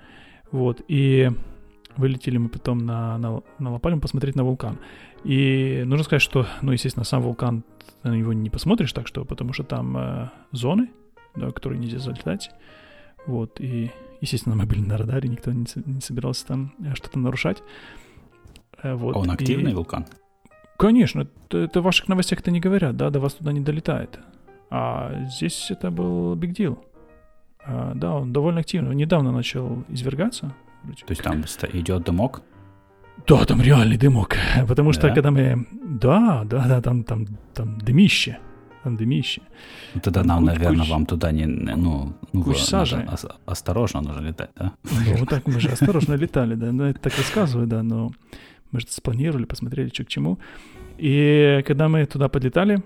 Вот, 0.50 0.82
и 0.88 1.30
вылетели 1.96 2.38
мы 2.38 2.48
потом 2.48 2.78
на, 2.78 3.18
на, 3.18 3.42
на 3.58 3.72
Ла-Пальму 3.72 4.00
посмотреть 4.00 4.36
на 4.36 4.44
вулкан. 4.44 4.78
И 5.24 5.82
нужно 5.84 6.04
сказать, 6.04 6.22
что, 6.22 6.46
ну, 6.62 6.72
естественно, 6.72 7.04
сам 7.04 7.22
вулкан, 7.22 7.64
на 8.02 8.16
него 8.16 8.32
не 8.32 8.50
посмотришь 8.50 8.92
так, 8.92 9.06
что, 9.06 9.24
потому 9.24 9.52
что 9.52 9.64
там 9.64 9.96
э, 9.96 10.30
зоны, 10.52 10.90
да, 11.36 11.50
которые 11.50 11.78
нельзя 11.78 11.98
залетать. 11.98 12.50
Вот, 13.26 13.60
и 13.60 13.90
Естественно, 14.20 14.54
мы 14.54 14.66
были 14.66 14.80
на 14.80 14.96
радаре, 14.96 15.28
никто 15.28 15.50
не, 15.52 15.66
не 15.86 16.00
собирался 16.00 16.46
там 16.46 16.74
э, 16.84 16.94
что-то 16.94 17.18
нарушать. 17.18 17.62
Э, 18.82 18.94
вот. 18.94 19.16
А 19.16 19.18
он 19.18 19.30
активный 19.30 19.72
и... 19.72 19.74
вулкан? 19.74 20.06
Конечно, 20.78 21.22
это, 21.22 21.58
это 21.58 21.80
в 21.80 21.84
ваших 21.84 22.08
новостях-то 22.08 22.50
не 22.50 22.60
говорят, 22.60 22.96
да, 22.96 23.10
до 23.10 23.20
вас 23.20 23.34
туда 23.34 23.52
не 23.52 23.60
долетает. 23.60 24.18
А 24.70 25.24
здесь 25.26 25.70
это 25.70 25.90
был 25.90 26.34
big 26.36 26.54
deal. 26.54 26.78
А, 27.64 27.92
да, 27.94 28.14
он 28.14 28.32
довольно 28.32 28.60
активный. 28.60 28.90
Он 28.90 28.96
недавно 28.96 29.32
начал 29.32 29.84
извергаться. 29.88 30.54
То 31.06 31.10
есть 31.10 31.22
там 31.22 31.42
идет 31.72 32.04
дымок? 32.04 32.42
Да, 33.26 33.44
там 33.44 33.60
реальный 33.60 33.98
дымок. 33.98 34.36
Потому 34.68 34.92
что 34.92 35.08
да? 35.08 35.14
когда 35.14 35.30
мы... 35.30 35.66
Да, 35.72 36.44
да, 36.44 36.66
да, 36.66 36.80
там, 36.80 37.04
там, 37.04 37.26
там 37.52 37.78
дымище 37.78 38.38
пандемище. 38.82 39.42
Ну, 39.94 40.00
тогда 40.00 40.24
нам, 40.24 40.38
куч, 40.38 40.54
наверное, 40.54 40.80
куч... 40.80 40.90
вам 40.90 41.06
туда 41.06 41.32
не... 41.32 41.46
Ну, 41.46 42.12
ну 42.32 42.42
куч 42.42 42.58
сажи. 42.58 42.96
Надо, 42.96 43.36
осторожно 43.46 44.00
нужно 44.00 44.28
летать, 44.28 44.50
да? 44.56 44.72
Ну, 44.84 45.16
вот 45.18 45.28
так 45.28 45.46
мы 45.46 45.60
же 45.60 45.68
осторожно 45.68 46.14
летали, 46.14 46.54
да. 46.54 46.72
Ну, 46.72 46.84
это 46.84 47.00
так 47.00 47.16
рассказываю, 47.16 47.66
да, 47.66 47.82
но 47.82 48.12
мы 48.72 48.80
же 48.80 48.86
спланировали, 48.88 49.44
посмотрели, 49.44 49.90
что 49.92 50.04
к 50.04 50.08
чему. 50.08 50.38
И 50.98 51.62
когда 51.66 51.88
мы 51.88 52.06
туда 52.06 52.28
подлетали, 52.28 52.82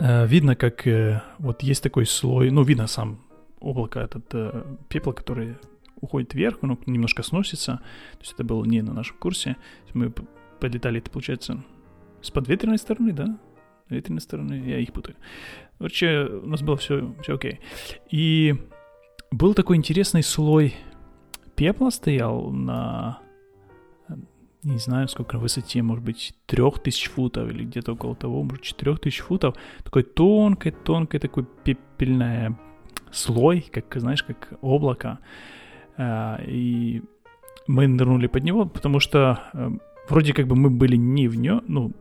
э, 0.00 0.26
видно, 0.26 0.56
как 0.56 0.86
э, 0.86 1.22
вот 1.38 1.62
есть 1.62 1.82
такой 1.82 2.06
слой, 2.06 2.50
ну, 2.50 2.62
видно 2.62 2.86
сам 2.86 3.18
облако, 3.60 4.00
этот 4.00 4.34
э, 4.34 4.62
пепла, 4.88 5.12
который 5.12 5.56
уходит 6.00 6.34
вверх, 6.34 6.58
но 6.62 6.78
немножко 6.86 7.22
сносится. 7.22 7.80
То 8.12 8.20
есть 8.20 8.32
это 8.34 8.44
было 8.44 8.64
не 8.64 8.82
на 8.82 8.92
нашем 8.92 9.16
курсе. 9.16 9.56
Мы 9.94 10.12
подлетали, 10.60 10.98
это 10.98 11.10
получается, 11.10 11.62
с 12.20 12.30
подветренной 12.30 12.78
стороны, 12.78 13.12
да? 13.12 13.38
Ветреной 13.94 14.20
стороны, 14.20 14.54
я 14.66 14.78
их 14.78 14.92
путаю. 14.92 15.16
Короче, 15.78 16.24
у 16.24 16.46
нас 16.46 16.62
было 16.62 16.76
все, 16.76 17.14
все 17.22 17.34
окей. 17.34 17.60
И 18.10 18.54
был 19.30 19.54
такой 19.54 19.76
интересный 19.76 20.22
слой 20.22 20.74
пепла 21.56 21.90
стоял 21.90 22.50
на, 22.50 23.18
не 24.62 24.78
знаю, 24.78 25.08
сколько 25.08 25.38
высоте, 25.38 25.82
может 25.82 26.04
быть, 26.04 26.34
трех 26.46 26.82
тысяч 26.82 27.08
футов 27.10 27.50
или 27.50 27.64
где-то 27.64 27.92
около 27.92 28.14
того, 28.14 28.42
может, 28.42 28.62
четырех 28.62 29.00
тысяч 29.00 29.20
футов. 29.20 29.54
Такой 29.82 30.02
тонкой-тонкой 30.02 31.20
такой 31.20 31.46
пепельная 31.64 32.58
слой, 33.12 33.64
как, 33.72 33.94
знаешь, 33.96 34.22
как 34.22 34.58
облако. 34.62 35.18
А, 35.96 36.40
и 36.46 37.02
мы 37.66 37.86
нырнули 37.86 38.26
под 38.26 38.44
него, 38.44 38.66
потому 38.66 39.00
что 39.00 39.40
э, 39.52 39.70
вроде 40.08 40.32
как 40.32 40.46
бы 40.46 40.56
мы 40.56 40.70
были 40.70 40.96
не 40.96 41.28
в 41.28 41.36
нем, 41.36 41.62
ну, 41.66 41.92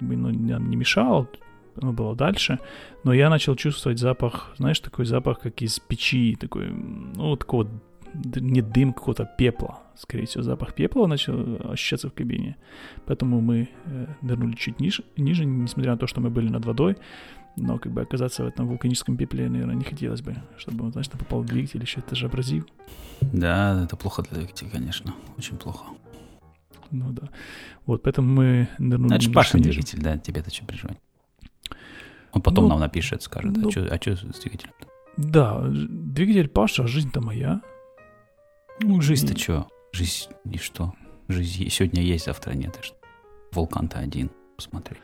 ну, 0.00 0.30
нам 0.30 0.70
не 0.70 0.76
мешало, 0.76 1.28
оно 1.80 1.92
было 1.92 2.14
дальше, 2.14 2.58
но 3.04 3.12
я 3.12 3.30
начал 3.30 3.56
чувствовать 3.56 3.98
запах, 3.98 4.54
знаешь, 4.58 4.80
такой 4.80 5.06
запах, 5.06 5.40
как 5.40 5.62
из 5.62 5.78
печи, 5.80 6.36
такой, 6.38 6.68
ну, 6.70 7.36
такого, 7.36 7.68
не 8.14 8.62
дым 8.62 8.92
какого-то 8.92 9.28
пепла, 9.38 9.78
скорее 9.96 10.26
всего, 10.26 10.42
запах 10.44 10.74
пепла 10.74 11.06
начал 11.06 11.58
ощущаться 11.72 12.08
в 12.08 12.12
кабине, 12.12 12.56
поэтому 13.06 13.40
мы 13.40 13.68
э, 13.86 14.06
нырнули 14.22 14.54
чуть 14.54 14.80
ниже, 14.80 15.02
ниже, 15.16 15.44
несмотря 15.44 15.92
на 15.92 15.98
то, 15.98 16.06
что 16.06 16.20
мы 16.20 16.30
были 16.30 16.48
над 16.48 16.64
водой, 16.64 16.96
но 17.56 17.78
как 17.78 17.92
бы 17.92 18.02
оказаться 18.02 18.44
в 18.44 18.48
этом 18.48 18.66
вулканическом 18.66 19.16
пепле, 19.16 19.48
наверное, 19.48 19.76
не 19.76 19.84
хотелось 19.84 20.22
бы, 20.22 20.36
чтобы, 20.56 20.90
знаешь, 20.90 21.08
там 21.08 21.18
попал 21.18 21.44
двигатель, 21.44 21.80
еще 21.80 22.00
это 22.00 22.16
же 22.16 22.26
абразив. 22.26 22.66
Да, 23.20 23.84
это 23.84 23.96
плохо 23.96 24.22
для 24.22 24.38
двигателя, 24.38 24.70
конечно, 24.70 25.14
очень 25.38 25.56
плохо. 25.56 25.84
Ну 26.90 27.12
да. 27.12 27.28
Вот, 27.86 28.02
поэтому 28.02 28.28
мы 28.28 28.68
нырнули... 28.78 29.20
Же 29.20 29.30
Паша 29.30 29.58
двигатель, 29.58 30.00
да, 30.00 30.18
тебе-то 30.18 30.52
что 30.52 30.64
переживать? 30.66 30.98
Он 32.32 32.42
потом 32.42 32.64
ну, 32.64 32.70
нам 32.70 32.80
напишет, 32.80 33.22
скажет, 33.22 33.56
а 33.56 33.60
ну, 33.60 33.68
а 33.68 33.96
что 33.96 34.16
с 34.16 34.40
двигателем 34.40 34.72
-то? 34.80 34.88
Да, 35.16 35.62
двигатель 35.64 36.48
Паша, 36.48 36.84
а 36.84 36.86
жизнь-то 36.86 37.20
моя. 37.20 37.60
Ну, 38.80 39.00
жизнь-то 39.00 39.34
и... 39.34 39.36
что? 39.36 39.68
Жизнь 39.92 40.30
и 40.50 40.58
что? 40.58 40.94
Жизнь 41.28 41.68
сегодня 41.70 42.02
есть, 42.02 42.26
завтра 42.26 42.54
нет. 42.54 42.78
Вулкан-то 43.52 43.98
один, 43.98 44.30
посмотри. 44.56 44.96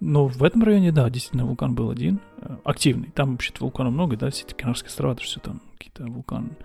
Но 0.00 0.26
в 0.26 0.42
этом 0.42 0.62
районе, 0.62 0.92
да, 0.92 1.10
действительно, 1.10 1.44
вулкан 1.44 1.74
был 1.74 1.90
один, 1.90 2.20
э, 2.38 2.56
активный. 2.64 3.10
Там 3.10 3.32
вообще-то 3.32 3.62
вулканов 3.62 3.92
много, 3.92 4.16
да, 4.16 4.30
все 4.30 4.46
эти 4.46 4.54
Канарские 4.54 4.88
острова, 4.88 5.12
это 5.12 5.22
все 5.22 5.40
там 5.40 5.60
какие-то 5.76 6.06
вулканы. 6.06 6.56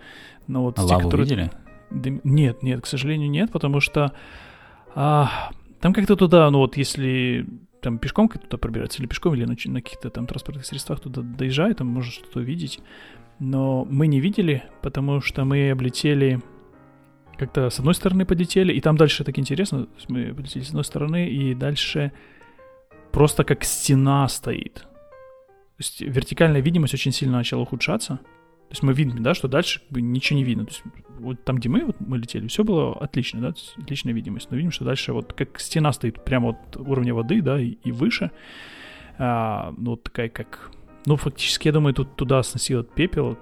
Но 0.47 0.63
вот 0.63 0.80
а 0.80 0.84
те, 0.84 0.93
лаву 0.93 1.03
которые... 1.03 1.26
видели? 1.26 1.51
Нет, 1.91 2.63
нет, 2.63 2.81
к 2.81 2.86
сожалению, 2.86 3.29
нет, 3.29 3.51
потому 3.51 3.79
что 3.79 4.13
а, 4.95 5.51
там 5.81 5.93
как-то 5.93 6.15
туда, 6.15 6.49
ну 6.49 6.59
вот 6.59 6.77
если 6.77 7.45
там 7.81 7.99
пешком 7.99 8.27
как 8.27 8.41
туда 8.41 8.57
пробираться, 8.57 8.99
или 8.99 9.07
пешком, 9.07 9.36
или 9.36 9.45
на, 9.45 9.55
на 9.65 9.81
каких-то 9.81 10.09
там 10.09 10.25
транспортных 10.25 10.65
средствах 10.65 10.99
туда 10.99 11.21
доезжают, 11.21 11.77
там 11.77 11.88
можно 11.88 12.11
что-то 12.11 12.39
увидеть. 12.39 12.79
Но 13.39 13.86
мы 13.86 14.07
не 14.07 14.19
видели, 14.19 14.63
потому 14.81 15.21
что 15.21 15.45
мы 15.45 15.69
облетели 15.69 16.41
как-то 17.38 17.69
с 17.69 17.79
одной 17.79 17.93
стороны 17.93 18.25
полетели, 18.25 18.73
и 18.73 18.81
там 18.81 18.97
дальше 18.97 19.23
так 19.23 19.38
интересно, 19.38 19.88
мы 20.07 20.33
полетели 20.33 20.63
с 20.63 20.69
одной 20.69 20.86
стороны, 20.86 21.29
и 21.29 21.53
дальше 21.53 22.11
просто 23.11 23.43
как 23.43 23.63
стена 23.63 24.27
стоит. 24.29 24.75
То 24.75 25.79
есть 25.79 26.01
вертикальная 26.01 26.61
видимость 26.61 26.93
очень 26.93 27.11
сильно 27.11 27.38
начала 27.38 27.61
ухудшаться. 27.61 28.19
То 28.68 28.72
есть 28.72 28.84
мы 28.84 28.93
видим, 28.93 29.22
да, 29.22 29.34
что 29.34 29.47
дальше 29.47 29.82
ничего 29.91 30.38
не 30.38 30.43
видно. 30.43 30.66
То 30.66 30.72
есть 30.72 30.84
вот 31.20 31.43
там, 31.43 31.57
где 31.57 31.70
мы, 31.70 31.86
вот 31.86 31.97
мы 31.99 32.18
летели, 32.18 32.47
все 32.47 32.63
было 32.63 32.95
отлично, 32.95 33.41
да, 33.41 33.53
отличная 33.78 34.13
видимость. 34.13 34.49
Но 34.49 34.57
видим, 34.57 34.72
что 34.72 34.86
дальше 34.86 35.13
вот 35.13 35.34
как 35.34 35.59
стена 35.59 35.91
стоит 35.93 36.24
прямо 36.24 36.49
от 36.49 36.78
уровня 36.78 37.13
воды, 37.13 37.41
да, 37.41 37.59
и, 37.59 37.78
и 37.84 37.91
выше. 37.91 38.32
А, 39.18 39.74
ну, 39.78 39.91
вот 39.91 40.03
такая 40.03 40.30
как... 40.30 40.72
Ну, 41.05 41.16
фактически, 41.16 41.68
я 41.68 41.74
думаю, 41.74 41.93
тут 41.93 42.16
туда 42.16 42.41
сносило 42.43 42.84
пепел, 42.84 43.38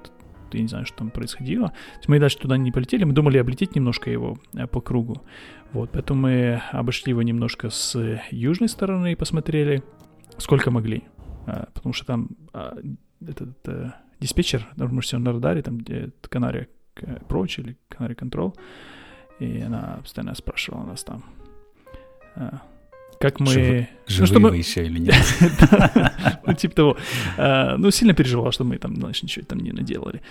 я 0.51 0.61
не 0.61 0.67
знаю, 0.67 0.85
что 0.85 0.97
там 0.97 1.09
происходило. 1.09 1.69
То 1.69 1.97
есть 1.97 2.09
мы 2.09 2.19
дальше 2.19 2.37
туда 2.37 2.57
не 2.57 2.71
полетели, 2.71 3.03
мы 3.03 3.13
думали 3.13 3.37
облететь 3.37 3.75
немножко 3.75 4.09
его 4.09 4.37
э, 4.53 4.67
по 4.67 4.81
кругу. 4.81 5.23
Вот, 5.71 5.91
поэтому 5.91 6.21
мы 6.21 6.61
обошли 6.71 7.11
его 7.11 7.23
немножко 7.23 7.69
с 7.69 8.21
южной 8.29 8.69
стороны 8.69 9.13
и 9.13 9.15
посмотрели, 9.15 9.83
сколько 10.37 10.69
могли. 10.69 11.03
А, 11.47 11.67
потому 11.73 11.93
что 11.93 12.05
там 12.05 12.29
а, 12.53 12.77
этот 13.21 13.67
э, 13.67 13.91
диспетчер, 14.23 14.67
потому 14.77 15.01
что 15.01 15.19
на 15.19 15.31
радаре, 15.31 15.61
там 15.61 15.77
где 15.77 16.11
Канария 16.29 16.67
Approach 16.95 17.59
или 17.61 17.77
Canary 17.89 18.15
Control, 18.15 18.55
и 19.39 19.61
она 19.61 19.99
постоянно 20.01 20.35
спрашивала 20.35 20.85
нас 20.85 21.03
там, 21.03 21.23
а, 22.35 22.61
как 23.19 23.39
мы... 23.39 23.47
Живы, 23.47 23.87
ну, 23.91 24.07
живые 24.07 24.27
чтобы- 24.27 24.49
вы 24.49 24.57
еще 24.57 24.85
или 24.85 24.99
нет? 25.07 25.15
Ну, 26.45 26.53
типа 26.53 26.75
того. 26.75 26.97
А, 27.37 27.77
Ну, 27.77 27.91
сильно 27.91 28.13
переживал, 28.13 28.51
что 28.51 28.63
мы 28.63 28.77
там, 28.77 28.95
знаешь, 28.95 29.23
ничего 29.23 29.45
там 29.45 29.59
не 29.59 29.71
наделали. 29.71 30.21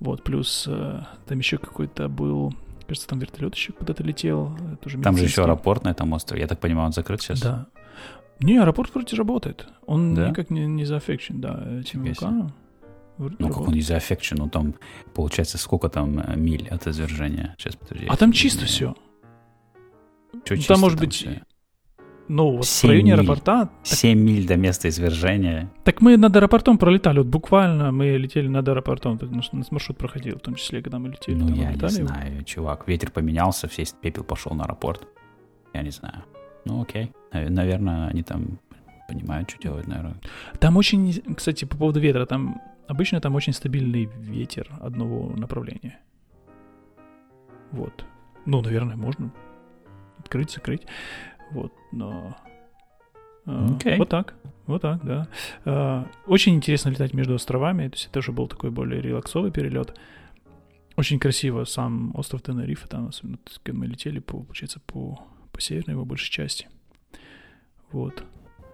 Вот, 0.00 0.24
плюс 0.24 0.66
э, 0.68 1.00
там 1.26 1.38
еще 1.38 1.58
какой-то 1.58 2.08
был... 2.08 2.52
Кажется, 2.88 3.08
там 3.08 3.20
вертолет 3.20 3.54
еще 3.54 3.72
куда-то 3.72 4.02
летел. 4.02 4.56
Там 5.02 5.16
же 5.16 5.24
еще 5.24 5.42
аэропорт 5.44 5.84
на 5.84 5.90
этом 5.90 6.12
острове. 6.12 6.42
Я 6.42 6.48
так 6.48 6.58
понимаю, 6.58 6.86
он 6.86 6.92
закрыт 6.92 7.22
сейчас? 7.22 7.40
Да. 7.40 7.66
Не, 8.40 8.58
аэропорт 8.58 8.92
вроде 8.94 9.16
работает. 9.16 9.68
Он 9.86 10.14
никак 10.14 10.50
не, 10.50 10.66
не 10.66 10.84
зафекчен, 10.84 11.40
да, 11.40 11.62
этим 11.80 12.02
вулканом. 12.04 12.52
Ну, 13.20 13.36
как 13.36 13.40
он 13.40 13.50
работает. 13.50 13.74
не 13.74 13.80
заэффекчен, 13.82 14.36
ну 14.38 14.48
там, 14.48 14.74
получается, 15.14 15.58
сколько 15.58 15.88
там 15.88 16.18
э, 16.20 16.36
миль 16.36 16.66
от 16.70 16.86
извержения? 16.86 17.54
Сейчас, 17.58 17.76
подожди. 17.76 18.06
А 18.08 18.16
там 18.16 18.32
чисто 18.32 18.64
все. 18.66 18.94
Ну, 20.32 20.40
чисто 20.44 20.74
там, 20.74 20.80
может 20.80 20.98
быть, 20.98 21.12
всё? 21.14 21.30
Ну, 22.28 22.56
вот 22.58 22.64
в 22.64 22.84
районе 22.84 23.10
миль. 23.10 23.14
аэропорта. 23.20 23.42
Так, 23.62 23.70
7 23.82 24.16
миль 24.18 24.46
до 24.46 24.56
места 24.56 24.88
извержения. 24.88 25.68
так 25.84 26.00
мы 26.00 26.16
над 26.16 26.34
аэропортом 26.36 26.78
пролетали. 26.78 27.18
Вот 27.18 27.26
буквально 27.26 27.90
мы 27.90 28.16
летели 28.16 28.46
над 28.46 28.68
аэропортом. 28.68 29.18
потому 29.18 29.42
что 29.42 29.56
У 29.56 29.58
нас 29.58 29.72
маршрут 29.72 29.98
проходил, 29.98 30.36
в 30.36 30.40
том 30.40 30.54
числе, 30.54 30.80
когда 30.80 30.98
мы 31.00 31.08
летели. 31.08 31.34
Ну, 31.34 31.46
там 31.48 31.54
я 31.56 31.62
не 31.70 31.74
облетали. 31.74 32.06
знаю, 32.06 32.44
чувак. 32.44 32.86
Ветер 32.86 33.10
поменялся, 33.10 33.68
весь 33.76 33.92
пепел 34.00 34.22
пошел 34.22 34.52
на 34.54 34.64
аэропорт. 34.64 35.08
Я 35.74 35.82
не 35.82 35.90
знаю. 35.90 36.22
Ну, 36.64 36.80
окей. 36.82 37.10
Нав- 37.32 37.50
Наверное, 37.50 38.08
они 38.08 38.22
там 38.22 38.60
понимают, 39.08 39.50
что 39.50 39.60
делать, 39.60 39.88
наверное. 39.88 40.14
Там 40.60 40.76
очень, 40.76 41.12
кстати, 41.34 41.64
по 41.64 41.76
поводу 41.76 41.98
ветра, 41.98 42.26
там 42.26 42.60
обычно 42.90 43.20
там 43.20 43.34
очень 43.36 43.52
стабильный 43.52 44.10
ветер 44.16 44.68
одного 44.80 45.30
направления. 45.36 46.00
Вот. 47.70 48.04
Ну, 48.46 48.60
наверное, 48.62 48.96
можно 48.96 49.30
открыть, 50.18 50.50
закрыть. 50.50 50.82
Вот, 51.52 51.72
но... 51.92 52.36
а, 53.46 53.74
Окей. 53.76 53.96
Вот 53.96 54.08
так, 54.08 54.34
вот 54.66 54.82
так, 54.82 55.04
да. 55.04 55.28
А, 55.64 56.06
Очень 56.26 56.56
интересно 56.56 56.90
летать 56.90 57.14
между 57.14 57.34
островами, 57.34 57.88
то 57.88 57.94
есть 57.94 58.08
это 58.08 58.18
уже 58.18 58.32
был 58.32 58.48
такой 58.48 58.70
более 58.70 59.00
релаксовый 59.00 59.52
перелет. 59.52 59.96
Очень 60.96 61.20
красиво 61.20 61.64
сам 61.64 62.12
остров 62.16 62.42
Тенерифе, 62.42 62.88
там, 62.88 63.08
особенно 63.08 63.38
мы 63.72 63.86
летели, 63.86 64.18
по, 64.18 64.42
получается, 64.42 64.80
по, 64.80 65.20
по 65.52 65.60
северной 65.60 65.94
его 65.94 66.04
большей 66.04 66.30
части. 66.30 66.68
Вот. 67.92 68.24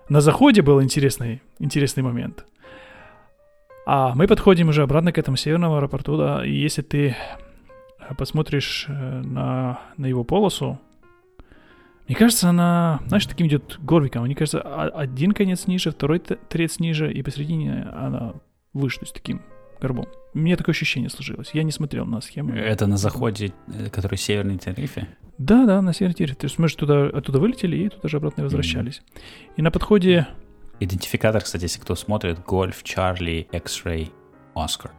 На 0.08 0.20
заходе 0.22 0.62
был 0.62 0.82
интересный, 0.82 1.42
интересный 1.58 2.02
момент. 2.02 2.46
А 3.86 4.14
мы 4.16 4.26
подходим 4.26 4.68
уже 4.68 4.82
обратно 4.82 5.12
к 5.12 5.18
этому 5.18 5.36
северному 5.36 5.76
аэропорту, 5.76 6.16
да, 6.16 6.44
и 6.44 6.52
если 6.52 6.82
ты 6.82 7.16
э, 8.00 8.14
посмотришь 8.18 8.86
э, 8.88 8.92
на, 8.92 9.78
на 9.96 10.06
его 10.06 10.24
полосу, 10.24 10.80
мне 12.08 12.16
кажется, 12.16 12.48
она, 12.48 13.00
знаешь, 13.06 13.26
таким 13.26 13.46
идет 13.46 13.78
горбиком. 13.80 14.24
Мне 14.24 14.34
кажется, 14.34 14.60
а- 14.60 14.88
один 14.88 15.32
конец 15.32 15.68
ниже, 15.68 15.92
второй 15.92 16.18
торец 16.18 16.80
ниже, 16.80 17.12
и 17.12 17.22
посередине 17.22 17.88
она 17.94 18.34
выше, 18.72 18.98
то 18.98 19.04
есть 19.04 19.14
таким 19.14 19.42
горбом. 19.80 20.06
У 20.34 20.38
меня 20.38 20.56
такое 20.56 20.72
ощущение 20.72 21.08
сложилось. 21.08 21.50
Я 21.52 21.62
не 21.62 21.70
смотрел 21.70 22.06
на 22.06 22.20
схему. 22.20 22.54
Это 22.54 22.88
на 22.88 22.96
заходе, 22.96 23.52
э, 23.68 23.88
который 23.90 24.18
северный 24.18 24.58
Тенерифе? 24.58 25.06
Да, 25.38 25.64
да, 25.64 25.80
на 25.80 25.92
северной 25.92 26.14
территории. 26.14 26.40
То 26.40 26.46
есть 26.46 26.58
мы 26.58 26.68
же 26.68 26.76
туда, 26.76 27.06
оттуда 27.06 27.38
вылетели 27.38 27.76
и 27.76 27.88
туда 27.88 28.08
же 28.08 28.16
обратно 28.16 28.42
возвращались. 28.42 29.02
И 29.56 29.62
на 29.62 29.70
подходе... 29.70 30.26
Идентификатор, 30.78 31.42
кстати, 31.42 31.64
если 31.64 31.80
кто 31.80 31.94
смотрит, 31.94 32.44
Гольф, 32.44 32.82
Чарли, 32.82 33.48
X-Ray, 33.50 34.12
Оскар. 34.54 34.92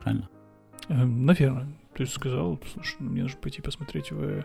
Правильно? 0.00 0.28
Э, 0.88 1.04
наверное. 1.04 1.68
Ты 1.94 2.06
сказал, 2.06 2.58
слушай, 2.72 2.96
ну, 3.00 3.10
мне 3.10 3.22
нужно 3.22 3.38
пойти 3.38 3.62
посмотреть 3.62 4.12
в, 4.12 4.44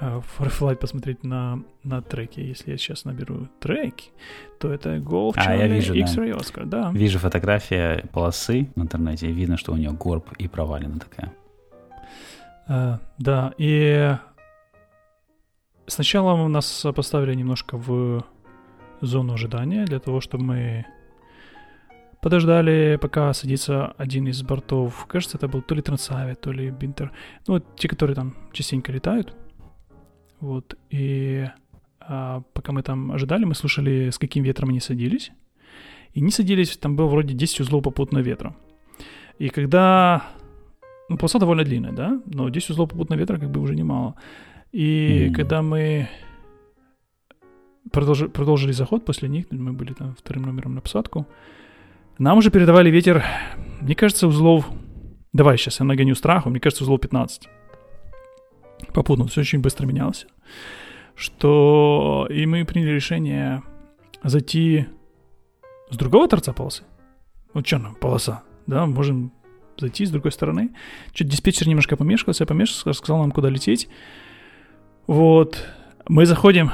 э, 0.00 0.20
в 0.20 0.74
посмотреть 0.76 1.24
на, 1.24 1.62
на 1.82 2.00
треке. 2.02 2.46
Если 2.46 2.70
я 2.70 2.78
сейчас 2.78 3.04
наберу 3.04 3.48
треки, 3.60 4.10
то 4.58 4.72
это 4.72 4.96
Golf 4.96 5.34
А, 5.36 5.54
я 5.54 5.66
Charlie, 5.66 5.74
вижу, 5.74 5.94
да. 5.94 6.00
X-Ray 6.00 6.38
Oscar, 6.38 6.64
да. 6.66 6.90
Вижу 6.92 7.18
фотография 7.18 8.04
полосы 8.12 8.70
в 8.76 8.82
интернете, 8.82 9.28
и 9.28 9.32
видно, 9.32 9.56
что 9.56 9.72
у 9.72 9.76
нее 9.76 9.92
горб 9.92 10.32
и 10.38 10.48
провалина 10.48 10.98
такая. 10.98 11.32
Э, 12.68 12.98
да, 13.18 13.52
и 13.58 14.16
сначала 15.86 16.46
нас 16.48 16.86
поставили 16.94 17.34
немножко 17.34 17.76
в 17.76 18.24
зону 19.00 19.34
ожидания 19.34 19.84
для 19.84 19.98
того, 19.98 20.20
чтобы 20.20 20.44
мы 20.44 20.86
подождали, 22.20 22.98
пока 23.00 23.32
садится 23.32 23.86
один 23.96 24.28
из 24.28 24.42
бортов. 24.42 25.06
Кажется, 25.06 25.38
это 25.38 25.48
был 25.48 25.62
то 25.62 25.74
ли 25.74 25.82
Трансавиа, 25.82 26.34
то 26.34 26.52
ли 26.52 26.70
Бинтер. 26.70 27.12
Ну, 27.46 27.54
вот 27.54 27.76
те, 27.76 27.88
которые 27.88 28.14
там 28.14 28.34
частенько 28.52 28.92
летают. 28.92 29.34
Вот, 30.40 30.76
и 30.90 31.46
а, 32.00 32.42
пока 32.54 32.72
мы 32.72 32.82
там 32.82 33.12
ожидали, 33.12 33.44
мы 33.44 33.54
слушали, 33.54 34.10
с 34.10 34.18
каким 34.18 34.44
ветром 34.44 34.70
они 34.70 34.80
садились. 34.80 35.32
И 36.12 36.20
не 36.20 36.30
садились, 36.30 36.76
там 36.76 36.96
было 36.96 37.06
вроде 37.06 37.34
10 37.34 37.60
узлов 37.60 37.84
попутного 37.84 38.22
ветра. 38.22 38.56
И 39.38 39.48
когда... 39.48 40.24
Ну, 41.08 41.16
полоса 41.16 41.38
довольно 41.38 41.64
длинная, 41.64 41.92
да? 41.92 42.20
Но 42.26 42.48
10 42.48 42.70
узлов 42.70 42.90
попутного 42.90 43.20
ветра 43.20 43.38
как 43.38 43.50
бы 43.50 43.60
уже 43.60 43.74
немало. 43.74 44.14
И 44.72 45.26
Мгм. 45.26 45.34
когда 45.34 45.62
мы 45.62 46.08
продолжи- 47.90 48.28
продолжили 48.28 48.72
заход 48.72 49.04
после 49.04 49.28
них, 49.28 49.46
мы 49.50 49.72
были 49.72 49.92
там 49.92 50.14
вторым 50.14 50.44
номером 50.44 50.74
на 50.74 50.80
посадку, 50.80 51.26
нам 52.18 52.38
уже 52.38 52.50
передавали 52.50 52.90
ветер, 52.90 53.24
мне 53.80 53.94
кажется, 53.94 54.26
узлов... 54.26 54.68
Давай 55.32 55.56
сейчас 55.56 55.80
я 55.80 55.86
нагоню 55.86 56.14
страху, 56.14 56.50
мне 56.50 56.60
кажется, 56.60 56.84
узлов 56.84 57.00
15. 57.00 57.48
Попутно, 58.92 59.26
все 59.26 59.40
очень 59.40 59.60
быстро 59.60 59.86
менялось. 59.86 60.26
Что... 61.14 62.26
И 62.30 62.44
мы 62.46 62.64
приняли 62.64 62.90
решение 62.90 63.62
зайти 64.22 64.86
с 65.90 65.96
другого 65.96 66.28
торца 66.28 66.52
полосы. 66.52 66.82
Вот 67.54 67.66
что 67.66 67.78
нам, 67.78 67.94
полоса, 67.94 68.42
да, 68.66 68.86
можем 68.86 69.32
зайти 69.78 70.04
с 70.04 70.10
другой 70.10 70.32
стороны. 70.32 70.70
Чуть 71.12 71.28
диспетчер 71.28 71.68
немножко 71.68 71.96
помешкался, 71.96 72.46
помешкался, 72.46 72.92
сказал 72.92 73.20
нам, 73.20 73.32
куда 73.32 73.48
лететь. 73.48 73.88
Вот. 75.06 75.66
Мы 76.06 76.26
заходим 76.26 76.70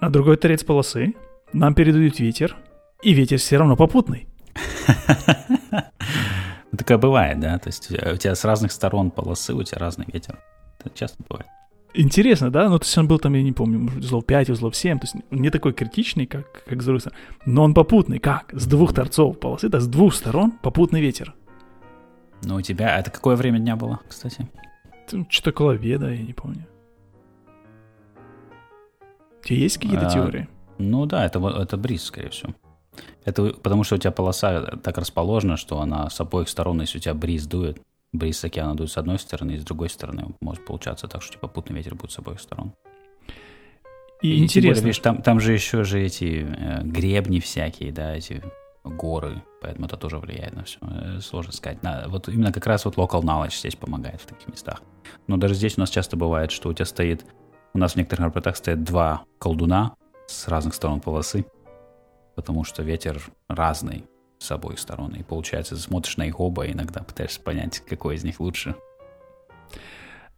на 0.00 0.10
другой 0.10 0.36
торец 0.36 0.64
полосы, 0.64 1.14
нам 1.52 1.74
передают 1.74 2.18
ветер, 2.20 2.56
и 3.02 3.12
ветер 3.12 3.38
все 3.38 3.56
равно 3.58 3.76
попутный. 3.76 4.28
Такое 6.76 6.98
бывает, 6.98 7.40
да? 7.40 7.58
То 7.58 7.68
есть 7.68 7.90
э, 7.90 8.14
у 8.14 8.16
тебя 8.16 8.34
с 8.34 8.44
разных 8.44 8.72
сторон 8.72 9.10
полосы, 9.10 9.54
у 9.54 9.62
тебя 9.62 9.78
разный 9.78 10.06
ветер. 10.12 10.38
Это 10.78 10.96
часто 10.96 11.22
бывает. 11.28 11.46
Интересно, 11.94 12.50
да? 12.50 12.68
Ну, 12.68 12.78
то 12.78 12.84
есть 12.84 12.98
он 12.98 13.08
был 13.08 13.18
там, 13.18 13.34
я 13.34 13.42
не 13.42 13.52
помню, 13.52 13.78
может, 13.78 14.04
узлов 14.04 14.26
5, 14.26 14.50
узлов 14.50 14.76
7, 14.76 14.98
то 14.98 15.04
есть 15.06 15.16
не 15.30 15.50
такой 15.50 15.72
критичный, 15.72 16.26
как, 16.26 16.64
как 16.64 16.82
с 16.82 16.84
другой 16.84 17.00
стороны. 17.00 17.20
Но 17.46 17.64
он 17.64 17.74
попутный, 17.74 18.18
как? 18.18 18.50
С 18.52 18.66
двух 18.66 18.94
торцов 18.94 19.40
полосы, 19.40 19.68
да, 19.68 19.80
с 19.80 19.86
двух 19.86 20.14
сторон 20.14 20.52
попутный 20.62 21.00
ветер. 21.00 21.34
Ну, 22.42 22.56
у 22.56 22.62
тебя... 22.62 22.98
Это 22.98 23.10
какое 23.10 23.36
время 23.36 23.58
дня 23.58 23.74
было, 23.74 24.00
кстати? 24.06 24.48
Что-то 25.28 25.50
около 25.50 25.72
обеда, 25.72 26.10
я 26.10 26.22
не 26.22 26.34
помню. 26.34 26.66
Тебя 29.48 29.60
есть 29.60 29.78
какие-то 29.78 30.08
А, 30.08 30.10
теории? 30.10 30.46
Ну 30.76 31.06
да, 31.06 31.24
это, 31.24 31.38
это 31.48 31.78
бриз, 31.78 32.04
скорее 32.04 32.28
всего. 32.28 32.54
Это 33.24 33.54
потому 33.54 33.82
что 33.82 33.94
у 33.94 33.98
тебя 33.98 34.10
полоса 34.10 34.60
так 34.82 34.98
расположена, 34.98 35.56
что 35.56 35.80
она 35.80 36.10
с 36.10 36.20
обоих 36.20 36.50
сторон, 36.50 36.82
если 36.82 36.98
у 36.98 37.00
тебя 37.00 37.14
бриз 37.14 37.46
дует, 37.46 37.80
бриз 38.12 38.38
с 38.40 38.44
океана 38.44 38.74
дует 38.74 38.90
с 38.90 38.98
одной 38.98 39.18
стороны, 39.18 39.52
и 39.52 39.58
с 39.58 39.64
другой 39.64 39.88
стороны 39.88 40.34
может 40.42 40.66
получаться 40.66 41.08
так, 41.08 41.22
что 41.22 41.32
типа 41.32 41.48
попутный 41.48 41.76
ветер 41.76 41.94
будет 41.94 42.10
с 42.10 42.18
обоих 42.18 42.40
сторон. 42.40 42.74
И, 44.20 44.32
и 44.32 44.44
интересно. 44.44 44.82
Более, 44.82 44.82
видишь, 44.82 44.98
там, 44.98 45.22
там 45.22 45.40
же 45.40 45.54
еще 45.54 45.84
же 45.84 46.02
эти 46.02 46.46
э, 46.46 46.82
гребни 46.82 47.40
всякие, 47.40 47.90
да, 47.90 48.14
эти 48.14 48.42
горы, 48.84 49.42
поэтому 49.62 49.86
это 49.86 49.96
тоже 49.96 50.18
влияет 50.18 50.54
на 50.54 50.64
все. 50.64 50.78
Э, 50.82 51.20
сложно 51.20 51.52
сказать. 51.52 51.82
На, 51.82 52.04
вот 52.08 52.28
именно 52.28 52.52
как 52.52 52.66
раз 52.66 52.84
вот 52.84 52.96
local 52.96 53.22
knowledge 53.22 53.58
здесь 53.58 53.76
помогает 53.76 54.20
в 54.20 54.26
таких 54.26 54.48
местах. 54.48 54.82
Но 55.26 55.38
даже 55.38 55.54
здесь 55.54 55.78
у 55.78 55.80
нас 55.80 55.88
часто 55.88 56.18
бывает, 56.18 56.50
что 56.50 56.68
у 56.68 56.74
тебя 56.74 56.84
стоит, 56.84 57.24
у 57.74 57.78
нас 57.78 57.92
в 57.92 57.96
некоторых 57.96 58.26
аэропортах 58.26 58.56
стоят 58.56 58.82
два 58.82 59.24
колдуна 59.38 59.94
с 60.26 60.48
разных 60.48 60.74
сторон 60.74 61.00
полосы, 61.00 61.46
потому 62.34 62.64
что 62.64 62.82
ветер 62.82 63.20
разный 63.48 64.04
с 64.38 64.50
обоих 64.50 64.78
сторон. 64.78 65.14
И 65.14 65.22
получается, 65.22 65.76
смотришь 65.76 66.16
на 66.16 66.24
их 66.26 66.40
оба 66.40 66.66
и 66.66 66.72
иногда 66.72 67.02
пытаешься 67.02 67.40
понять, 67.40 67.80
какой 67.80 68.16
из 68.16 68.24
них 68.24 68.40
лучше. 68.40 68.74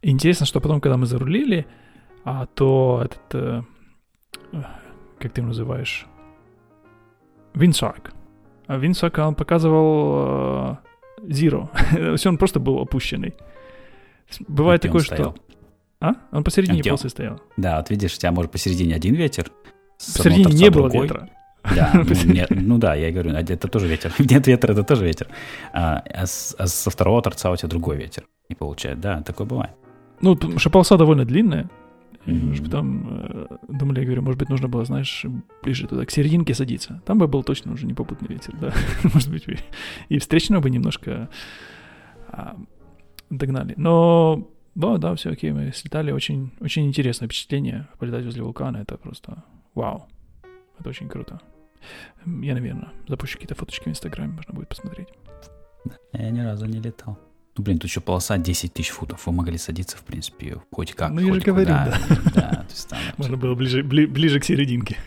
Интересно, 0.01 0.45
что 0.45 0.59
потом, 0.59 0.81
когда 0.81 0.97
мы 0.97 1.05
зарулили, 1.05 1.67
а, 2.23 2.47
то 2.47 3.01
этот, 3.03 3.35
э, 3.35 3.61
как 5.19 5.31
ты 5.31 5.41
его 5.41 5.49
называешь, 5.49 6.07
Винсарк. 7.53 8.13
А 8.67 8.77
Винсарк, 8.77 9.17
он 9.19 9.35
показывал 9.35 10.77
э, 10.77 10.77
Zero. 11.23 11.69
То 11.95 12.11
есть 12.11 12.25
он 12.25 12.37
просто 12.37 12.59
был 12.59 12.79
опущенный. 12.79 13.35
Бывает 14.47 14.81
такое, 14.81 15.01
что... 15.01 15.35
А? 16.01 16.15
Он 16.31 16.43
посередине 16.43 16.83
полосы 16.83 17.09
стоял. 17.09 17.39
Да, 17.57 17.77
вот 17.77 17.89
видишь, 17.89 18.15
у 18.15 18.17
тебя 18.17 18.31
может 18.31 18.51
посередине 18.51 18.95
один 18.95 19.15
ветер, 19.15 19.51
Посередине 19.97 20.53
не 20.53 20.69
было 20.69 20.89
другой. 20.89 21.07
ветра. 21.07 21.29
Да, 21.63 21.91
ну, 22.25 22.33
нет, 22.33 22.49
ну 22.49 22.77
да, 22.79 22.95
я 22.95 23.11
говорю, 23.11 23.31
это 23.31 23.67
тоже 23.67 23.87
ветер. 23.87 24.11
Нет 24.19 24.47
ветра, 24.47 24.73
это 24.73 24.83
тоже 24.83 25.05
ветер. 25.05 25.27
А, 25.73 26.03
а, 26.11 26.25
с, 26.25 26.55
а 26.57 26.65
со 26.65 26.89
второго 26.89 27.21
торца 27.21 27.51
у 27.51 27.55
тебя 27.55 27.69
другой 27.69 27.97
ветер. 27.97 28.23
Не 28.49 28.55
получается. 28.55 29.01
Да, 29.01 29.21
такое 29.21 29.45
бывает. 29.45 29.71
Ну, 30.21 30.35
потому 30.35 30.57
что 30.57 30.71
полоса 30.71 30.97
довольно 30.97 31.23
длинная. 31.23 31.69
Mm-hmm. 32.25 32.45
Может, 32.45 32.65
потом 32.65 33.07
э, 33.09 33.47
думали, 33.67 33.99
я 33.99 34.05
говорю, 34.05 34.21
может 34.23 34.39
быть, 34.39 34.49
нужно 34.49 34.67
было, 34.67 34.85
знаешь, 34.85 35.25
ближе 35.63 35.87
туда, 35.87 36.05
к 36.05 36.11
серединке 36.11 36.55
садиться. 36.55 37.01
Там 37.05 37.19
бы 37.19 37.27
был 37.27 37.43
точно 37.43 37.73
уже 37.73 37.85
не 37.85 37.93
попутный 37.93 38.27
ветер, 38.27 38.55
да. 38.59 38.73
может 39.13 39.29
быть, 39.29 39.45
и 40.09 40.17
встречного 40.17 40.61
бы 40.61 40.69
немножко 40.71 41.29
а, 42.27 42.57
догнали. 43.29 43.73
Но, 43.77 44.47
да, 44.75 44.97
да, 44.97 45.15
все 45.15 45.31
окей, 45.31 45.51
мы 45.51 45.71
слетали. 45.73 46.11
Очень, 46.11 46.51
очень 46.59 46.85
интересное 46.85 47.27
впечатление 47.27 47.87
полетать 47.99 48.25
возле 48.25 48.43
вулкана. 48.43 48.77
Это 48.77 48.97
просто 48.97 49.43
вау. 49.75 50.07
Это 50.79 50.89
очень 50.89 51.09
круто. 51.09 51.41
Я, 52.25 52.53
наверное, 52.53 52.89
запущу 53.07 53.33
какие-то 53.33 53.55
фоточки 53.55 53.85
в 53.85 53.87
Инстаграме, 53.87 54.33
можно 54.33 54.53
будет 54.53 54.69
посмотреть. 54.69 55.09
Я 56.13 56.29
ни 56.29 56.39
разу 56.39 56.65
не 56.65 56.79
летал. 56.79 57.17
Ну, 57.57 57.63
блин, 57.63 57.79
тут 57.79 57.89
еще 57.89 58.01
полоса 58.01 58.37
10 58.37 58.73
тысяч 58.73 58.91
футов. 58.91 59.25
Вы 59.25 59.33
могли 59.33 59.57
садиться, 59.57 59.97
в 59.97 60.03
принципе, 60.03 60.61
хоть 60.71 60.93
как. 60.93 61.11
Ну, 61.11 61.19
я 61.19 61.33
же 61.33 61.41
говорю, 61.41 61.67
да. 61.67 61.97
да 62.33 62.65
там, 62.89 62.99
Можно 63.17 63.37
было 63.37 63.55
ближе, 63.55 63.83
бли, 63.83 64.05
ближе 64.05 64.39
к 64.39 64.45
серединке. 64.45 64.97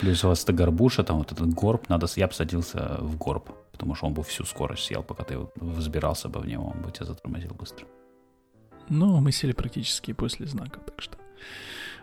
Плюс 0.00 0.22
у 0.24 0.28
вас 0.28 0.44
это 0.44 0.52
горбуша, 0.52 1.02
там 1.02 1.18
вот 1.18 1.32
этот 1.32 1.48
горб, 1.54 1.88
надо, 1.88 2.06
я 2.16 2.26
бы 2.26 2.34
садился 2.34 2.98
в 3.00 3.16
горб, 3.16 3.50
потому 3.72 3.94
что 3.94 4.06
он 4.06 4.14
бы 4.14 4.22
всю 4.22 4.44
скорость 4.44 4.84
съел, 4.84 5.02
пока 5.02 5.24
ты 5.24 5.38
взбирался 5.56 6.28
бы 6.28 6.40
в 6.40 6.46
него, 6.46 6.66
он 6.66 6.82
бы 6.82 6.92
тебя 6.92 7.06
затормозил 7.06 7.54
быстро. 7.54 7.86
Ну, 8.88 9.20
мы 9.20 9.32
сели 9.32 9.52
практически 9.52 10.12
после 10.12 10.46
знаков, 10.46 10.82
так 10.84 11.00
что 11.02 11.18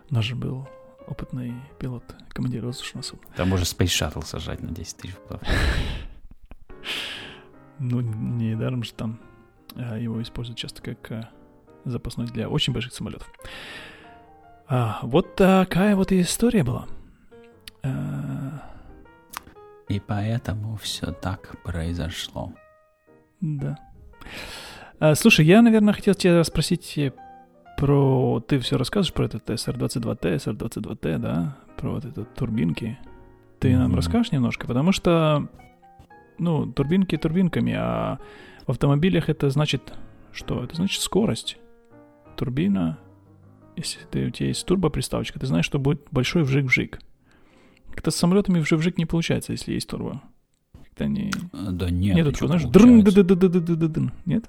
у 0.09 0.13
нас 0.13 0.25
же 0.25 0.35
был 0.35 0.67
опытный 1.07 1.53
пилот, 1.79 2.03
командир 2.29 2.65
воздушного 2.65 3.03
судна. 3.03 3.27
Там 3.35 3.49
можно 3.49 3.63
Space 3.63 3.85
Shuttle 3.85 4.25
сажать 4.25 4.61
на 4.61 4.69
10 4.69 4.97
тысяч. 4.97 5.15
Ну, 7.79 8.01
не 8.01 8.55
даром 8.55 8.83
же 8.83 8.93
там 8.93 9.19
а, 9.75 9.97
его 9.97 10.21
используют 10.21 10.59
часто 10.59 10.81
как 10.81 11.11
а, 11.11 11.29
запасной 11.85 12.27
для 12.27 12.47
очень 12.47 12.71
больших 12.71 12.93
самолетов. 12.93 13.29
А, 14.67 14.99
вот 15.01 15.35
такая 15.35 15.95
вот 15.95 16.11
и 16.11 16.21
история 16.21 16.63
была. 16.63 16.87
А... 17.81 18.71
И 19.89 19.99
поэтому 19.99 20.77
все 20.77 21.11
так 21.11 21.61
произошло. 21.63 22.53
Да. 23.41 23.77
А, 25.03 25.15
слушай, 25.15 25.45
я, 25.45 25.61
наверное, 25.61 25.93
хотел 25.93 26.13
тебя 26.13 26.41
спросить 26.45 26.97
про... 27.75 28.39
Ты 28.47 28.57
все 28.59 28.77
рассказываешь 28.77 29.13
про 29.13 29.25
этот 29.25 29.49
SR-22T, 29.49 30.35
SR-22T, 30.37 31.17
да? 31.17 31.57
Про 31.75 31.95
вот 31.95 32.05
эти 32.05 32.23
турбинки. 32.37 32.97
Ты 33.59 33.67
mm-hmm. 33.67 33.77
нам 33.79 33.95
расскажешь 33.95 34.31
немножко? 34.31 34.65
Потому 34.65 34.93
что, 34.93 35.49
ну, 36.37 36.71
турбинки 36.71 37.17
турбинками, 37.17 37.73
а 37.73 38.17
в 38.65 38.69
автомобилях 38.69 39.27
это 39.27 39.49
значит 39.49 39.93
что? 40.31 40.63
Это 40.63 40.77
значит 40.77 41.01
скорость. 41.01 41.57
Турбина, 42.37 42.97
если 43.75 43.99
ты, 44.09 44.27
у 44.27 44.29
тебя 44.29 44.47
есть 44.47 44.65
турбоприставочка, 44.65 45.37
ты 45.37 45.47
знаешь, 45.47 45.65
что 45.65 45.79
будет 45.79 46.07
большой 46.11 46.43
вжик-вжик. 46.43 47.01
Как-то 47.89 48.09
с 48.09 48.15
самолетами 48.15 48.61
вжик-вжик 48.61 48.93
не 48.95 49.05
получается, 49.05 49.51
если 49.51 49.73
есть 49.73 49.89
турбо. 49.89 50.21
Как-то 50.71 51.07
не... 51.07 51.29
Да 51.51 51.89
нет, 51.89 52.15
Нет, 52.15 52.31
такого, 52.31 52.57
знаешь, 52.57 52.63
дрн 52.71 54.11
Нет? 54.25 54.45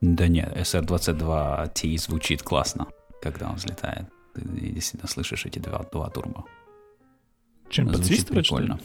Да 0.00 0.28
нет, 0.28 0.56
SR-22T 0.56 1.98
звучит 1.98 2.42
классно, 2.42 2.86
когда 3.20 3.50
он 3.50 3.56
взлетает. 3.56 4.06
Ты 4.34 4.42
действительно 4.42 5.08
слышишь 5.08 5.46
эти 5.46 5.58
два, 5.58 5.84
два 5.92 6.08
турбо. 6.08 6.44
Чем 7.68 7.88
подсвистывает, 7.88 8.46
прикольно. 8.46 8.80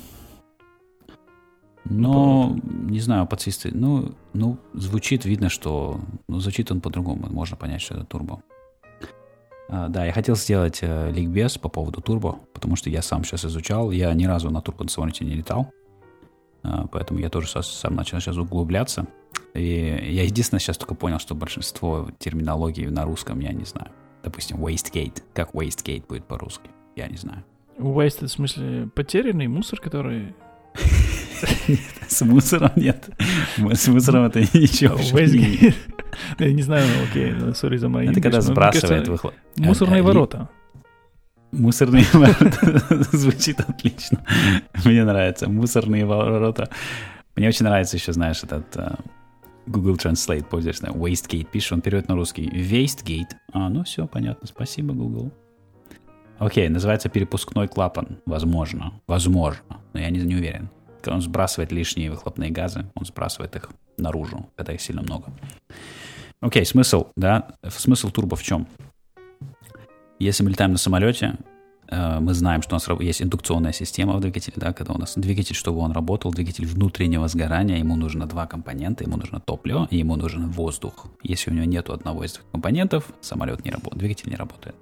Но, 1.85 2.49
ну, 2.49 2.89
не 2.89 2.99
знаю, 2.99 3.27
подсвистывает. 3.27 3.79
Ну, 3.79 4.11
ну, 4.33 4.57
звучит, 4.73 5.25
видно, 5.25 5.49
что... 5.49 5.99
Ну, 6.27 6.39
звучит 6.39 6.71
он 6.71 6.81
по-другому. 6.81 7.27
Можно 7.29 7.57
понять, 7.57 7.81
что 7.81 7.95
это 7.95 8.05
турбо. 8.05 8.41
А, 9.69 9.87
да, 9.87 10.05
я 10.05 10.11
хотел 10.11 10.35
сделать 10.35 10.79
э, 10.81 11.11
ликбез 11.11 11.57
по 11.57 11.69
поводу 11.69 12.01
турбо, 12.01 12.39
потому 12.53 12.75
что 12.75 12.89
я 12.89 13.01
сам 13.01 13.23
сейчас 13.23 13.45
изучал. 13.45 13.91
Я 13.91 14.13
ни 14.13 14.25
разу 14.25 14.49
на 14.49 14.61
турбо 14.61 14.83
на 14.83 15.25
не 15.25 15.35
летал. 15.35 15.71
А, 16.63 16.87
поэтому 16.87 17.19
я 17.19 17.29
тоже 17.29 17.47
сам 17.47 17.95
начал 17.95 18.19
сейчас 18.19 18.37
углубляться. 18.37 19.07
И 19.55 20.11
я 20.11 20.23
единственное 20.23 20.59
сейчас 20.59 20.77
только 20.77 20.95
понял, 20.95 21.19
что 21.19 21.33
большинство 21.33 22.09
терминологии 22.19 22.87
на 22.87 23.05
русском 23.05 23.39
я 23.39 23.53
не 23.53 23.63
знаю. 23.63 23.89
Допустим, 24.23 24.57
wastegate. 24.57 25.23
Как 25.33 25.53
wastegate 25.53 26.05
будет 26.07 26.25
по-русски? 26.25 26.69
Я 26.95 27.07
не 27.07 27.17
знаю. 27.17 27.43
Waste, 27.77 28.25
в 28.25 28.29
смысле, 28.29 28.89
потерянный 28.93 29.47
мусор, 29.47 29.79
который... 29.79 30.35
С 32.07 32.21
мусором 32.21 32.71
нет. 32.75 33.09
С 33.57 33.87
мусором 33.87 34.25
это 34.25 34.41
ничего. 34.41 34.97
Я 36.39 36.53
не 36.53 36.61
знаю, 36.61 36.85
окей, 37.09 37.33
сори 37.53 37.77
за 37.77 37.89
мои 37.89 38.07
Это 38.07 38.21
когда 38.21 38.41
сбрасывает 38.41 39.07
выхлоп. 39.07 39.33
Мусорные 39.57 40.01
ворота. 40.01 40.49
Мусорные 41.51 42.05
ворота. 42.13 43.07
Звучит 43.11 43.59
отлично. 43.61 44.25
Мне 44.83 45.03
нравится. 45.03 45.49
Мусорные 45.49 46.05
ворота. 46.05 46.69
Мне 47.35 47.47
очень 47.47 47.65
нравится 47.65 47.97
еще, 47.97 48.13
знаешь, 48.13 48.43
этот 48.43 48.75
э, 48.75 48.95
Google 49.67 49.95
Translate 49.95 50.45
пользуешься, 50.45 50.87
Wastegate 50.87 51.47
пишешь, 51.51 51.71
он 51.71 51.81
переводит 51.81 52.09
на 52.09 52.15
русский. 52.15 52.47
Wastegate. 52.47 53.35
А, 53.51 53.69
ну 53.69 53.83
все, 53.83 54.07
понятно. 54.07 54.47
Спасибо, 54.47 54.93
Google. 54.93 55.31
Окей, 56.37 56.67
называется 56.69 57.09
перепускной 57.09 57.67
клапан. 57.67 58.19
Возможно. 58.25 58.93
Возможно. 59.07 59.81
Но 59.93 59.99
я 59.99 60.09
не, 60.09 60.19
не 60.19 60.35
уверен. 60.35 60.69
Он 61.07 61.21
сбрасывает 61.21 61.71
лишние 61.71 62.09
выхлопные 62.09 62.49
газы, 62.49 62.91
он 62.95 63.05
сбрасывает 63.05 63.55
их 63.55 63.69
наружу, 63.97 64.49
когда 64.55 64.73
их 64.73 64.81
сильно 64.81 65.03
много. 65.03 65.31
Окей, 66.41 66.65
смысл, 66.65 67.07
да? 67.15 67.55
Смысл 67.69 68.09
турбо 68.09 68.35
в 68.35 68.43
чем? 68.43 68.67
Если 70.19 70.43
мы 70.43 70.49
летаем 70.49 70.71
на 70.71 70.77
самолете, 70.77 71.37
мы 71.89 72.33
знаем, 72.33 72.61
что 72.61 72.75
у 72.75 72.77
нас 72.77 73.01
есть 73.01 73.21
индукционная 73.21 73.73
система 73.73 74.13
в 74.13 74.19
двигателе, 74.19 74.55
да, 74.57 74.73
когда 74.73 74.93
у 74.93 74.97
нас 74.97 75.13
двигатель, 75.15 75.55
чтобы 75.55 75.79
он 75.79 75.91
работал, 75.91 76.31
двигатель 76.31 76.65
внутреннего 76.65 77.27
сгорания, 77.27 77.77
ему 77.77 77.95
нужно 77.95 78.25
два 78.25 78.47
компонента, 78.47 79.03
ему 79.03 79.17
нужно 79.17 79.39
топливо 79.39 79.87
и 79.91 79.97
ему 79.97 80.15
нужен 80.15 80.49
воздух. 80.49 81.07
Если 81.23 81.51
у 81.51 81.53
него 81.53 81.65
нет 81.65 81.89
одного 81.89 82.23
из 82.23 82.33
двух 82.33 82.49
компонентов, 82.51 83.07
самолет 83.21 83.63
не 83.63 83.71
работает, 83.71 83.99
двигатель 83.99 84.29
не 84.29 84.35
работает. 84.35 84.75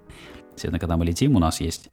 Естественно, 0.56 0.80
когда 0.80 0.98
мы 0.98 1.06
летим, 1.06 1.36
у 1.36 1.40
нас 1.40 1.60
есть 1.60 1.90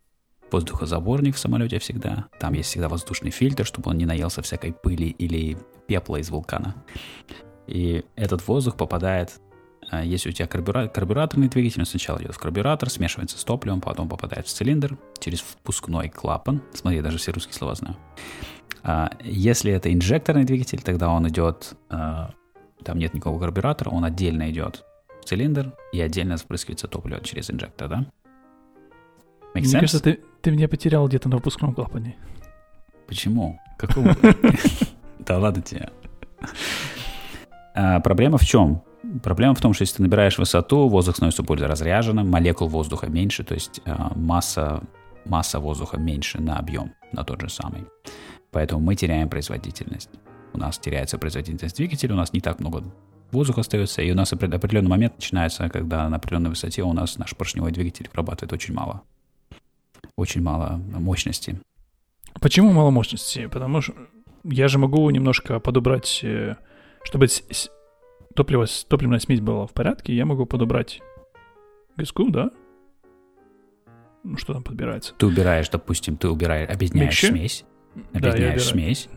воздухозаборник 0.53 1.37
в 1.37 1.39
самолете 1.39 1.79
всегда, 1.79 2.27
там 2.39 2.55
есть 2.55 2.69
всегда 2.69 2.89
воздушный 2.89 3.31
фильтр, 3.31 3.65
чтобы 3.65 3.91
он 3.91 3.99
не 3.99 4.07
наелся 4.07 4.43
всякой 4.43 4.73
пыли 4.73 5.09
или 5.09 5.57
пепла 5.87 6.17
из 6.17 6.31
вулкана. 6.31 6.75
И 7.67 8.05
этот 8.17 8.47
воздух 8.47 8.77
попадает 8.77 9.41
если 10.05 10.31
у 10.31 10.33
тебя 10.33 10.47
карбюра... 10.47 10.89
карбюраторный 10.89 11.49
двигатель, 11.49 11.81
он 11.81 11.87
сначала 11.87 12.19
идет 12.19 12.35
в 12.35 12.39
карбюратор, 12.39 12.89
смешивается 12.91 13.39
с 13.39 13.45
топливом, 13.45 13.81
потом 13.81 14.09
попадает 14.09 14.47
в 14.47 14.51
цилиндр 14.53 14.99
через 15.19 15.41
впускной 15.41 16.09
клапан. 16.09 16.63
Смотри, 16.73 16.99
я 16.99 17.03
даже 17.03 17.19
все 17.19 17.33
русские 17.33 17.55
слова 17.55 17.75
знаю. 17.75 17.97
А 18.83 19.11
если 19.23 19.73
это 19.73 19.93
инжекторный 19.93 20.45
двигатель, 20.45 20.81
тогда 20.81 21.11
он 21.11 21.29
идет, 21.29 21.75
а, 21.89 22.33
там 22.85 22.99
нет 22.99 23.15
никакого 23.15 23.41
карбюратора, 23.41 23.91
он 23.91 24.05
отдельно 24.05 24.51
идет 24.51 24.85
в 25.21 25.25
цилиндр 25.25 25.75
и 25.93 26.01
отдельно 26.01 26.37
впрыскивается 26.37 26.89
топливо 26.89 27.23
через 27.23 27.51
инжектор, 27.51 27.89
да? 27.89 28.07
Make 29.55 29.63
Мне 29.63 29.65
sense? 29.65 29.73
кажется, 29.73 30.01
ты, 30.01 30.21
ты 30.41 30.51
меня 30.53 30.69
потерял 30.69 31.07
где-то 31.09 31.29
на 31.29 31.37
выпускном 31.37 31.75
клапане. 31.75 32.17
Почему? 33.07 33.61
Какого? 33.79 34.17
Да 35.19 35.39
ладно 35.39 35.61
тебе. 35.63 35.91
А, 37.75 38.01
проблема 38.01 38.39
в 38.39 38.47
чем? 38.47 38.83
Проблема 39.23 39.55
в 39.55 39.61
том, 39.61 39.73
что 39.73 39.83
если 39.83 39.97
ты 39.97 40.03
набираешь 40.03 40.39
высоту, 40.39 40.89
воздух 40.89 41.17
становится 41.17 41.43
более 41.43 41.67
разряженным, 41.67 42.29
молекул 42.29 42.69
воздуха 42.69 43.07
меньше, 43.07 43.45
то 43.45 43.55
есть 43.55 43.81
а, 43.87 44.13
масса, 44.15 44.83
масса 45.25 45.59
воздуха 45.59 45.99
меньше 45.99 46.41
на 46.41 46.59
объем, 46.59 46.93
на 47.13 47.25
тот 47.25 47.41
же 47.41 47.49
самый. 47.49 47.87
Поэтому 48.51 48.83
мы 48.83 48.97
теряем 48.97 49.29
производительность. 49.29 50.11
У 50.53 50.59
нас 50.59 50.79
теряется 50.79 51.17
производительность 51.17 51.77
двигателя, 51.77 52.13
у 52.13 52.17
нас 52.17 52.33
не 52.33 52.41
так 52.41 52.61
много 52.61 52.85
воздуха 53.31 53.61
остается, 53.61 54.03
и 54.03 54.11
у 54.11 54.15
нас 54.15 54.33
определенный 54.33 54.91
момент 54.91 55.15
начинается, 55.17 55.69
когда 55.69 56.09
на 56.09 56.17
определенной 56.17 56.51
высоте 56.51 56.83
у 56.83 56.93
нас 56.93 57.17
наш 57.17 57.35
поршневой 57.35 57.73
двигатель 57.73 58.09
вырабатывает 58.13 58.53
очень 58.53 58.75
мало. 58.75 59.03
Очень 60.17 60.43
мало 60.43 60.81
мощности. 60.93 61.61
Почему 62.41 62.73
мало 62.73 62.91
мощности? 62.91 63.47
Потому 63.47 63.81
что 63.81 63.95
я 64.45 64.69
же 64.69 64.79
могу 64.79 65.09
немножко 65.11 65.61
подобрать, 65.61 66.21
э, 66.23 66.57
чтобы 67.03 67.29
топливо, 68.41 68.67
топливная 68.89 69.19
смесь 69.19 69.41
была 69.41 69.67
в 69.67 69.73
порядке, 69.73 70.15
я 70.15 70.25
могу 70.25 70.47
подобрать 70.47 71.03
газку, 71.99 72.31
да? 72.31 72.51
Ну, 74.25 74.39
что 74.39 74.55
там 74.55 74.63
подбирается? 74.63 75.13
Ты 75.19 75.27
убираешь, 75.27 75.69
допустим, 75.69 76.17
ты 76.17 76.29
убираешь, 76.29 76.71
объединяешь 76.71 77.23
Микши? 77.23 77.27
смесь, 77.27 77.65
объединяешь 78.15 78.65
да, 78.65 78.71
смесь, 78.71 79.09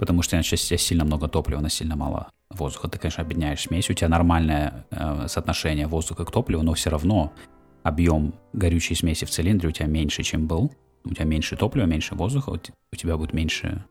потому 0.00 0.22
что 0.22 0.42
сейчас 0.42 0.72
у 0.72 0.76
сильно 0.76 1.04
много 1.04 1.28
топлива, 1.28 1.60
на 1.60 1.68
сильно 1.68 1.94
мало 1.94 2.30
воздуха. 2.50 2.88
Ты, 2.88 2.98
конечно, 2.98 3.22
объединяешь 3.22 3.60
смесь, 3.60 3.88
у 3.88 3.94
тебя 3.94 4.08
нормальное 4.08 4.84
э, 4.90 5.26
соотношение 5.28 5.86
воздуха 5.86 6.24
к 6.24 6.32
топливу, 6.32 6.62
но 6.64 6.74
все 6.74 6.90
равно 6.90 7.32
объем 7.84 8.34
горючей 8.52 8.96
смеси 8.96 9.26
в 9.26 9.30
цилиндре 9.30 9.68
у 9.68 9.72
тебя 9.72 9.86
меньше, 9.86 10.24
чем 10.24 10.48
был. 10.48 10.72
У 11.04 11.14
тебя 11.14 11.24
меньше 11.24 11.56
топлива, 11.56 11.86
меньше 11.86 12.16
воздуха, 12.16 12.50
у 12.50 12.96
тебя 12.96 13.16
будет 13.16 13.32
меньше 13.32 13.84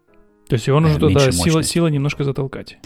То 0.50 0.56
есть 0.56 0.68
его 0.68 0.82
нужно 0.82 0.98
э, 0.98 1.00
туда 1.00 1.32
сила, 1.32 1.64
сила 1.64 1.88
немножко 1.88 2.26
затолкать. 2.26 2.78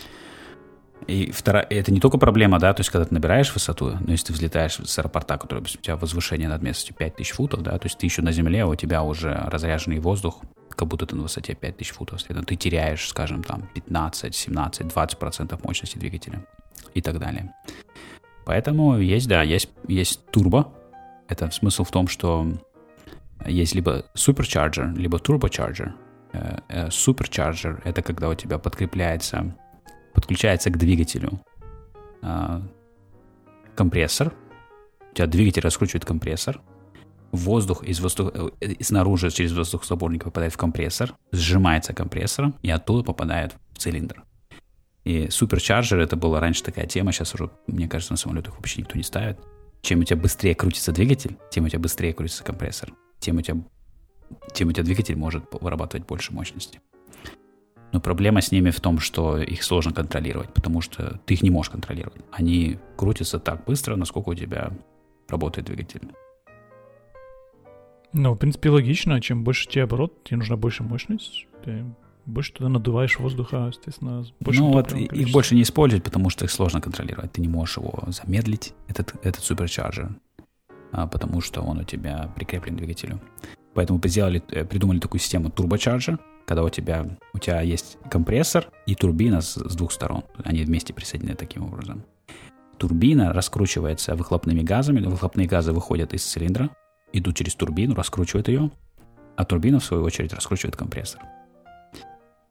И 1.08 1.32
вторая, 1.32 1.68
это 1.70 1.92
не 1.92 2.00
только 2.00 2.18
проблема, 2.18 2.58
да, 2.58 2.74
то 2.74 2.80
есть 2.80 2.90
когда 2.90 3.06
ты 3.06 3.14
набираешь 3.14 3.54
высоту, 3.54 3.98
но 4.00 4.12
если 4.12 4.28
ты 4.28 4.34
взлетаешь 4.34 4.76
с 4.76 4.98
аэропорта, 4.98 5.38
который 5.38 5.60
у 5.60 5.66
тебя 5.66 5.98
возвышение 5.98 6.50
над 6.50 6.64
местностью 6.64 6.96
5000 6.96 7.32
футов, 7.32 7.62
да, 7.62 7.78
то 7.78 7.86
есть 7.86 7.98
ты 7.98 8.08
еще 8.08 8.22
на 8.24 8.32
земле, 8.32 8.64
а 8.64 8.68
у 8.68 8.76
тебя 8.76 9.04
уже 9.04 9.34
разряженный 9.34 10.00
воздух, 10.00 10.42
как 10.70 10.88
будто 10.88 11.06
ты 11.06 11.16
на 11.16 11.22
высоте 11.24 11.54
5000 11.54 11.92
футов, 11.92 12.22
следовательно, 12.22 12.48
ты 12.48 12.56
теряешь, 12.56 13.08
скажем, 13.08 13.44
там 13.44 13.70
15, 13.76 14.34
17, 14.34 14.88
20 14.88 15.20
процентов 15.20 15.64
мощности 15.64 15.98
двигателя 15.98 16.44
и 16.96 17.02
так 17.02 17.20
далее. 17.20 17.54
Поэтому 18.46 18.98
есть, 18.98 19.28
да, 19.28 19.44
есть, 19.44 19.70
есть 19.88 20.26
турбо. 20.32 20.74
Это 21.28 21.52
смысл 21.52 21.84
в 21.84 21.92
том, 21.92 22.08
что 22.08 22.48
есть 23.46 23.76
либо 23.76 24.06
суперчарджер, 24.16 24.94
либо 24.96 25.20
турбочарджер. 25.20 25.94
Суперчарджер— 26.90 27.82
это 27.86 28.02
когда 28.02 28.30
у 28.30 28.34
тебя 28.34 28.58
подкрепляется 28.58 29.56
подключается 30.16 30.72
к 30.72 30.78
двигателю 30.78 31.42
э, 32.24 32.62
компрессор. 33.76 34.34
У 35.12 35.16
тебя 35.16 35.28
двигатель 35.28 35.62
раскручивает 35.62 36.06
компрессор. 36.06 36.62
Воздух 37.32 37.84
из 37.84 38.00
воздуха, 38.00 38.52
э, 38.62 38.82
снаружи 38.82 39.30
через 39.30 39.52
воздухозаборник 39.52 40.24
попадает 40.24 40.54
в 40.54 40.58
компрессор, 40.58 41.14
сжимается 41.32 41.94
компрессором 41.94 42.56
и 42.62 42.70
оттуда 42.70 43.04
попадает 43.04 43.56
в 43.72 43.78
цилиндр. 43.78 44.24
И 45.04 45.30
суперчарджер 45.30 46.00
это 46.00 46.16
была 46.16 46.40
раньше 46.40 46.64
такая 46.64 46.88
тема, 46.88 47.12
сейчас 47.12 47.36
уже, 47.36 47.52
мне 47.68 47.88
кажется, 47.88 48.14
на 48.14 48.18
самолетах 48.18 48.56
вообще 48.56 48.82
никто 48.82 48.98
не 48.98 49.04
ставит. 49.04 49.38
Чем 49.82 50.00
у 50.00 50.04
тебя 50.04 50.20
быстрее 50.20 50.56
крутится 50.56 50.92
двигатель, 50.92 51.38
тем 51.52 51.66
у 51.66 51.70
тебя 51.70 51.80
быстрее 51.80 52.14
крутится 52.14 52.44
компрессор, 52.44 52.92
тем 53.20 53.38
у 53.38 53.42
тебя, 53.42 53.58
тем 54.54 54.70
у 54.70 54.72
тебя 54.72 54.84
двигатель 54.84 55.16
может 55.16 55.46
вырабатывать 55.52 56.08
больше 56.08 56.34
мощности. 56.34 56.80
Но 57.96 58.02
проблема 58.02 58.42
с 58.42 58.52
ними 58.52 58.72
в 58.72 58.82
том, 58.82 59.00
что 59.00 59.38
их 59.38 59.64
сложно 59.64 59.94
контролировать, 59.94 60.54
потому 60.54 60.82
что 60.82 61.18
ты 61.26 61.36
их 61.36 61.44
не 61.44 61.50
можешь 61.50 61.70
контролировать. 61.70 62.22
Они 62.30 62.78
крутятся 62.98 63.40
так 63.40 63.64
быстро, 63.64 63.96
насколько 63.96 64.28
у 64.28 64.36
тебя 64.36 64.74
работает 65.30 65.68
двигатель. 65.68 66.02
Ну, 68.12 68.34
в 68.34 68.38
принципе, 68.38 68.70
логично. 68.70 69.22
Чем 69.22 69.46
больше 69.46 69.70
тебе 69.70 69.84
оборот, 69.84 70.26
тебе 70.26 70.36
нужна 70.36 70.58
больше 70.58 70.84
мощность. 70.84 71.48
Ты 71.64 71.86
больше 72.26 72.52
туда 72.52 72.68
надуваешь 72.68 73.18
воздуха, 73.18 73.68
естественно, 73.68 74.26
больше 74.42 74.60
Ну 74.60 74.74
вот 74.74 74.92
их 74.92 75.32
больше 75.32 75.56
не 75.56 75.62
использовать, 75.62 76.04
потому 76.04 76.30
что 76.30 76.44
их 76.44 76.52
сложно 76.52 76.82
контролировать. 76.82 77.32
Ты 77.32 77.40
не 77.40 77.48
можешь 77.48 77.78
его 77.78 78.04
замедлить, 78.08 78.74
этот, 78.90 79.16
этот 79.24 79.42
суперчарджер, 79.42 80.10
а, 80.92 81.08
потому 81.08 81.40
что 81.40 81.62
он 81.62 81.80
у 81.80 81.84
тебя 81.86 82.30
прикреплен 82.36 82.76
к 82.76 82.78
двигателю. 82.78 83.22
Поэтому 83.74 84.02
сделали, 84.04 84.44
э, 84.50 84.66
придумали 84.66 85.00
такую 85.00 85.22
систему 85.22 85.50
турбочарджер, 85.50 86.20
когда 86.46 86.64
у 86.64 86.70
тебя, 86.70 87.06
у 87.34 87.40
тебя 87.40 87.62
есть 87.62 87.98
компрессор 88.10 88.68
и 88.86 88.96
турбина 88.96 89.42
с, 89.42 89.56
с 89.56 89.76
двух 89.76 89.92
сторон. 89.92 90.24
Они 90.44 90.64
вместе 90.64 90.94
присоединены 90.94 91.36
таким 91.36 91.64
образом. 91.64 92.04
Турбина 92.78 93.34
раскручивается 93.34 94.16
выхлопными 94.16 94.62
газами, 94.62 95.00
выхлопные 95.00 95.48
газы 95.48 95.72
выходят 95.72 96.14
из 96.14 96.24
цилиндра, 96.24 96.70
идут 97.14 97.36
через 97.36 97.56
турбину, 97.56 97.96
раскручивают 97.96 98.48
ее, 98.48 98.72
а 99.36 99.46
турбина, 99.46 99.80
в 99.80 99.86
свою 99.86 100.04
очередь, 100.04 100.34
раскручивает 100.34 100.76
компрессор. 100.76 101.22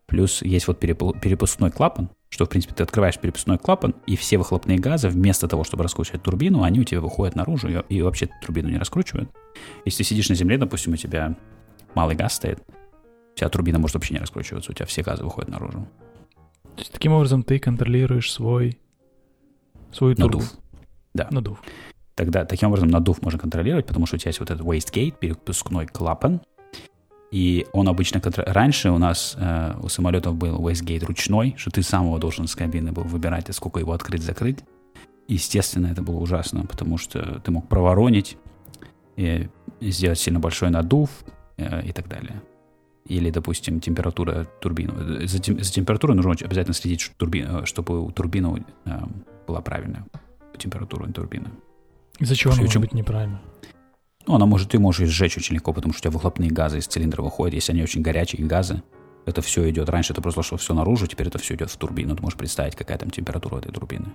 Плюс 0.06 0.42
есть 0.42 0.68
вот 0.68 0.78
перепускной 0.78 1.70
клапан, 1.70 2.10
что, 2.28 2.46
в 2.46 2.48
принципе, 2.48 2.74
ты 2.74 2.82
открываешь 2.82 3.18
перепускной 3.18 3.58
клапан, 3.58 3.94
и 4.06 4.16
все 4.16 4.38
выхлопные 4.38 4.78
газы, 4.78 5.08
вместо 5.08 5.48
того, 5.48 5.64
чтобы 5.64 5.82
раскручивать 5.82 6.22
турбину, 6.22 6.62
они 6.62 6.80
у 6.80 6.84
тебя 6.84 7.00
выходят 7.00 7.34
наружу 7.36 7.68
и, 7.68 7.82
и 7.88 8.02
вообще 8.02 8.28
турбину 8.42 8.68
не 8.68 8.78
раскручивают. 8.78 9.30
Если 9.84 9.98
ты 9.98 10.08
сидишь 10.08 10.28
на 10.28 10.34
земле, 10.34 10.58
допустим, 10.58 10.92
у 10.92 10.96
тебя 10.96 11.36
малый 11.94 12.16
газ 12.16 12.34
стоит, 12.34 12.60
тебя 13.44 13.50
турбина 13.50 13.78
может 13.78 13.94
вообще 13.94 14.14
не 14.14 14.20
раскручиваться, 14.20 14.72
у 14.72 14.74
тебя 14.74 14.86
все 14.86 15.02
газы 15.02 15.22
выходят 15.22 15.50
наружу. 15.50 15.86
То 16.62 16.80
есть 16.80 16.92
таким 16.92 17.12
образом 17.12 17.42
ты 17.42 17.58
контролируешь 17.58 18.32
свой 18.32 18.78
свою 19.92 20.16
турбу. 20.16 20.38
Надув. 20.38 20.52
Да. 21.14 21.28
Надув. 21.30 21.62
Тогда 22.14 22.44
таким 22.44 22.68
образом 22.68 22.88
надув 22.88 23.22
можно 23.22 23.38
контролировать, 23.38 23.86
потому 23.86 24.06
что 24.06 24.16
у 24.16 24.18
тебя 24.18 24.30
есть 24.30 24.40
вот 24.40 24.50
этот 24.50 24.64
wastegate, 24.64 25.14
перепускной 25.18 25.86
клапан, 25.86 26.40
и 27.30 27.66
он 27.72 27.88
обычно... 27.88 28.20
Раньше 28.24 28.90
у 28.90 28.98
нас 28.98 29.36
э, 29.36 29.74
у 29.82 29.88
самолетов 29.88 30.36
был 30.36 30.60
wastegate 30.60 31.04
ручной, 31.04 31.54
что 31.56 31.70
ты 31.70 31.82
сам 31.82 32.06
его 32.06 32.18
должен 32.18 32.46
с 32.46 32.54
кабины 32.54 32.92
был 32.92 33.02
выбирать, 33.02 33.52
сколько 33.54 33.80
его 33.80 33.92
открыть-закрыть. 33.92 34.60
Естественно, 35.26 35.88
это 35.88 36.02
было 36.02 36.16
ужасно, 36.16 36.64
потому 36.66 36.98
что 36.98 37.40
ты 37.40 37.50
мог 37.50 37.68
проворонить, 37.68 38.36
и 39.16 39.48
сделать 39.80 40.18
сильно 40.18 40.40
большой 40.40 40.70
надув 40.70 41.10
э, 41.56 41.86
и 41.86 41.92
так 41.92 42.08
далее 42.08 42.42
или, 43.06 43.30
допустим, 43.30 43.80
температура 43.80 44.46
турбины. 44.60 45.26
За, 45.26 45.38
тем, 45.38 45.62
за 45.62 45.72
температурой 45.72 46.16
нужно 46.16 46.32
обязательно 46.32 46.74
следить, 46.74 47.00
чтобы, 47.00 47.18
турбина, 47.18 47.66
чтобы 47.66 48.00
у 48.00 48.10
турбины 48.10 48.64
э, 48.86 48.90
была 49.46 49.60
правильная 49.60 50.06
температура 50.58 51.06
турбины. 51.12 51.50
Из-за 52.18 52.36
чего 52.36 52.52
она 52.52 52.62
может 52.62 52.80
быть 52.80 52.94
неправильно? 52.94 53.40
Ну, 54.26 54.34
она 54.34 54.46
может, 54.46 54.70
ты 54.70 54.78
можешь 54.78 55.08
сжечь 55.08 55.36
очень 55.36 55.56
легко, 55.56 55.72
потому 55.72 55.92
что 55.92 56.00
у 56.00 56.02
тебя 56.02 56.10
выхлопные 56.12 56.50
газы 56.50 56.78
из 56.78 56.86
цилиндра 56.86 57.22
выходят, 57.22 57.54
если 57.54 57.72
они 57.72 57.82
очень 57.82 58.00
горячие 58.00 58.46
газы. 58.46 58.82
Это 59.26 59.42
все 59.42 59.68
идет. 59.70 59.88
Раньше 59.88 60.12
это 60.12 60.22
просто 60.22 60.42
шло 60.42 60.58
все 60.58 60.74
наружу, 60.74 61.06
теперь 61.06 61.28
это 61.28 61.38
все 61.38 61.54
идет 61.54 61.70
в 61.70 61.76
турбину. 61.76 62.16
Ты 62.16 62.22
можешь 62.22 62.38
представить, 62.38 62.76
какая 62.76 62.98
там 62.98 63.10
температура 63.10 63.58
этой 63.58 63.72
турбины. 63.72 64.12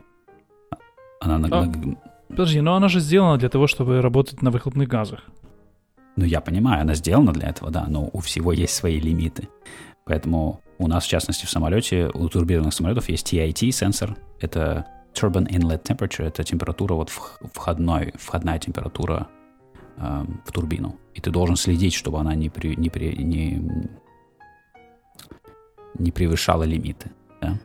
Она 1.20 1.36
а, 1.36 1.66
на... 1.66 1.98
Подожди, 2.28 2.62
но 2.62 2.76
она 2.76 2.88
же 2.88 3.00
сделана 3.00 3.38
для 3.38 3.50
того, 3.50 3.68
чтобы 3.68 4.02
работать 4.02 4.42
на 4.42 4.52
выхлопных 4.52 4.88
газах. 4.88 5.24
Ну, 6.16 6.26
я 6.26 6.42
понимаю, 6.42 6.82
она 6.82 6.96
сделана 6.96 7.32
для 7.32 7.50
этого, 7.50 7.72
да, 7.72 7.86
но 7.88 8.10
у 8.12 8.20
всего 8.20 8.52
есть 8.52 8.74
свои 8.74 9.00
лимиты. 9.00 9.48
Поэтому 10.06 10.62
у 10.80 10.88
нас, 10.88 11.06
в 11.06 11.08
частности, 11.08 11.46
в 11.46 11.50
самолете, 11.50 12.10
у 12.14 12.28
турбированных 12.30 12.74
самолетов 12.74 13.10
есть 13.10 13.32
TIT 13.32 13.72
сенсор. 13.72 14.18
Это 14.40 14.86
Turbine 15.14 15.48
Inlet 15.48 15.84
Temperature, 15.84 16.26
это 16.26 16.44
температура, 16.44 16.94
вот 16.94 17.10
входной, 17.10 18.14
входная 18.18 18.60
температура 18.60 19.28
э, 19.98 20.26
в 20.46 20.52
турбину. 20.52 20.98
И 21.14 21.22
ты 21.22 21.32
должен 21.32 21.56
следить, 21.56 21.94
чтобы 21.94 22.20
она 22.20 22.34
не, 22.36 22.50
при, 22.50 22.76
не, 22.76 22.90
при, 22.90 23.16
не, 23.24 23.62
не 25.96 26.12
превышала 26.12 26.64
лимиты. 26.64 27.12
Да? 27.42 27.60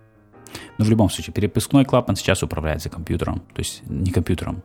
Но 0.78 0.84
в 0.84 0.90
любом 0.90 1.10
случае, 1.10 1.32
перепускной 1.32 1.84
клапан 1.84 2.16
сейчас 2.16 2.42
управляется 2.42 2.90
компьютером. 2.90 3.40
То 3.54 3.60
есть 3.60 3.82
не 3.86 4.10
компьютером, 4.10 4.62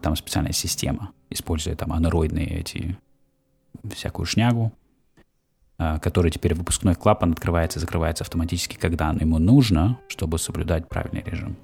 там 0.00 0.16
специальная 0.16 0.52
система, 0.52 1.12
используя 1.30 1.76
там 1.76 1.92
анероидные 1.92 2.60
эти 2.60 2.98
всякую 3.90 4.26
шнягу, 4.26 4.72
а, 5.78 5.98
который 5.98 6.30
теперь 6.30 6.54
выпускной 6.54 6.94
клапан 6.94 7.32
открывается 7.32 7.78
и 7.78 7.80
закрывается 7.80 8.24
автоматически, 8.24 8.76
когда 8.76 9.10
ему 9.10 9.38
нужно, 9.38 9.98
чтобы 10.08 10.38
соблюдать 10.38 10.88
правильный 10.88 11.22
режим. 11.24 11.56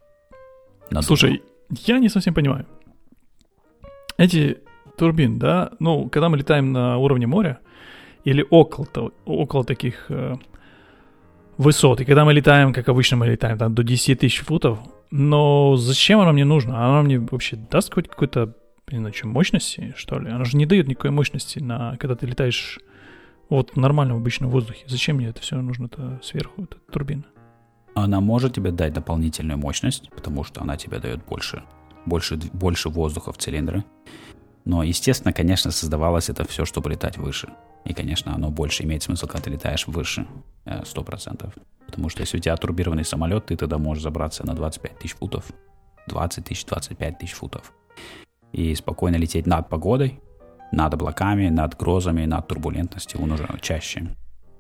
Надолго. 0.91 1.07
Слушай, 1.07 1.43
я 1.71 1.99
не 1.99 2.09
совсем 2.09 2.35
понимаю. 2.35 2.67
Эти 4.17 4.59
турбин, 4.97 5.39
да, 5.39 5.71
ну, 5.79 6.09
когда 6.09 6.29
мы 6.29 6.37
летаем 6.37 6.73
на 6.73 6.99
уровне 6.99 7.27
моря 7.27 7.61
или 8.25 8.45
около, 8.51 9.13
около 9.25 9.65
таких 9.65 10.07
э, 10.09 10.35
высот, 11.57 12.01
и 12.01 12.05
когда 12.05 12.25
мы 12.25 12.33
летаем, 12.33 12.73
как 12.73 12.89
обычно 12.89 13.17
мы 13.17 13.27
летаем, 13.29 13.59
там, 13.59 13.75
до 13.75 13.85
10 13.85 14.19
тысяч 14.19 14.41
футов, 14.41 14.81
но 15.11 15.77
зачем 15.77 16.21
оно 16.21 16.33
мне 16.33 16.45
нужно? 16.45 16.85
Оно 16.85 17.03
мне 17.03 17.19
вообще 17.19 17.57
даст 17.57 17.95
хоть 17.95 18.09
какой-то 18.09 18.55
иначе 18.97 19.27
мощности, 19.27 19.95
что 19.97 20.19
ли. 20.19 20.31
Она 20.31 20.45
же 20.45 20.57
не 20.57 20.67
дает 20.67 20.89
никакой 20.89 21.11
мощности, 21.11 21.59
на, 21.59 21.97
когда 21.99 22.15
ты 22.17 22.27
летаешь 22.27 22.79
вот 23.49 23.73
в 23.73 23.77
нормальном 23.77 24.19
обычном 24.19 24.51
воздухе. 24.51 24.85
Зачем 24.87 25.17
мне 25.17 25.29
это 25.29 25.41
все 25.41 25.57
нужно-то 25.61 26.21
сверху, 26.23 26.65
эта 26.65 26.77
турбина? 26.93 27.25
Она 27.95 28.21
может 28.21 28.55
тебе 28.55 28.71
дать 28.71 28.93
дополнительную 28.93 29.59
мощность, 29.59 30.11
потому 30.11 30.45
что 30.45 30.61
она 30.61 30.77
тебе 30.77 30.99
дает 30.99 31.25
больше, 31.25 31.65
больше, 32.07 32.37
больше 32.53 32.89
воздуха 32.89 33.33
в 33.33 33.39
цилиндры. 33.39 33.85
Но, 34.65 34.83
естественно, 34.83 35.33
конечно, 35.33 35.71
создавалось 35.71 36.29
это 36.29 36.47
все, 36.47 36.65
чтобы 36.65 36.91
летать 36.91 37.17
выше. 37.17 37.49
И, 37.85 37.95
конечно, 37.95 38.35
оно 38.35 38.51
больше 38.51 38.85
имеет 38.85 39.03
смысл, 39.03 39.27
когда 39.27 39.45
ты 39.45 39.51
летаешь 39.51 39.87
выше, 39.87 40.27
100%. 40.67 41.47
Э, 41.47 41.61
потому 41.87 42.11
что 42.11 42.21
если 42.21 42.37
у 42.37 42.41
тебя 42.41 42.57
турбированный 42.57 43.05
самолет, 43.05 43.47
ты 43.47 43.57
тогда 43.57 43.79
можешь 43.79 44.03
забраться 44.03 44.47
на 44.47 44.55
25 44.55 44.99
тысяч 44.99 45.15
футов, 45.15 45.47
20 46.07 46.45
тысяч, 46.45 46.67
25 46.67 47.19
тысяч 47.19 47.33
футов. 47.33 47.73
И 48.53 48.75
спокойно 48.75 49.17
лететь 49.17 49.47
над 49.47 49.69
погодой, 49.69 50.21
над 50.73 50.95
облаками, 50.95 51.49
над 51.49 51.77
грозами, 51.77 52.25
над 52.27 52.49
турбулентностью, 52.49 53.21
он 53.21 53.33
уже 53.33 53.47
чаще. 53.61 54.09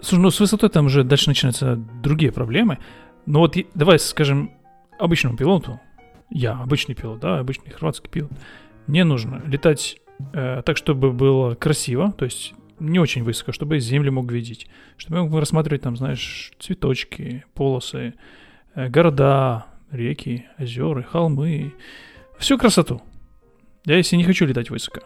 Слушай, 0.01 0.23
ну 0.23 0.31
с 0.31 0.41
высотой 0.41 0.69
там 0.69 0.87
уже 0.87 1.05
дальше 1.05 1.29
начинаются 1.29 1.77
другие 2.03 2.33
проблемы. 2.33 2.79
Но 3.27 3.41
вот 3.41 3.57
давай 3.75 3.99
скажем 3.99 4.53
обычному 4.99 5.37
пилоту, 5.37 5.81
я 6.31 6.53
обычный 6.53 6.95
пилот, 6.95 7.21
да, 7.21 7.39
обычный 7.39 7.71
хорватский 7.71 8.09
пилот, 8.09 8.33
мне 8.87 9.05
нужно 9.05 9.43
летать 9.47 9.99
э, 10.33 10.63
так, 10.65 10.77
чтобы 10.77 11.13
было 11.13 11.55
красиво, 11.55 12.13
то 12.13 12.25
есть 12.25 12.55
не 12.79 12.99
очень 12.99 13.25
высоко, 13.25 13.53
чтобы 13.53 13.81
землю 13.81 14.13
мог 14.13 14.31
видеть, 14.31 14.67
чтобы 14.97 15.19
я 15.19 15.25
мог 15.25 15.39
рассматривать 15.39 15.83
там, 15.83 15.97
знаешь, 15.97 16.53
цветочки, 16.59 17.45
полосы, 17.55 18.15
э, 18.75 18.89
города, 18.89 19.67
реки, 19.91 20.47
озера, 20.59 21.03
холмы, 21.03 21.75
всю 22.39 22.59
красоту. 22.59 23.03
Я 23.89 23.97
если 23.97 24.17
не 24.17 24.25
хочу 24.25 24.45
летать 24.45 24.69
высоко, 24.69 25.01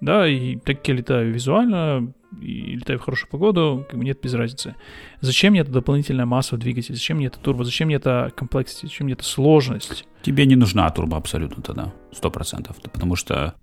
да, 0.00 0.26
и 0.26 0.56
так 0.56 0.78
как 0.78 0.88
я 0.88 0.94
летаю 0.94 1.32
визуально, 1.32 2.14
и 2.40 2.76
летаю 2.76 2.98
в 2.98 3.02
хорошую 3.02 3.30
погоду, 3.30 3.86
как 3.88 3.98
бы 3.98 4.04
нет 4.06 4.18
без 4.22 4.32
разницы. 4.32 4.74
Зачем 5.20 5.52
мне 5.52 5.60
эта 5.60 5.70
дополнительная 5.70 6.24
масса 6.24 6.56
двигателя? 6.56 6.94
Зачем 6.94 7.18
мне 7.18 7.26
это 7.26 7.38
турбо? 7.38 7.62
Зачем 7.64 7.88
мне 7.88 7.96
это 7.96 8.32
комплексность? 8.34 8.84
Зачем 8.84 9.04
мне 9.04 9.12
эта 9.12 9.24
сложность? 9.24 10.06
Тебе 10.22 10.46
не 10.46 10.56
нужна 10.56 10.88
турбо 10.88 11.18
абсолютно 11.18 11.62
тогда, 11.62 11.92
сто 12.10 12.30
процентов, 12.30 12.76
потому 12.90 13.16
что 13.16 13.54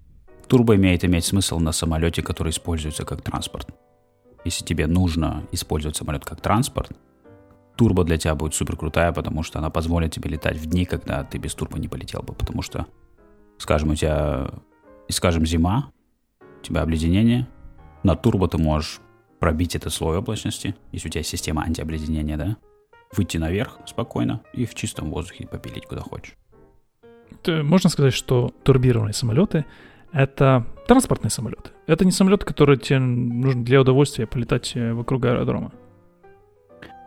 турбо 0.48 0.76
имеет 0.76 1.04
иметь 1.04 1.26
смысл 1.26 1.58
на 1.58 1.72
самолете, 1.72 2.22
который 2.22 2.52
используется 2.52 3.06
как 3.06 3.24
транспорт. 3.24 3.70
Если 4.46 4.64
тебе 4.64 4.86
нужно 4.86 5.48
использовать 5.52 5.96
самолет 5.96 6.26
как 6.26 6.42
транспорт, 6.42 6.92
турбо 7.76 8.04
для 8.04 8.18
тебя 8.18 8.36
будет 8.36 8.54
супер 8.54 8.76
крутая, 8.76 9.14
потому 9.14 9.42
что 9.42 9.58
она 9.58 9.72
позволит 9.72 10.12
тебе 10.12 10.30
летать 10.30 10.58
в 10.58 10.68
дни, 10.68 10.86
когда 10.86 11.24
ты 11.24 11.40
без 11.40 11.56
турбо 11.56 11.80
не 11.80 11.88
полетел 11.88 12.22
бы. 12.22 12.34
Потому 12.34 12.62
что, 12.62 12.86
скажем, 13.58 13.92
у 13.92 13.96
тебя, 13.96 14.52
скажем, 15.10 15.46
зима, 15.46 15.92
у 16.60 16.64
тебя 16.64 16.82
обледенение, 16.82 17.48
на 18.04 18.16
турбо 18.16 18.48
ты 18.48 18.58
можешь 18.58 19.00
пробить 19.40 19.76
этот 19.76 19.94
слой 19.94 20.18
облачности, 20.18 20.76
если 20.92 21.10
у 21.10 21.12
тебя 21.12 21.24
система 21.24 21.64
антиобледенения, 21.64 22.38
да, 22.38 22.58
выйти 23.12 23.38
наверх 23.38 23.80
спокойно 23.86 24.42
и 24.54 24.66
в 24.66 24.74
чистом 24.74 25.12
воздухе 25.12 25.48
попилить 25.48 25.86
куда 25.86 26.02
хочешь. 26.02 26.36
Можно 27.48 27.90
сказать, 27.90 28.14
что 28.14 28.54
турбированные 28.64 29.14
самолеты— 29.14 29.66
это 30.12 30.66
транспортные 30.88 31.32
самолеты. 31.32 31.72
Это 31.88 32.06
не 32.06 32.12
самолет, 32.12 32.44
который 32.44 32.78
тебе 32.78 33.00
нужен 33.00 33.64
для 33.64 33.82
удовольствия 33.82 34.28
полетать 34.28 34.74
э, 34.76 34.94
вокруг 34.94 35.26
аэродрома. 35.26 35.72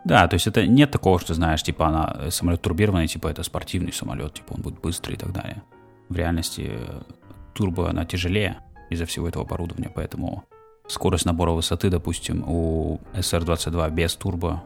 Да, 0.05 0.27
то 0.27 0.35
есть 0.35 0.47
это 0.47 0.65
нет 0.67 0.91
такого, 0.91 1.19
что 1.19 1.33
знаешь, 1.33 1.63
типа 1.63 1.87
она 1.87 2.15
э, 2.19 2.31
самолет 2.31 2.61
турбированный, 2.61 3.07
типа 3.07 3.27
это 3.29 3.43
спортивный 3.43 3.93
самолет, 3.93 4.33
типа 4.35 4.53
он 4.53 4.61
будет 4.61 4.79
быстрый 4.79 5.13
и 5.13 5.17
так 5.17 5.31
далее. 5.31 5.63
В 6.09 6.15
реальности 6.15 6.71
э, 6.71 7.01
турбо 7.53 7.89
она 7.89 8.05
тяжелее, 8.05 8.59
из-за 8.89 9.05
всего 9.05 9.27
этого 9.27 9.45
оборудования, 9.45 9.91
поэтому 9.93 10.45
скорость 10.87 11.25
набора 11.25 11.51
высоты, 11.51 11.89
допустим, 11.89 12.43
у 12.47 12.99
SR-22 13.13 13.91
без 13.91 14.15
турбо 14.15 14.63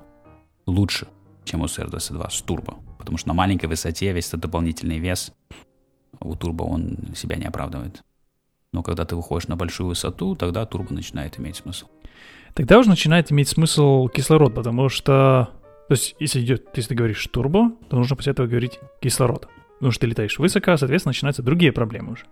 лучше, 0.66 1.08
чем 1.44 1.62
у 1.62 1.66
SR-22 1.66 2.30
с 2.30 2.42
турбо, 2.42 2.76
потому 2.98 3.18
что 3.18 3.30
на 3.30 3.34
маленькой 3.34 3.66
высоте 3.66 4.12
весь 4.14 4.28
этот 4.28 4.42
дополнительный 4.42 5.00
вес 5.00 5.34
у 6.20 6.36
турбо 6.36 6.64
он 6.64 6.98
себя 7.16 7.36
не 7.36 7.46
оправдывает. 7.46 8.04
Но 8.74 8.84
когда 8.84 9.06
ты 9.06 9.16
выходишь 9.16 9.48
на 9.48 9.56
большую 9.56 9.88
высоту, 9.88 10.36
тогда 10.36 10.66
турбо 10.66 10.94
начинает 10.94 11.40
иметь 11.40 11.58
смысл. 11.58 11.88
Тогда 12.54 12.80
уже 12.80 12.90
начинает 12.90 13.32
иметь 13.32 13.50
смысл 13.50 14.08
кислород, 14.08 14.54
потому 14.54 14.90
что, 14.90 15.50
то 15.88 15.94
есть, 15.94 16.16
если 16.20 16.42
идет, 16.42 16.68
если 16.76 16.90
ты 16.90 16.96
говоришь 16.96 17.26
турбо, 17.28 17.72
то 17.90 17.98
нужно 17.98 18.16
после 18.16 18.34
этого 18.34 18.48
говорить 18.48 18.80
кислород. 19.02 19.48
Потому 19.82 19.94
что 19.94 20.02
ты 20.02 20.08
летаешь 20.08 20.38
высоко, 20.38 20.78
соответственно, 20.78 21.10
начинаются 21.10 21.42
другие 21.42 21.72
проблемы 21.72 22.12
уже. 22.12 22.26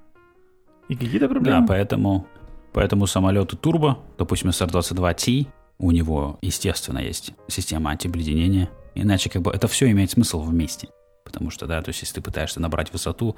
И 0.87 0.95
какие-то 0.95 1.27
проблемы. 1.27 1.61
Да, 1.61 1.65
поэтому, 1.67 2.27
поэтому 2.73 3.07
самолеты 3.07 3.57
турбо, 3.57 3.97
допустим, 4.19 4.51
SR-22T, 4.51 5.47
у 5.79 5.89
него, 5.89 6.37
естественно, 6.43 6.99
есть 6.99 7.31
система 7.47 7.89
антибледенения. 7.89 8.69
Иначе 8.93 9.31
как 9.31 9.41
бы 9.41 9.49
это 9.49 9.67
все 9.67 9.89
имеет 9.89 10.11
смысл 10.11 10.43
вместе. 10.43 10.89
Потому 11.25 11.49
что, 11.49 11.65
да, 11.65 11.81
то 11.81 11.89
есть 11.89 12.03
если 12.03 12.13
ты 12.13 12.21
пытаешься 12.21 12.61
набрать 12.61 12.93
высоту, 12.93 13.35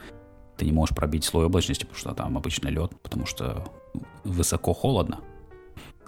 ты 0.58 0.66
не 0.66 0.74
можешь 0.74 0.94
пробить 0.94 1.24
слой 1.24 1.46
облачности, 1.46 1.86
потому 1.86 1.98
что 1.98 2.14
там 2.14 2.36
обычно 2.36 2.68
лед, 2.68 2.92
потому 3.02 3.26
что 3.26 3.64
высоко 4.26 4.74
холодно. 4.74 5.22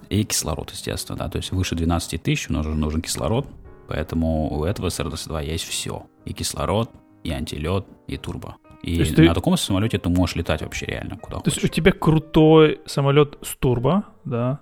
И 0.10 0.26
кислород, 0.26 0.72
естественно, 0.72 1.18
да, 1.18 1.30
то 1.30 1.38
есть 1.38 1.54
выше 1.54 1.76
12 1.76 2.22
тысяч 2.22 2.50
нужен, 2.50 2.78
нужен 2.78 3.02
кислород, 3.02 3.48
поэтому 3.88 4.54
у 4.60 4.66
этого 4.66 4.88
SR-22 4.88 5.46
есть 5.46 5.64
все. 5.64 6.06
И 6.26 6.34
кислород, 6.34 6.92
и 7.24 7.32
антилед, 7.32 7.86
и 8.08 8.18
турбо. 8.18 8.58
И 8.84 9.00
на 9.00 9.06
ты... 9.06 9.34
таком 9.34 9.56
самолете 9.58 9.98
ты 9.98 10.10
можешь 10.10 10.36
летать 10.36 10.62
вообще 10.62 10.86
реально 10.86 11.18
куда 11.18 11.38
То 11.38 11.44
хочешь. 11.46 11.64
есть 11.64 11.72
у 11.72 11.74
тебя 11.74 11.92
крутой 11.94 12.82
самолет 12.86 13.38
с 13.42 13.56
турбо, 13.56 14.04
да, 14.26 14.60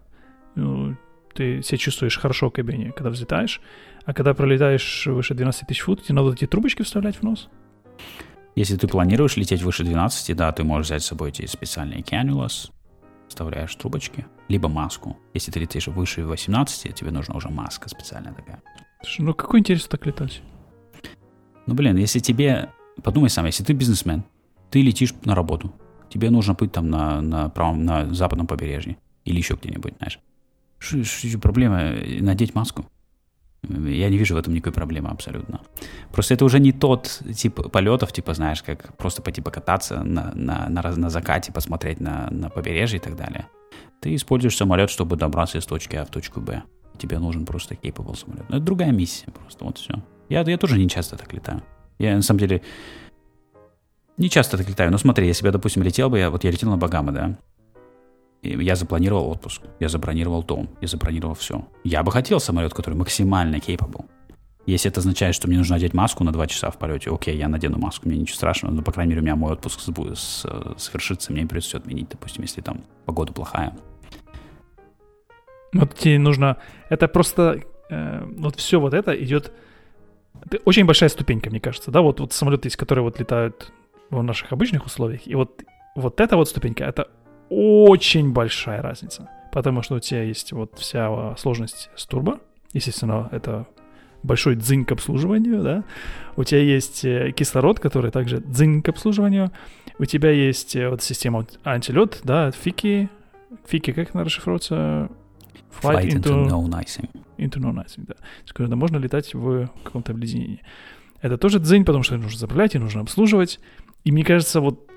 ну, 0.55 0.95
ты 1.33 1.63
себя 1.63 1.77
чувствуешь 1.77 2.19
хорошо 2.19 2.49
в 2.49 2.53
кабине, 2.53 2.91
когда 2.91 3.09
взлетаешь, 3.09 3.61
а 4.05 4.13
когда 4.13 4.33
пролетаешь 4.33 5.07
выше 5.07 5.33
12 5.33 5.67
тысяч 5.67 5.81
фут, 5.81 6.03
тебе 6.03 6.15
надо 6.15 6.33
эти 6.33 6.45
трубочки 6.45 6.83
вставлять 6.83 7.15
в 7.17 7.23
нос? 7.23 7.49
Если 8.55 8.75
ты 8.75 8.87
планируешь 8.87 9.37
лететь 9.37 9.63
выше 9.63 9.83
12, 9.83 10.35
да, 10.35 10.51
ты 10.51 10.63
можешь 10.63 10.87
взять 10.87 11.03
с 11.03 11.07
собой 11.07 11.29
эти 11.29 11.45
специальные 11.45 12.01
cannulas, 12.01 12.69
вставляешь 13.27 13.73
трубочки, 13.75 14.25
либо 14.49 14.67
маску. 14.67 15.17
Если 15.33 15.51
ты 15.51 15.61
летишь 15.61 15.87
выше 15.87 16.25
18, 16.25 16.93
тебе 16.93 17.11
нужна 17.11 17.35
уже 17.35 17.49
маска 17.49 17.89
специальная 17.89 18.33
такая. 18.33 18.61
Ну 19.19 19.33
какой 19.33 19.61
интерес 19.61 19.87
так 19.87 20.05
летать? 20.05 20.41
Ну, 21.67 21.73
блин, 21.73 21.97
если 21.97 22.19
тебе 22.19 22.69
Подумай 23.03 23.29
сам, 23.29 23.45
если 23.45 23.63
ты 23.63 23.73
бизнесмен, 23.73 24.23
ты 24.69 24.81
летишь 24.81 25.13
на 25.25 25.35
работу, 25.35 25.73
тебе 26.09 26.29
нужно 26.29 26.53
быть 26.53 26.71
там 26.71 26.89
на, 26.89 27.21
на, 27.21 27.49
правом, 27.49 27.83
на 27.83 28.13
западном 28.13 28.47
побережье 28.47 28.97
или 29.25 29.37
еще 29.37 29.55
где-нибудь, 29.55 29.93
знаешь. 29.97 30.19
Что, 30.77 31.39
проблема 31.39 31.93
надеть 32.19 32.55
маску? 32.55 32.85
Я 33.63 34.09
не 34.09 34.17
вижу 34.17 34.33
в 34.33 34.37
этом 34.37 34.53
никакой 34.53 34.73
проблемы 34.73 35.09
абсолютно. 35.09 35.61
Просто 36.11 36.33
это 36.33 36.45
уже 36.45 36.59
не 36.59 36.71
тот 36.71 37.21
тип 37.35 37.71
полетов, 37.71 38.11
типа, 38.11 38.33
знаешь, 38.33 38.63
как 38.63 38.97
просто 38.97 39.21
пойти 39.21 39.41
покататься 39.41 40.03
на, 40.03 40.31
на, 40.33 40.67
на, 40.67 40.81
на 40.81 41.09
закате, 41.09 41.51
посмотреть 41.51 41.99
на, 41.99 42.27
на 42.31 42.49
побережье 42.49 42.97
и 42.97 43.01
так 43.01 43.15
далее. 43.15 43.47
Ты 43.99 44.15
используешь 44.15 44.57
самолет, 44.57 44.89
чтобы 44.89 45.15
добраться 45.15 45.59
из 45.59 45.65
точки 45.65 45.95
А 45.95 46.05
в 46.05 46.09
точку 46.09 46.41
Б. 46.41 46.63
Тебе 46.97 47.19
нужен 47.19 47.45
просто 47.45 47.75
capable 47.75 48.17
самолет. 48.17 48.49
Но 48.49 48.57
это 48.57 48.65
другая 48.65 48.91
миссия 48.91 49.29
просто, 49.31 49.63
вот 49.63 49.77
все. 49.77 50.01
Я, 50.31 50.41
я 50.41 50.57
тоже 50.57 50.77
не 50.77 50.87
часто 50.87 51.17
так 51.17 51.33
летаю. 51.33 51.61
Я, 51.99 52.15
на 52.15 52.21
самом 52.21 52.39
деле, 52.39 52.61
не 54.15 54.29
часто 54.29 54.57
так 54.57 54.69
летаю. 54.69 54.89
Но 54.89 54.97
смотри, 54.97 55.27
я, 55.27 55.51
допустим, 55.51 55.83
летел 55.83 56.09
бы, 56.09 56.19
я, 56.19 56.29
вот 56.29 56.45
я 56.45 56.51
летел 56.51 56.69
на 56.69 56.77
Багамы, 56.77 57.11
да, 57.11 57.37
я 58.41 58.75
запланировал 58.77 59.29
отпуск, 59.29 59.61
я 59.81 59.89
забронировал 59.89 60.41
дом, 60.41 60.69
я 60.79 60.87
забронировал 60.87 61.35
все. 61.35 61.67
Я 61.83 62.01
бы 62.01 62.13
хотел 62.13 62.39
самолет, 62.39 62.73
который 62.73 62.95
максимально 62.95 63.57
capable. 63.57 64.05
Если 64.65 64.89
это 64.89 65.01
означает, 65.01 65.35
что 65.35 65.49
мне 65.49 65.57
нужно 65.57 65.75
одеть 65.75 65.93
маску 65.93 66.23
на 66.23 66.31
два 66.31 66.47
часа 66.47 66.71
в 66.71 66.77
полете, 66.77 67.09
окей, 67.11 67.35
я 67.35 67.49
надену 67.49 67.77
маску, 67.77 68.07
мне 68.07 68.17
ничего 68.17 68.37
страшного, 68.37 68.73
но, 68.73 68.83
по 68.83 68.93
крайней 68.93 69.09
мере, 69.09 69.21
у 69.21 69.23
меня 69.25 69.35
мой 69.35 69.51
отпуск 69.51 69.81
совершится, 69.81 71.33
мне 71.33 71.45
придется 71.45 71.77
отменить, 71.77 72.07
допустим, 72.09 72.43
если 72.43 72.61
там 72.61 72.85
погода 73.05 73.33
плохая. 73.33 73.75
Вот 75.73 75.93
тебе 75.95 76.19
нужно... 76.19 76.55
Это 76.87 77.09
просто... 77.09 77.63
Э, 77.89 78.23
вот 78.37 78.55
все 78.55 78.79
вот 78.79 78.93
это 78.93 79.11
идет 79.11 79.51
это 80.45 80.57
очень 80.65 80.85
большая 80.85 81.09
ступенька, 81.09 81.49
мне 81.49 81.59
кажется, 81.59 81.91
да, 81.91 82.01
вот, 82.01 82.19
вот 82.19 82.33
самолеты 82.33 82.67
есть, 82.67 82.77
которые 82.77 83.03
вот 83.03 83.19
летают 83.19 83.71
в 84.09 84.21
наших 84.21 84.51
обычных 84.51 84.85
условиях, 84.85 85.27
и 85.27 85.35
вот, 85.35 85.63
вот 85.95 86.19
эта 86.19 86.35
вот 86.35 86.49
ступенька, 86.49 86.83
это 86.83 87.07
очень 87.49 88.31
большая 88.31 88.81
разница, 88.81 89.29
потому 89.51 89.81
что 89.81 89.95
у 89.95 89.99
тебя 89.99 90.23
есть 90.23 90.51
вот 90.51 90.77
вся 90.77 91.35
сложность 91.37 91.89
с 91.95 92.05
турбо, 92.05 92.39
естественно, 92.73 93.29
это 93.31 93.67
большой 94.23 94.55
дзынь 94.55 94.85
к 94.85 94.91
обслуживанию, 94.91 95.61
да, 95.61 95.83
у 96.35 96.43
тебя 96.43 96.61
есть 96.61 97.03
э, 97.05 97.31
кислород, 97.31 97.79
который 97.79 98.11
также 98.11 98.39
дзынь 98.39 98.81
к 98.81 98.89
обслуживанию, 98.89 99.51
у 99.97 100.05
тебя 100.05 100.31
есть 100.31 100.75
э, 100.75 100.89
вот 100.89 101.01
система 101.01 101.45
антилет, 101.63 102.19
да, 102.23 102.51
фики, 102.51 103.09
фики, 103.67 103.91
как 103.91 104.13
она 104.13 104.23
расшифруется? 104.23 105.09
Flight, 105.71 106.03
Flight 106.03 106.13
into, 106.13 106.29
into 106.29 106.47
no 106.47 106.69
icing. 106.69 107.09
Into 107.37 107.59
no 107.59 107.73
icing, 107.73 108.05
да. 108.07 108.15
Когда 108.53 108.75
можно 108.75 108.97
летать 108.97 109.33
в 109.33 109.69
каком-то 109.83 110.11
обледенении. 110.11 110.61
Это 111.21 111.37
тоже 111.37 111.59
дзынь, 111.59 111.85
потому 111.85 112.03
что 112.03 112.17
нужно 112.17 112.39
заправлять 112.39 112.75
и 112.75 112.79
нужно 112.79 113.01
обслуживать. 113.01 113.59
И 114.03 114.11
мне 114.11 114.23
кажется, 114.23 114.59
вот 114.59 114.89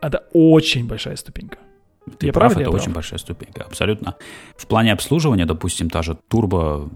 это 0.00 0.24
очень 0.32 0.86
большая 0.86 1.16
ступенька. 1.16 1.58
Ты 2.18 2.26
я 2.26 2.32
прав, 2.32 2.52
это 2.52 2.70
прав? 2.70 2.82
очень 2.82 2.92
большая 2.92 3.18
ступенька, 3.18 3.64
абсолютно. 3.64 4.16
В 4.56 4.66
плане 4.66 4.92
обслуживания, 4.92 5.46
допустим, 5.46 5.88
та 5.88 6.02
же 6.02 6.18
турбо 6.28 6.90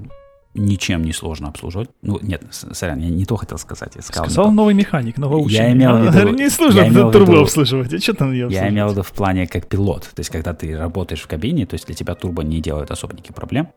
ничем 0.57 1.05
не 1.05 1.13
сложно 1.13 1.49
обслуживать. 1.49 1.91
Ну, 2.03 2.19
нет, 2.23 2.43
сорян, 2.51 2.99
я 2.99 3.09
не 3.09 3.25
то 3.25 3.37
хотел 3.37 3.59
сказать. 3.59 3.97
Я 3.97 4.03
сказал, 4.03 4.25
сказал 4.27 4.53
новый 4.53 4.75
механик, 4.75 5.19
новоученный. 5.19 5.57
Я 5.69 5.73
имел 5.73 5.97
в 5.97 6.15
виду... 6.15 6.35
Не 6.35 6.51
сложно 6.51 7.11
турбо 7.11 7.43
обслуживать, 7.43 7.93
а 7.93 7.99
что 7.99 8.15
там 8.15 8.33
ее 8.33 8.49
Я 8.51 8.69
имел 8.69 8.89
в 8.89 8.93
виду 8.93 9.03
в 9.03 9.13
плане 9.13 9.47
как 9.47 9.67
пилот. 9.67 10.03
То 10.03 10.21
есть, 10.21 10.31
когда 10.31 10.55
ты 10.55 10.77
работаешь 10.77 11.23
в 11.23 11.27
кабине, 11.27 11.67
то 11.67 11.75
есть 11.75 11.87
для 11.87 11.95
тебя 11.95 12.15
турбо 12.15 12.43
не 12.43 12.61
делает 12.61 12.91
особо 12.91 13.15
никаких 13.15 13.35
проблем. 13.35 13.69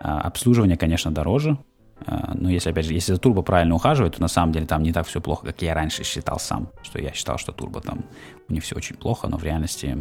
А, 0.00 0.20
обслуживание, 0.20 0.76
конечно, 0.76 1.10
дороже. 1.10 1.58
А, 2.04 2.32
но 2.34 2.50
если, 2.50 2.70
опять 2.70 2.86
же, 2.86 2.92
если 2.92 3.12
за 3.12 3.18
турбо 3.18 3.42
правильно 3.42 3.74
ухаживать, 3.74 4.16
то 4.16 4.20
на 4.20 4.28
самом 4.28 4.52
деле 4.52 4.66
там 4.66 4.82
не 4.82 4.92
так 4.92 5.06
все 5.06 5.20
плохо, 5.20 5.46
как 5.46 5.62
я 5.62 5.74
раньше 5.74 6.04
считал 6.04 6.38
сам. 6.38 6.70
Что 6.82 7.00
я 7.00 7.12
считал, 7.12 7.38
что 7.38 7.52
турбо 7.52 7.80
там 7.80 8.04
у 8.48 8.52
них 8.52 8.62
все 8.62 8.76
очень 8.76 8.96
плохо, 8.96 9.28
но 9.28 9.38
в 9.38 9.44
реальности, 9.44 9.96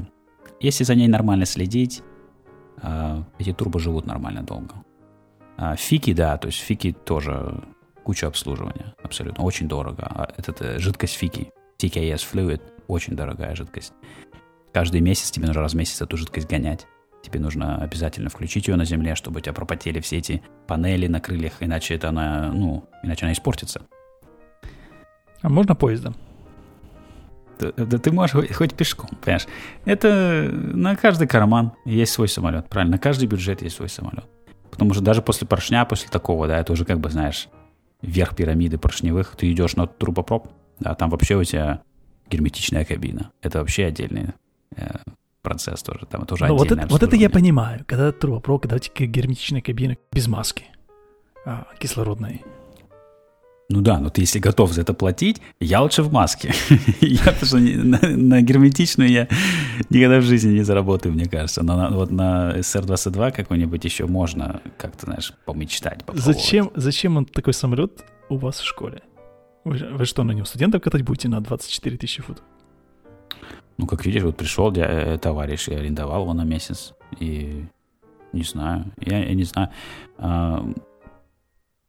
если 0.59 0.83
за 0.83 0.95
ней 0.95 1.07
нормально 1.07 1.45
следить, 1.45 2.01
а, 2.81 3.23
эти 3.39 3.53
турбо 3.53 3.79
живут 3.79 4.05
нормально 4.05 4.43
долго. 4.43 4.75
А, 5.57 5.75
фики, 5.75 6.13
да, 6.13 6.37
то 6.37 6.47
есть 6.47 6.59
фики 6.59 6.91
тоже 6.91 7.63
куча 8.03 8.27
обслуживания, 8.27 8.93
абсолютно, 9.01 9.43
очень 9.43 9.67
дорого. 9.67 10.03
А 10.03 10.31
этот, 10.37 10.61
э, 10.61 10.79
жидкость 10.79 11.15
фики, 11.15 11.51
TKS 11.79 12.25
Fluid, 12.31 12.61
очень 12.87 13.15
дорогая 13.15 13.55
жидкость. 13.55 13.93
Каждый 14.73 15.01
месяц 15.01 15.31
тебе 15.31 15.47
нужно 15.47 15.61
раз 15.61 15.73
в 15.73 15.77
месяц 15.77 16.01
эту 16.01 16.17
жидкость 16.17 16.49
гонять. 16.49 16.85
Тебе 17.23 17.39
нужно 17.39 17.77
обязательно 17.77 18.29
включить 18.29 18.67
ее 18.67 18.75
на 18.75 18.85
земле, 18.85 19.15
чтобы 19.15 19.39
у 19.39 19.41
тебя 19.41 19.53
пропотели 19.53 19.99
все 19.99 20.17
эти 20.17 20.43
панели 20.67 21.07
на 21.07 21.19
крыльях, 21.19 21.53
иначе 21.61 21.95
это 21.95 22.09
она, 22.09 22.51
ну, 22.53 22.87
иначе 23.01 23.25
она 23.25 23.33
испортится. 23.33 23.81
А 25.41 25.49
можно 25.49 25.75
поездом? 25.75 26.15
Да, 27.59 27.71
да 27.71 27.97
ты 27.97 28.11
можешь 28.11 28.35
хоть, 28.35 28.53
хоть 28.53 28.75
пешком, 28.75 29.09
понимаешь? 29.21 29.47
Это 29.85 30.49
на 30.51 30.95
каждый 30.95 31.27
карман 31.27 31.71
есть 31.85 32.11
свой 32.11 32.27
самолет, 32.27 32.67
правильно? 32.69 32.97
На 32.97 32.99
каждый 32.99 33.27
бюджет 33.27 33.61
есть 33.61 33.77
свой 33.77 33.89
самолет. 33.89 34.25
Потому 34.75 34.93
что 34.93 35.01
даже 35.01 35.21
после 35.21 35.47
поршня, 35.47 35.85
после 35.85 36.09
такого, 36.09 36.47
да, 36.47 36.59
это 36.59 36.73
уже 36.73 36.83
как 36.83 36.99
бы, 36.99 37.09
знаешь, 37.09 37.47
верх 38.01 38.35
пирамиды 38.35 38.77
поршневых, 38.77 39.35
ты 39.37 39.51
идешь 39.51 39.75
на 39.75 39.87
трубопроб, 39.87 40.49
да, 40.79 40.93
там 40.95 41.09
вообще 41.09 41.35
у 41.35 41.43
тебя 41.43 41.81
герметичная 42.29 42.83
кабина. 42.83 43.31
Это 43.41 43.59
вообще 43.59 43.85
отдельный 43.85 44.33
э, 44.75 44.97
процесс 45.41 45.81
тоже. 45.81 46.05
Там 46.09 46.23
это 46.23 46.33
уже 46.33 46.47
ну, 46.47 46.57
вот 46.57 46.71
это, 46.71 46.87
вот 46.87 47.03
это 47.03 47.15
я 47.15 47.29
понимаю, 47.29 47.83
когда 47.87 48.11
трубопроб, 48.11 48.63
когда 48.63 48.75
у 48.75 48.79
тебя 48.79 49.05
герметичная 49.05 49.61
кабина 49.61 49.95
без 50.11 50.27
маски 50.27 50.65
а, 51.45 51.67
кислородной. 51.79 52.43
Ну 53.67 53.81
да, 53.81 53.99
но 53.99 54.09
ты 54.09 54.21
если 54.21 54.37
готов 54.37 54.71
за 54.73 54.81
это 54.81 54.93
платить, 54.93 55.41
я 55.59 55.81
лучше 55.81 56.03
в 56.03 56.11
маске. 56.11 56.53
я 57.01 57.31
потому 57.39 57.63
на, 57.63 57.99
на 58.15 58.41
герметичную 58.41 59.09
я 59.09 59.27
никогда 59.89 60.19
в 60.19 60.21
жизни 60.21 60.53
не 60.53 60.63
заработаю, 60.63 61.13
мне 61.13 61.25
кажется. 61.25 61.63
Но 61.63 61.75
на, 61.75 61.89
вот 61.89 62.11
на 62.11 62.53
SR-22 62.57 63.31
какой-нибудь 63.31 63.83
еще 63.83 64.05
можно 64.05 64.61
как-то, 64.77 65.07
знаешь, 65.07 65.33
помечтать. 65.45 66.05
Зачем, 66.13 66.71
зачем 66.75 67.17
он 67.17 67.25
такой 67.25 67.53
самолет 67.53 68.05
у 68.29 68.37
вас 68.37 68.59
в 68.59 68.65
школе? 68.65 69.01
Вы, 69.63 69.79
вы 69.93 70.05
что, 70.05 70.23
на 70.23 70.31
нем 70.33 70.45
студентов 70.45 70.83
катать 70.83 71.01
будете 71.01 71.27
на 71.27 71.41
24 71.41 71.97
тысячи 71.97 72.21
футов? 72.21 72.43
Ну, 73.77 73.87
как 73.87 74.05
видишь, 74.05 74.21
вот 74.21 74.37
пришел 74.37 74.71
я, 74.75 74.85
э, 74.85 75.17
товарищ, 75.17 75.67
я 75.67 75.79
арендовал 75.79 76.21
его 76.21 76.33
на 76.33 76.43
месяц, 76.43 76.93
и 77.19 77.65
не 78.31 78.43
знаю, 78.43 78.85
я, 79.01 79.25
я 79.25 79.33
не 79.33 79.43
знаю. 79.43 79.69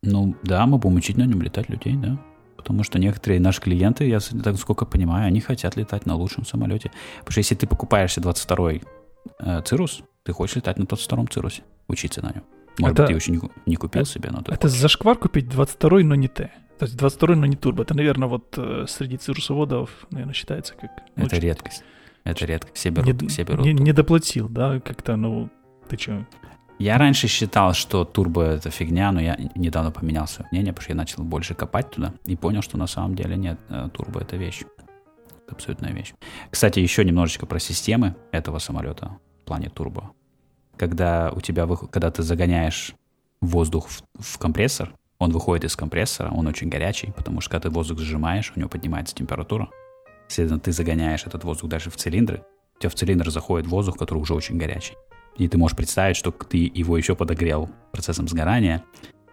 Ну, 0.07 0.35
да, 0.43 0.67
мы 0.67 0.79
будем 0.79 0.97
учить 0.97 1.17
на 1.17 1.25
нем 1.25 1.43
летать 1.43 1.69
людей, 1.69 1.97
да. 1.97 2.19
Потому 2.57 2.83
что 2.83 2.99
некоторые 2.99 3.41
наши 3.41 3.61
клиенты, 3.61 4.09
я 4.09 4.19
так 4.21 4.57
сколько 4.57 4.87
понимаю, 4.87 5.27
они 5.27 5.41
хотят 5.41 5.77
летать 5.77 6.07
на 6.07 6.17
лучшем 6.17 6.45
самолете. 6.45 6.91
Потому 7.19 7.33
что 7.33 7.41
если 7.41 7.55
ты 7.55 7.67
покупаешься 7.67 8.21
22-й 8.21 8.83
э, 9.41 9.63
Цирус, 9.65 10.03
ты 10.25 10.33
хочешь 10.33 10.57
летать 10.57 10.79
на 10.79 10.85
22-м 10.85 11.29
Цирусе, 11.29 11.63
учиться 11.89 12.23
на 12.23 12.33
нем. 12.33 12.45
Может 12.79 12.99
это, 12.99 13.03
быть, 13.03 13.09
ты 13.09 13.15
еще 13.15 13.33
не, 13.33 13.41
не 13.67 13.77
купил 13.77 14.03
это, 14.03 14.11
себе, 14.11 14.31
но 14.31 14.43
ты 14.43 14.53
Это 14.53 14.69
хочешь. 14.69 14.81
зашквар 14.81 15.17
купить 15.17 15.47
22-й, 15.47 16.03
но 16.05 16.15
не 16.15 16.29
T. 16.29 16.51
То 16.79 16.85
есть 16.85 16.97
22-й, 16.97 17.37
но 17.37 17.47
не 17.47 17.57
турбо. 17.57 17.85
Это, 17.85 17.95
наверное, 17.95 18.29
вот 18.29 18.55
э, 18.59 18.85
среди 18.89 19.17
цирусоводов, 19.17 19.91
наверное, 20.11 20.35
считается 20.35 20.75
как... 20.75 20.91
Это 21.15 21.37
редкость. 21.39 21.85
Это 22.25 22.45
редкость. 22.45 22.77
Все 22.77 22.91
берут. 22.91 23.23
Не, 23.23 23.29
все 23.29 23.45
берут 23.45 23.65
не, 23.65 23.73
не 23.73 23.93
доплатил, 23.93 24.49
да, 24.49 24.81
как-то, 24.81 25.17
ну, 25.17 25.49
ты 25.89 25.97
что? 25.97 26.27
Я 26.79 26.99
раньше 26.99 27.27
считал, 27.27 27.73
что 27.73 28.05
турбо 28.05 28.43
это 28.43 28.71
фигня, 28.71 29.11
но 29.11 29.21
я 29.21 29.39
недавно 29.55 29.91
поменял 29.91 30.27
свое 30.27 30.49
мнение, 30.53 30.75
потому 30.75 30.83
что 30.83 30.93
я 30.93 30.97
начал 30.97 31.23
больше 31.23 31.55
копать 31.55 31.91
туда 31.91 32.13
и 32.25 32.37
понял, 32.37 32.61
что 32.61 32.77
на 32.77 32.87
самом 32.87 33.15
деле 33.15 33.37
нет, 33.37 33.59
э, 33.71 33.89
турбо 33.93 34.21
это 34.21 34.37
вещь. 34.37 34.63
Это 35.45 35.55
абсолютная 35.55 35.93
вещь. 35.93 36.13
Кстати, 36.51 36.81
еще 36.81 37.05
немножечко 37.05 37.47
про 37.47 37.59
системы 37.59 38.15
этого 38.31 38.59
самолета 38.59 39.19
в 39.43 39.47
плане 39.47 39.71
турбо. 39.71 40.11
Когда 40.77 41.33
у 41.35 41.41
тебя, 41.41 41.67
когда 41.91 42.11
ты 42.11 42.23
загоняешь 42.23 42.95
воздух 43.41 43.89
в, 43.89 44.03
в 44.21 44.39
компрессор, 44.39 44.93
он 45.19 45.33
выходит 45.33 45.65
из 45.65 45.77
компрессора, 45.77 46.31
он 46.31 46.47
очень 46.47 46.69
горячий, 46.69 47.11
потому 47.17 47.41
что 47.41 47.53
когда 47.53 47.71
ты 47.71 47.75
воздух 47.75 48.01
сжимаешь, 48.01 48.53
у 48.55 48.59
него 48.59 48.69
поднимается 48.69 49.15
температура. 49.15 49.71
Следовательно, 50.29 50.61
ты 50.61 50.73
загоняешь 50.73 51.25
этот 51.25 51.45
воздух 51.45 51.71
дальше 51.71 51.89
в 51.89 51.97
цилиндры, 51.97 52.45
у 52.77 52.81
тебя 52.81 52.91
в 52.91 52.95
цилиндр 52.95 53.31
заходит 53.31 53.67
воздух, 53.67 53.97
который 53.97 54.19
уже 54.19 54.35
очень 54.35 54.59
горячий. 54.59 54.95
И 55.37 55.49
ты 55.49 55.59
можешь 55.59 55.77
представить, 55.77 56.17
что 56.17 56.31
ты 56.31 56.71
его 56.73 56.97
еще 56.97 57.15
подогрел 57.15 57.69
процессом 57.93 58.29
сгорания, 58.29 58.85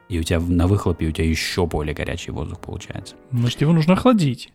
и 0.10 0.20
у 0.20 0.24
тебя 0.24 0.39
на 0.39 0.68
выхлопе 0.68 1.08
у 1.08 1.12
тебя 1.12 1.28
еще 1.28 1.66
более 1.66 1.95
горячий 1.95 2.32
воздух 2.32 2.60
получается. 2.60 3.16
Значит, 3.32 3.62
его 3.62 3.74
нужно 3.74 3.93
охладить. 3.93 4.51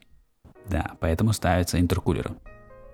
Да, 0.69 0.93
поэтому 1.01 1.33
ставится 1.33 1.81
интеркулер. 1.81 2.33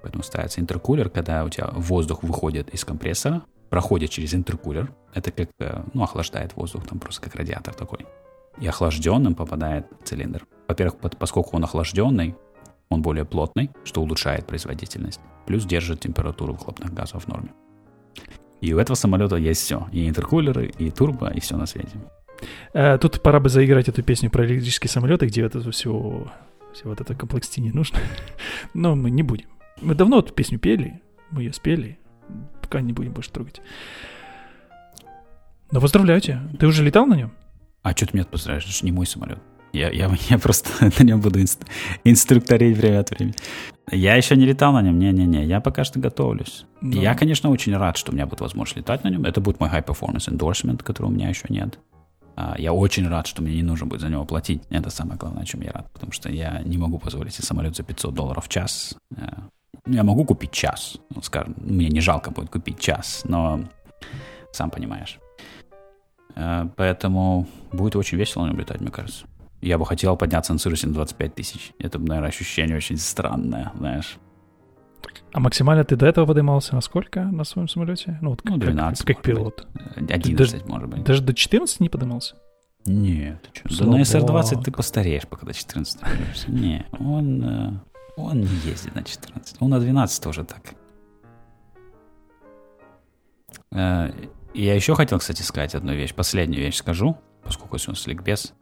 Поэтому 0.02 0.22
ставится 0.22 0.61
интеркулер, 0.61 1.11
когда 1.11 1.44
у 1.44 1.48
тебя 1.48 1.68
воздух 1.72 2.22
выходит 2.22 2.72
из 2.72 2.84
компрессора, 2.84 3.42
проходит 3.70 4.11
через 4.11 4.34
интеркулер. 4.34 4.92
Это 5.14 5.30
как, 5.32 5.48
э, 5.59 5.82
ну, 5.94 6.02
охлаждает 6.02 6.55
воздух, 6.57 6.86
там 6.86 7.00
просто 7.00 7.22
как 7.22 7.34
радиатор 7.34 7.74
такой. 7.74 8.07
И 8.61 8.66
охлажденным 8.66 9.34
попадает 9.34 9.86
в 10.00 10.05
цилиндр. 10.07 10.46
Во-первых, 10.68 10.96
поскольку 11.18 11.57
он 11.57 11.64
охлажденный, 11.64 12.36
он 12.88 13.02
более 13.02 13.24
плотный, 13.24 13.70
что 13.82 14.02
улучшает 14.02 14.46
производительность. 14.46 15.20
Плюс 15.46 15.64
держит 15.64 16.00
температуру 16.00 16.52
выхлопных 16.52 16.94
газов 16.94 17.24
в 17.24 17.28
норме. 17.28 17.50
И 18.64 18.72
у 18.72 18.78
этого 18.78 18.96
самолета 18.96 19.36
есть 19.36 19.60
все. 19.60 19.86
И 19.92 20.08
интеркулеры, 20.08 20.72
и 20.78 20.90
турбо, 20.90 21.28
и 21.28 21.40
все 21.40 21.58
на 21.58 21.66
свете. 21.66 21.90
Э, 22.72 22.96
тут 22.96 23.20
пора 23.20 23.38
бы 23.38 23.50
заиграть 23.50 23.88
эту 23.88 24.02
песню 24.02 24.30
про 24.30 24.46
электрические 24.46 24.88
самолеты, 24.88 25.26
где 25.26 25.42
это 25.42 25.60
все, 25.70 26.32
все 26.72 26.88
вот 26.88 26.98
это 26.98 27.14
комплексти 27.14 27.60
не 27.60 27.72
нужно. 27.72 27.98
Но 28.74 28.96
мы 28.96 29.10
не 29.10 29.22
будем. 29.22 29.48
Мы 29.82 29.94
давно 29.94 30.20
эту 30.20 30.32
песню 30.32 30.58
пели, 30.58 31.02
мы 31.30 31.42
ее 31.42 31.52
спели, 31.52 31.98
пока 32.62 32.80
не 32.80 32.94
будем 32.94 33.12
больше 33.12 33.30
трогать. 33.30 33.60
Но 35.70 35.80
поздравляю 35.80 36.22
тебя. 36.22 36.40
Ты 36.58 36.66
уже 36.66 36.82
летал 36.82 37.04
на 37.04 37.16
нем? 37.16 37.32
А 37.82 37.90
что 37.92 38.06
ты 38.06 38.16
меня 38.16 38.24
поздравляешь? 38.24 38.64
Это 38.64 38.72
же 38.72 38.86
не 38.86 38.92
мой 38.92 39.06
самолет. 39.06 39.40
Я, 39.74 39.90
я, 39.90 40.10
я 40.30 40.38
просто 40.38 40.70
на 40.98 41.04
нем 41.04 41.20
буду 41.20 41.38
инст, 41.38 41.66
инструкторить 42.02 42.78
время 42.78 43.00
от 43.00 43.10
времени. 43.10 43.34
Я 43.91 44.16
еще 44.16 44.37
не 44.37 44.47
летал 44.47 44.72
на 44.72 44.82
нем, 44.82 44.99
не-не-не, 44.99 45.45
я 45.45 45.61
пока 45.61 45.85
что 45.85 45.99
готовлюсь. 45.99 46.64
Да. 46.80 46.89
Ну. 46.89 47.03
Я, 47.03 47.14
конечно, 47.14 47.51
очень 47.51 47.76
рад, 47.76 47.97
что 47.97 48.12
у 48.12 48.14
меня 48.14 48.26
будет 48.26 48.41
возможность 48.41 48.76
летать 48.76 49.05
на 49.05 49.09
нем. 49.09 49.24
Это 49.24 49.41
будет 49.41 49.61
мой 49.61 49.68
high 49.68 49.85
performance 49.85 50.28
endorsement, 50.30 50.82
которого 50.82 51.11
у 51.11 51.14
меня 51.14 51.28
еще 51.28 51.47
нет. 51.51 51.78
А, 52.37 52.55
я 52.59 52.72
очень 52.72 53.07
рад, 53.09 53.26
что 53.26 53.43
мне 53.43 53.57
не 53.57 53.62
нужно 53.62 53.87
будет 53.87 54.01
за 54.01 54.09
него 54.09 54.24
платить. 54.24 54.62
Это 54.70 54.91
самое 54.91 55.18
главное, 55.18 55.43
о 55.43 55.47
чем 55.47 55.61
я 55.61 55.72
рад, 55.72 55.91
потому 55.93 56.12
что 56.12 56.30
я 56.30 56.62
не 56.64 56.78
могу 56.78 56.99
позволить 56.99 57.35
себе 57.35 57.45
самолет 57.45 57.76
за 57.76 57.82
500 57.82 58.14
долларов 58.14 58.47
в 58.47 58.49
час. 58.49 58.97
Э, 59.16 59.26
я 59.87 60.03
могу 60.03 60.24
купить 60.24 60.53
час, 60.53 60.97
ну, 61.14 61.20
скажем, 61.22 61.55
мне 61.59 61.89
не 61.89 62.01
жалко 62.01 62.30
будет 62.30 62.49
купить 62.49 62.80
час, 62.80 63.22
но 63.24 63.61
сам 64.53 64.70
понимаешь. 64.70 65.18
Э, 66.35 66.66
поэтому 66.74 67.47
будет 67.70 67.97
очень 67.97 68.16
весело 68.16 68.45
на 68.45 68.49
нем 68.49 68.59
летать, 68.59 68.80
мне 68.80 68.91
кажется 68.91 69.26
я 69.64 69.78
бы 69.78 69.86
хотел 69.86 70.16
подняться 70.16 70.52
на 70.52 70.58
Цирусе 70.58 70.86
на 70.86 70.94
25 70.94 71.34
тысяч. 71.34 71.72
Это, 71.78 71.98
наверное, 71.98 72.28
ощущение 72.28 72.76
очень 72.76 72.98
странное, 72.98 73.72
знаешь. 73.76 74.18
А 75.32 75.40
максимально 75.40 75.84
ты 75.84 75.96
до 75.96 76.06
этого 76.06 76.26
поднимался 76.26 76.74
на 76.74 76.80
сколько 76.80 77.22
на 77.22 77.44
своем 77.44 77.68
самолете? 77.68 78.18
Ну, 78.20 78.30
вот 78.30 78.40
ну 78.44 78.56
12. 78.56 79.06
Как, 79.06 79.16
как 79.16 79.24
пилот. 79.24 79.66
11, 79.96 80.36
даже, 80.36 80.62
может 80.66 80.88
быть. 80.88 81.04
Даже 81.04 81.22
до 81.22 81.34
14 81.34 81.80
не 81.80 81.88
поднимался? 81.88 82.36
Нет, 82.86 83.48
ты 83.54 83.68
что? 83.68 83.84
Да 83.84 83.90
на 83.90 84.00
SR-20 84.02 84.62
ты 84.62 84.70
постареешь, 84.70 85.26
пока 85.26 85.46
до 85.46 85.54
14 85.54 86.00
поднимешься. 86.00 86.50
Не, 86.50 86.86
он, 86.98 87.42
э, 87.42 87.72
он 88.16 88.40
не 88.40 88.56
ездит 88.66 88.94
на 88.94 89.02
14. 89.02 89.56
Он 89.60 89.70
на 89.70 89.80
12 89.80 90.22
тоже 90.22 90.44
так. 90.44 90.74
Э, 93.72 94.10
я 94.52 94.74
еще 94.74 94.94
хотел, 94.94 95.18
кстати, 95.18 95.42
сказать 95.42 95.74
одну 95.74 95.94
вещь. 95.94 96.14
Последнюю 96.14 96.62
вещь 96.62 96.76
скажу, 96.76 97.16
поскольку 97.42 97.78
сегодня 97.78 98.00
слегбез. 98.00 98.54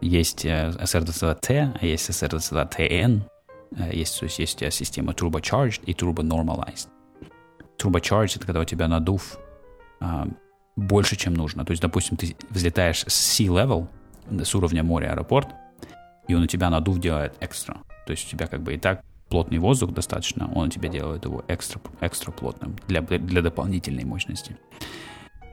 Есть 0.00 0.44
SR22T, 0.46 1.78
а 1.80 1.86
есть 1.86 2.08
SR22TN. 2.08 3.22
Есть, 3.92 4.18
то 4.18 4.24
есть, 4.24 4.38
есть 4.38 4.72
система 4.72 5.12
turbocharged 5.12 5.82
и 5.84 5.92
turbo 5.92 6.22
normalized. 6.22 6.88
Turbocharged— 7.78 8.32
это 8.36 8.46
когда 8.46 8.60
у 8.60 8.64
тебя 8.64 8.88
надув 8.88 9.38
а, 10.00 10.26
больше, 10.76 11.16
чем 11.16 11.34
нужно. 11.34 11.64
То 11.64 11.70
есть, 11.70 11.82
допустим, 11.82 12.16
ты 12.16 12.36
взлетаешь 12.50 13.04
с 13.06 13.40
sea 13.40 13.46
level, 13.46 13.86
с 14.44 14.54
уровня 14.54 14.82
моря 14.82 15.12
аэропорт, 15.12 15.48
и 16.26 16.34
он 16.34 16.42
у 16.42 16.46
тебя 16.46 16.70
надув 16.70 16.98
делает 16.98 17.34
экстра. 17.40 17.78
То 18.06 18.12
есть 18.12 18.26
у 18.26 18.30
тебя 18.30 18.46
как 18.46 18.62
бы 18.62 18.74
и 18.74 18.78
так 18.78 19.02
плотный 19.28 19.58
воздух 19.58 19.92
достаточно, 19.92 20.50
он 20.54 20.66
у 20.66 20.70
тебя 20.70 20.88
делает 20.88 21.24
его 21.24 21.44
экстра, 21.48 21.80
экстра 22.00 22.32
плотным 22.32 22.76
для, 22.88 23.00
для 23.00 23.42
дополнительной 23.42 24.04
мощности. 24.04 24.56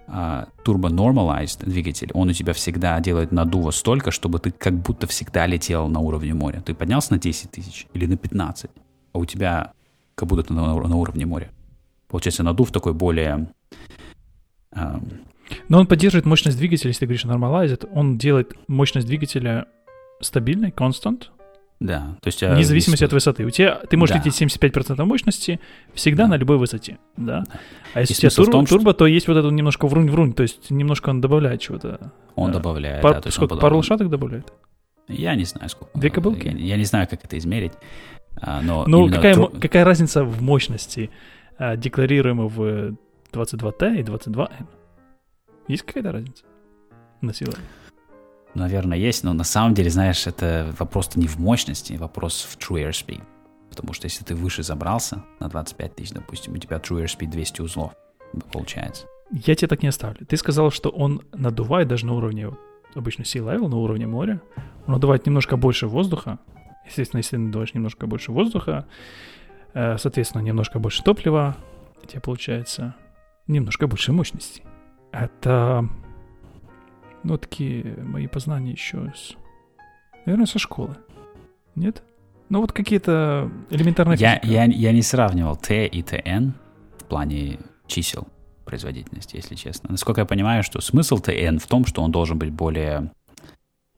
Uh, 0.07 0.47
Turbo 0.63 0.89
Normalized 0.89 1.65
двигатель, 1.65 2.11
он 2.13 2.29
у 2.29 2.33
тебя 2.33 2.53
всегда 2.53 2.97
делает 3.01 3.33
надува 3.33 3.71
столько, 3.71 4.11
чтобы 4.11 4.39
ты 4.39 4.51
как 4.51 4.73
будто 4.73 5.05
всегда 5.05 5.45
летел 5.45 5.89
на 5.89 5.99
уровне 5.99 6.33
моря. 6.33 6.61
Ты 6.61 6.73
поднялся 6.73 7.11
на 7.11 7.19
10 7.19 7.51
тысяч 7.51 7.87
или 7.93 8.05
на 8.05 8.15
15, 8.15 8.71
а 9.11 9.19
у 9.19 9.25
тебя 9.25 9.73
как 10.15 10.29
будто 10.29 10.43
ты 10.43 10.53
на, 10.53 10.75
на 10.75 10.95
уровне 10.95 11.25
моря. 11.25 11.51
Получается, 12.07 12.43
надув 12.43 12.71
такой 12.71 12.93
более... 12.93 13.49
Um, 14.73 15.25
но 15.67 15.79
он 15.79 15.87
поддерживает 15.87 16.25
мощность 16.25 16.57
двигателя, 16.57 16.89
если 16.89 17.01
ты 17.01 17.05
говоришь 17.05 17.25
Normalized, 17.25 17.89
он 17.93 18.17
делает 18.17 18.55
мощность 18.67 19.07
двигателя 19.07 19.67
стабильной, 20.21 20.69
constant, 20.69 21.25
да, 21.79 22.15
то 22.21 22.27
есть... 22.27 22.41
Вне 22.41 22.63
зависимости 22.63 23.03
от 23.03 23.13
высоты. 23.13 23.45
У 23.45 23.51
тебя, 23.51 23.75
ты 23.75 23.97
можешь 23.97 24.15
да. 24.15 24.23
лететь 24.23 24.41
75% 24.41 25.03
мощности 25.05 25.59
всегда 25.93 26.23
да. 26.23 26.29
на 26.29 26.37
любой 26.37 26.57
высоте, 26.57 26.97
да. 27.17 27.43
А 27.93 27.99
если 27.99 28.13
и 28.13 28.17
у 28.17 28.19
тебя 28.19 28.29
тур, 28.31 28.49
том, 28.49 28.65
турбо, 28.65 28.91
что... 28.91 28.99
то 28.99 29.05
есть 29.05 29.27
вот 29.27 29.37
это 29.37 29.47
немножко 29.49 29.85
врунь-врунь, 29.85 30.33
то 30.33 30.41
есть 30.41 30.71
немножко 30.71 31.09
он 31.09 31.21
добавляет 31.21 31.61
чего-то. 31.61 32.11
Он 32.35 32.51
да. 32.51 32.57
добавляет, 32.57 33.03
Пар, 33.03 33.13
да. 33.13 33.21
То 33.21 33.27
есть 33.27 33.35
сколько, 33.35 33.53
он 33.53 33.59
пару 33.59 33.77
лошадок 33.77 34.09
добавляет? 34.09 34.51
Я 35.07 35.35
не 35.35 35.45
знаю, 35.45 35.69
сколько. 35.69 35.97
Две 35.97 36.09
кобылки? 36.09 36.47
Я, 36.47 36.53
я 36.53 36.77
не 36.77 36.85
знаю, 36.85 37.07
как 37.07 37.23
это 37.23 37.37
измерить. 37.37 37.73
А, 38.41 38.61
но 38.61 38.85
ну, 38.87 39.07
какая, 39.09 39.35
тур... 39.35 39.51
какая 39.59 39.83
разница 39.83 40.23
в 40.23 40.41
мощности, 40.41 41.11
а, 41.57 41.75
декларируемой 41.75 42.47
в 42.47 42.97
22T 43.31 43.99
и 43.99 44.03
22N? 44.03 44.65
Есть 45.67 45.83
какая-то 45.83 46.11
разница 46.11 46.43
на 47.21 47.33
силу? 47.33 47.53
Наверное, 48.57 48.97
есть, 48.97 49.23
но 49.23 49.33
на 49.33 49.43
самом 49.43 49.75
деле, 49.75 49.91
знаешь, 49.91 50.25
это 50.25 50.73
вопрос-то 50.79 51.19
не 51.19 51.27
в 51.27 51.37
мощности, 51.37 51.93
вопрос 51.93 52.41
в 52.49 52.57
true 52.57 52.89
airspeed. 52.89 53.21
Потому 53.69 53.93
что 53.93 54.05
если 54.05 54.23
ты 54.23 54.33
выше 54.33 54.63
забрался 54.63 55.23
на 55.39 55.47
25 55.47 55.95
тысяч, 55.95 56.11
допустим, 56.11 56.53
у 56.53 56.57
тебя 56.57 56.77
true 56.77 57.03
airspeed 57.03 57.27
200 57.27 57.61
узлов 57.61 57.93
получается. 58.51 59.05
Я 59.31 59.53
тебе 59.53 59.67
так 59.67 59.83
не 59.83 59.89
оставлю. 59.89 60.25
Ты 60.25 60.37
сказал, 60.37 60.71
что 60.71 60.89
он 60.89 61.21
надувает 61.33 61.87
даже 61.87 62.07
на 62.07 62.13
уровне 62.13 62.49
обычно 62.95 63.21
sea 63.21 63.43
level, 63.43 63.67
на 63.67 63.77
уровне 63.77 64.07
моря. 64.07 64.41
Он 64.87 64.93
надувает 64.93 65.27
немножко 65.27 65.55
больше 65.55 65.87
воздуха. 65.87 66.39
Естественно, 66.87 67.19
если 67.19 67.37
надуваешь 67.37 67.75
немножко 67.75 68.07
больше 68.07 68.31
воздуха, 68.31 68.87
э, 69.73 69.97
соответственно, 69.99 70.41
немножко 70.41 70.79
больше 70.79 71.03
топлива, 71.03 71.55
у 72.01 72.07
тебя 72.07 72.21
получается 72.21 72.95
немножко 73.45 73.85
больше 73.85 74.13
мощности. 74.13 74.63
Это 75.11 75.87
ну, 77.23 77.37
такие 77.37 77.95
мои 78.03 78.27
познания 78.27 78.71
еще 78.71 79.13
с... 79.15 79.35
Наверное, 80.25 80.45
со 80.45 80.59
школы. 80.59 80.95
Нет? 81.75 82.03
Ну, 82.49 82.61
вот 82.61 82.71
какие-то 82.71 83.51
элементарные 83.69 84.17
я, 84.17 84.39
я, 84.43 84.63
я 84.65 84.91
не 84.91 85.01
сравнивал 85.01 85.55
Т 85.55 85.85
и 85.85 86.01
ТН 86.01 86.51
в 86.97 87.03
плане 87.05 87.59
чисел 87.87 88.27
производительности, 88.65 89.35
если 89.37 89.55
честно. 89.55 89.91
Насколько 89.91 90.21
я 90.21 90.25
понимаю, 90.25 90.63
что 90.63 90.81
смысл 90.81 91.17
ТН 91.17 91.57
в 91.57 91.67
том, 91.67 91.85
что 91.85 92.01
он 92.01 92.11
должен 92.11 92.37
быть 92.37 92.51
более 92.51 93.11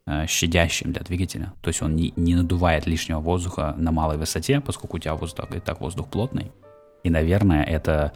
э, 0.05 0.25
щадящим 0.27 0.93
для 0.93 1.01
двигателя. 1.01 1.53
То 1.61 1.69
есть 1.69 1.81
он 1.81 1.95
не, 1.95 2.13
не 2.15 2.35
надувает 2.35 2.85
лишнего 2.87 3.19
воздуха 3.19 3.75
на 3.77 3.91
малой 3.91 4.17
высоте, 4.17 4.61
поскольку 4.61 4.97
у 4.97 4.99
тебя 4.99 5.15
воздух 5.15 5.51
и 5.55 5.59
так 5.59 5.81
воздух 5.81 6.07
плотный. 6.07 6.51
И, 7.03 7.09
наверное, 7.09 7.63
это 7.63 8.13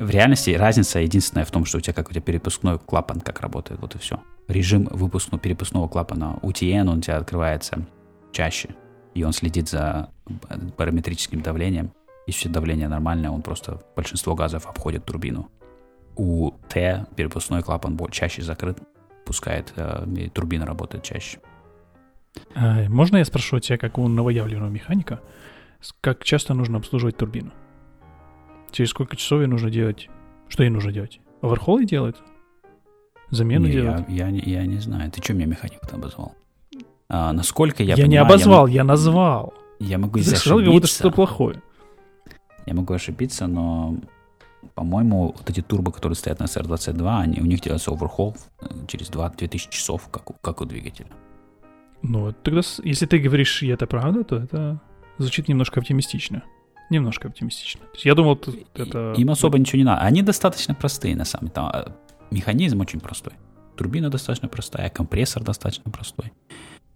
в 0.00 0.08
реальности 0.08 0.50
разница 0.50 0.98
единственная 0.98 1.44
в 1.44 1.50
том, 1.50 1.66
что 1.66 1.78
у 1.78 1.80
тебя 1.80 1.92
как 1.92 2.08
у 2.08 2.12
тебя 2.12 2.22
перепускной 2.22 2.78
клапан 2.78 3.20
как 3.20 3.40
работает, 3.40 3.80
вот 3.80 3.94
и 3.94 3.98
все. 3.98 4.20
Режим 4.48 4.88
выпускного 4.90 5.40
перепускного 5.40 5.88
клапана 5.88 6.38
UTN, 6.42 6.88
он 6.88 6.98
у 6.98 7.00
тебя 7.00 7.18
открывается 7.18 7.86
чаще, 8.32 8.70
и 9.14 9.22
он 9.22 9.32
следит 9.32 9.68
за 9.68 10.08
параметрическим 10.76 11.42
давлением. 11.42 11.92
Если 12.26 12.48
давление 12.48 12.88
нормальное, 12.88 13.30
он 13.30 13.42
просто 13.42 13.82
большинство 13.94 14.34
газов 14.34 14.66
обходит 14.66 15.04
турбину. 15.04 15.50
У 16.16 16.52
Т 16.68 17.06
перепускной 17.16 17.62
клапан 17.62 17.98
чаще 18.10 18.42
закрыт, 18.42 18.78
пускает, 19.26 19.72
э, 19.76 20.06
и 20.16 20.28
турбина 20.28 20.64
работает 20.64 21.04
чаще. 21.04 21.38
А, 22.54 22.88
можно 22.88 23.18
я 23.18 23.24
спрошу 23.24 23.58
тебя, 23.60 23.76
как 23.76 23.98
у 23.98 24.08
новоявленного 24.08 24.70
механика, 24.70 25.20
как 26.00 26.24
часто 26.24 26.54
нужно 26.54 26.78
обслуживать 26.78 27.16
турбину? 27.16 27.52
Через 28.72 28.90
сколько 28.90 29.16
часов 29.16 29.40
ей 29.40 29.46
нужно 29.46 29.70
делать? 29.70 30.08
Что 30.48 30.62
ей 30.62 30.70
нужно 30.70 30.92
делать? 30.92 31.20
Оверхолы 31.42 31.84
делать? 31.84 32.16
Замену 33.30 33.66
не, 33.66 33.72
делать? 33.72 34.04
Я, 34.08 34.28
я, 34.28 34.60
я 34.60 34.66
не 34.66 34.78
знаю. 34.78 35.10
Ты 35.10 35.22
что 35.22 35.34
меня 35.34 35.46
механик-то 35.46 35.96
обозвал? 35.96 36.34
А, 37.08 37.32
насколько 37.32 37.82
я 37.82 37.90
Я 37.90 37.96
понимаю, 37.96 38.10
не 38.10 38.16
обозвал, 38.16 38.66
я, 38.66 38.74
я 38.74 38.84
назвал. 38.84 39.54
Я 39.78 39.98
могу 39.98 40.18
Ты 40.18 40.24
сказал, 40.36 40.58
как 40.58 40.68
будто 40.68 40.86
что-то 40.86 41.10
плохое. 41.10 41.62
Я 42.66 42.74
могу 42.74 42.92
ошибиться, 42.92 43.46
но, 43.46 43.96
по-моему, 44.74 45.34
вот 45.36 45.48
эти 45.50 45.62
турбо, 45.62 45.90
которые 45.90 46.16
стоят 46.16 46.38
на 46.40 46.44
SR22, 46.44 47.20
они, 47.20 47.40
у 47.40 47.46
них 47.46 47.60
делается 47.60 47.90
оверхол 47.90 48.36
э, 48.60 48.66
через 48.86 49.10
2-2000 49.10 49.70
часов, 49.70 50.08
как 50.10 50.30
у, 50.30 50.34
как 50.34 50.60
у 50.60 50.64
двигателя. 50.64 51.08
Ну, 52.02 52.32
тогда, 52.42 52.60
если 52.84 53.06
ты 53.06 53.18
говоришь, 53.18 53.62
и 53.62 53.68
это 53.68 53.86
правда, 53.86 54.22
то 54.22 54.36
это 54.36 54.80
звучит 55.18 55.48
немножко 55.48 55.80
оптимистично 55.80 56.44
немножко 56.90 57.28
оптимистично. 57.28 57.80
То 57.80 57.94
есть 57.94 58.04
я 58.04 58.14
думал, 58.14 58.38
это... 58.74 59.14
Им 59.16 59.30
особо 59.30 59.58
ничего 59.58 59.78
не 59.78 59.84
надо. 59.84 60.02
Они 60.02 60.22
достаточно 60.22 60.74
простые, 60.74 61.16
на 61.16 61.24
самом 61.24 61.48
деле. 61.48 61.60
А, 61.60 61.96
механизм 62.30 62.80
очень 62.80 63.00
простой. 63.00 63.32
Турбина 63.76 64.10
достаточно 64.10 64.48
простая, 64.48 64.90
компрессор 64.90 65.42
достаточно 65.42 65.90
простой. 65.90 66.32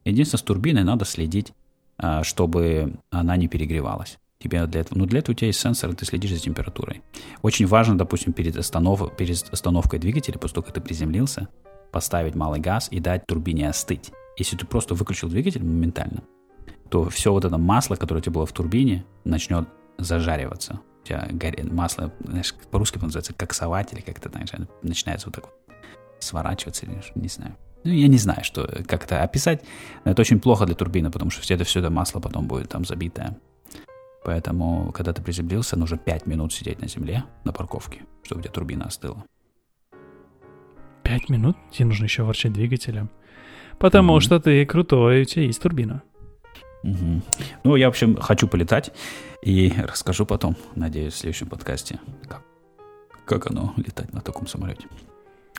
Единственное, 0.05 0.40
с 0.40 0.42
турбиной 0.42 0.84
надо 0.84 1.05
следить, 1.05 1.53
а, 1.97 2.22
чтобы 2.24 2.95
она 3.11 3.36
не 3.36 3.49
перегревалась. 3.49 4.18
Тебе 4.38 4.66
для 4.66 4.82
этого, 4.82 4.99
ну, 4.99 5.07
для 5.07 5.20
этого 5.20 5.32
у 5.32 5.36
тебя 5.36 5.47
есть 5.47 5.61
сенсор, 5.61 5.95
ты 5.95 6.05
следишь 6.05 6.32
за 6.32 6.38
температурой. 6.38 7.03
Очень 7.40 7.66
важно, 7.66 7.97
допустим, 7.97 8.34
перед, 8.34 8.57
останов, 8.57 9.16
перед 9.16 9.42
остановкой 9.51 9.99
двигателя, 9.99 10.38
после 10.38 10.57
того, 10.57 10.66
как 10.66 10.74
ты 10.74 10.80
приземлился, 10.82 11.49
поставить 11.92 12.34
малый 12.34 12.61
газ 12.61 12.88
и 12.90 13.01
дать 13.01 13.26
турбине 13.26 13.70
остыть. 13.70 14.11
Если 14.36 14.57
ты 14.57 14.66
просто 14.66 14.95
выключил 14.95 15.28
двигатель 15.28 15.64
моментально, 15.64 16.24
то 16.90 17.09
все 17.09 17.32
вот 17.32 17.45
это 17.45 17.57
масло, 17.57 17.95
которое 17.95 18.20
у 18.20 18.22
тебя 18.22 18.32
было 18.32 18.47
в 18.47 18.53
турбине, 18.53 19.05
начнет 19.24 19.66
зажариваться. 19.99 20.80
У 21.03 21.07
тебя 21.07 21.26
горит 21.30 21.70
масло, 21.70 22.12
знаешь, 22.20 22.55
по-русски 22.70 22.99
называется 22.99 23.34
коксовать 23.34 23.92
или 23.92 24.01
как-то, 24.01 24.30
знаешь, 24.30 24.51
начинается 24.82 25.26
вот 25.26 25.34
так 25.34 25.45
вот 25.45 25.55
сворачиваться 26.20 26.86
или 26.86 27.03
не 27.14 27.28
знаю. 27.28 27.57
Ну, 27.84 27.92
я 27.92 28.09
не 28.09 28.16
знаю, 28.16 28.42
что 28.45 28.66
как 28.86 29.05
это 29.05 29.22
описать. 29.22 29.62
Но 30.05 30.12
это 30.12 30.22
очень 30.22 30.40
плохо 30.40 30.64
для 30.64 30.74
турбины, 30.74 31.11
потому 31.11 31.30
что 31.30 31.42
все 31.42 31.55
это, 31.55 31.64
все 31.64 31.80
это 31.80 31.90
масло 31.90 32.20
потом 32.20 32.47
будет 32.47 32.70
там 32.70 32.84
забитое. 32.84 33.36
Поэтому, 34.24 34.90
когда 34.92 35.12
ты 35.12 35.22
приземлился, 35.22 35.78
нужно 35.78 35.99
5 35.99 36.26
минут 36.26 36.55
сидеть 36.55 36.80
на 36.80 36.88
земле, 36.88 37.24
на 37.45 37.53
парковке, 37.53 38.01
чтобы 38.22 38.40
у 38.40 38.42
тебя 38.42 38.53
турбина 38.53 38.86
остыла. 38.86 39.22
5 41.03 41.28
минут? 41.28 41.59
Тебе 41.70 41.84
нужно 41.84 42.05
еще 42.05 42.22
ворчать 42.22 42.55
двигателем. 42.55 43.11
Потому 43.78 44.16
mm-hmm. 44.16 44.20
что 44.20 44.40
ты 44.40 44.64
крутой, 44.64 45.22
у 45.22 45.24
тебя 45.26 45.42
есть 45.42 45.61
турбина. 45.61 46.03
Угу. 46.84 47.22
Ну, 47.64 47.76
я, 47.76 47.86
в 47.86 47.90
общем, 47.90 48.16
хочу 48.16 48.47
полетать 48.47 48.92
и 49.45 49.70
расскажу 49.76 50.24
потом, 50.24 50.57
надеюсь, 50.74 51.12
в 51.12 51.18
следующем 51.18 51.49
подкасте, 51.49 52.01
как, 52.26 52.42
как 53.26 53.51
оно 53.51 53.74
летать 53.76 54.12
на 54.14 54.22
таком 54.22 54.47
самолете. 54.47 54.86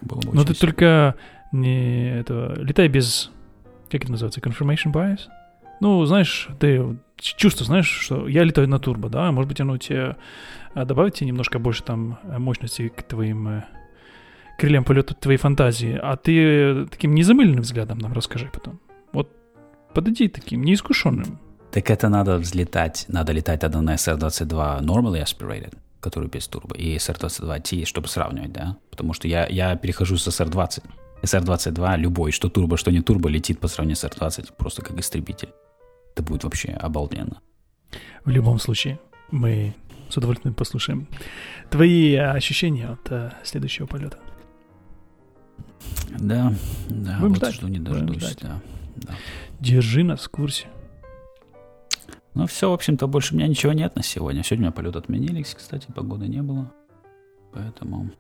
Было 0.02 0.20
бы 0.22 0.34
Но 0.34 0.44
ты 0.44 0.56
только 0.56 1.16
не 1.52 2.20
это, 2.20 2.56
летай 2.58 2.88
без, 2.88 3.32
как 3.92 4.02
это 4.02 4.12
называется, 4.12 4.42
confirmation 4.42 4.92
bias? 4.92 5.22
Ну, 5.82 6.04
знаешь, 6.06 6.50
ты 6.60 6.98
чувство, 7.18 7.64
знаешь, 7.66 7.88
что 7.88 8.28
я 8.28 8.44
летаю 8.44 8.68
на 8.68 8.80
турбо, 8.80 9.10
да, 9.10 9.32
может 9.32 9.50
быть, 9.50 9.62
оно 9.62 9.78
тебе 9.78 10.16
а, 10.74 10.86
добавит 10.86 11.14
тебе 11.14 11.28
немножко 11.28 11.60
больше 11.60 11.84
там 11.84 12.18
мощности 12.26 12.90
к 12.90 13.04
твоим 13.04 13.48
э, 13.48 13.64
крыльям 14.58 14.84
полета 14.84 15.14
твоей 15.14 15.38
фантазии, 15.38 16.00
а 16.02 16.16
ты 16.16 16.88
таким 16.88 17.14
незамыленным 17.14 17.62
взглядом 17.62 18.00
нам 18.00 18.14
расскажи 18.14 18.50
потом. 18.52 18.80
Вот 19.12 19.32
подойди 19.94 20.28
таким 20.28 20.64
неискушенным. 20.64 21.40
Так 21.76 21.90
это 21.90 22.08
надо 22.08 22.38
взлетать, 22.38 23.04
надо 23.10 23.34
летать 23.34 23.60
тогда 23.60 23.82
на 23.82 23.96
SR-22 23.96 24.80
Normally 24.80 25.22
Aspirated, 25.22 25.78
который 26.00 26.30
без 26.30 26.48
турбо, 26.48 26.74
и 26.74 26.96
SR-22T, 26.96 27.84
чтобы 27.84 28.08
сравнивать, 28.08 28.54
да? 28.54 28.78
Потому 28.90 29.12
что 29.12 29.28
я, 29.28 29.46
я 29.48 29.76
перехожу 29.76 30.16
с 30.16 30.26
SR-20. 30.26 30.84
SR-22 31.24 31.98
любой, 31.98 32.32
что 32.32 32.48
турбо, 32.48 32.78
что 32.78 32.92
не 32.92 33.02
турбо, 33.02 33.28
летит 33.28 33.60
по 33.60 33.68
сравнению 33.68 33.98
с 33.98 34.06
SR-20 34.06 34.54
просто 34.58 34.84
как 34.84 34.98
истребитель. 34.98 35.50
Это 36.14 36.24
будет 36.24 36.46
вообще 36.46 36.70
обалденно. 36.70 37.42
В 38.24 38.30
любом 38.30 38.58
случае, 38.60 38.98
мы 39.32 39.76
с 40.08 40.16
удовольствием 40.16 40.54
послушаем 40.54 41.10
твои 41.70 42.16
ощущения 42.16 42.88
от 42.88 43.12
uh, 43.12 43.34
следующего 43.44 43.86
полета. 43.86 44.18
Да, 46.18 46.54
да, 46.88 47.18
Будем 47.20 47.28
вот 47.28 47.36
ждать. 47.36 47.56
жду 47.56 47.68
не 47.68 47.80
дождусь, 47.80 48.38
да, 48.42 48.62
да. 48.96 49.14
Держи 49.60 50.06
нас 50.06 50.22
в 50.22 50.30
курсе. 50.30 50.68
Ну 52.36 52.48
все, 52.48 52.70
в 52.70 52.74
общем-то, 52.74 53.08
больше 53.08 53.34
у 53.34 53.38
меня 53.38 53.48
ничего 53.48 53.72
нет 53.72 53.96
на 53.96 54.04
сегодня. 54.04 54.44
Сегодня 54.44 54.66
у 54.66 54.68
меня 54.68 54.72
полет 54.74 54.98
отменились, 54.98 55.56
кстати, 55.56 55.88
погоды 55.96 56.28
не 56.28 56.42
было. 56.42 56.72
Поэтому... 57.54 58.12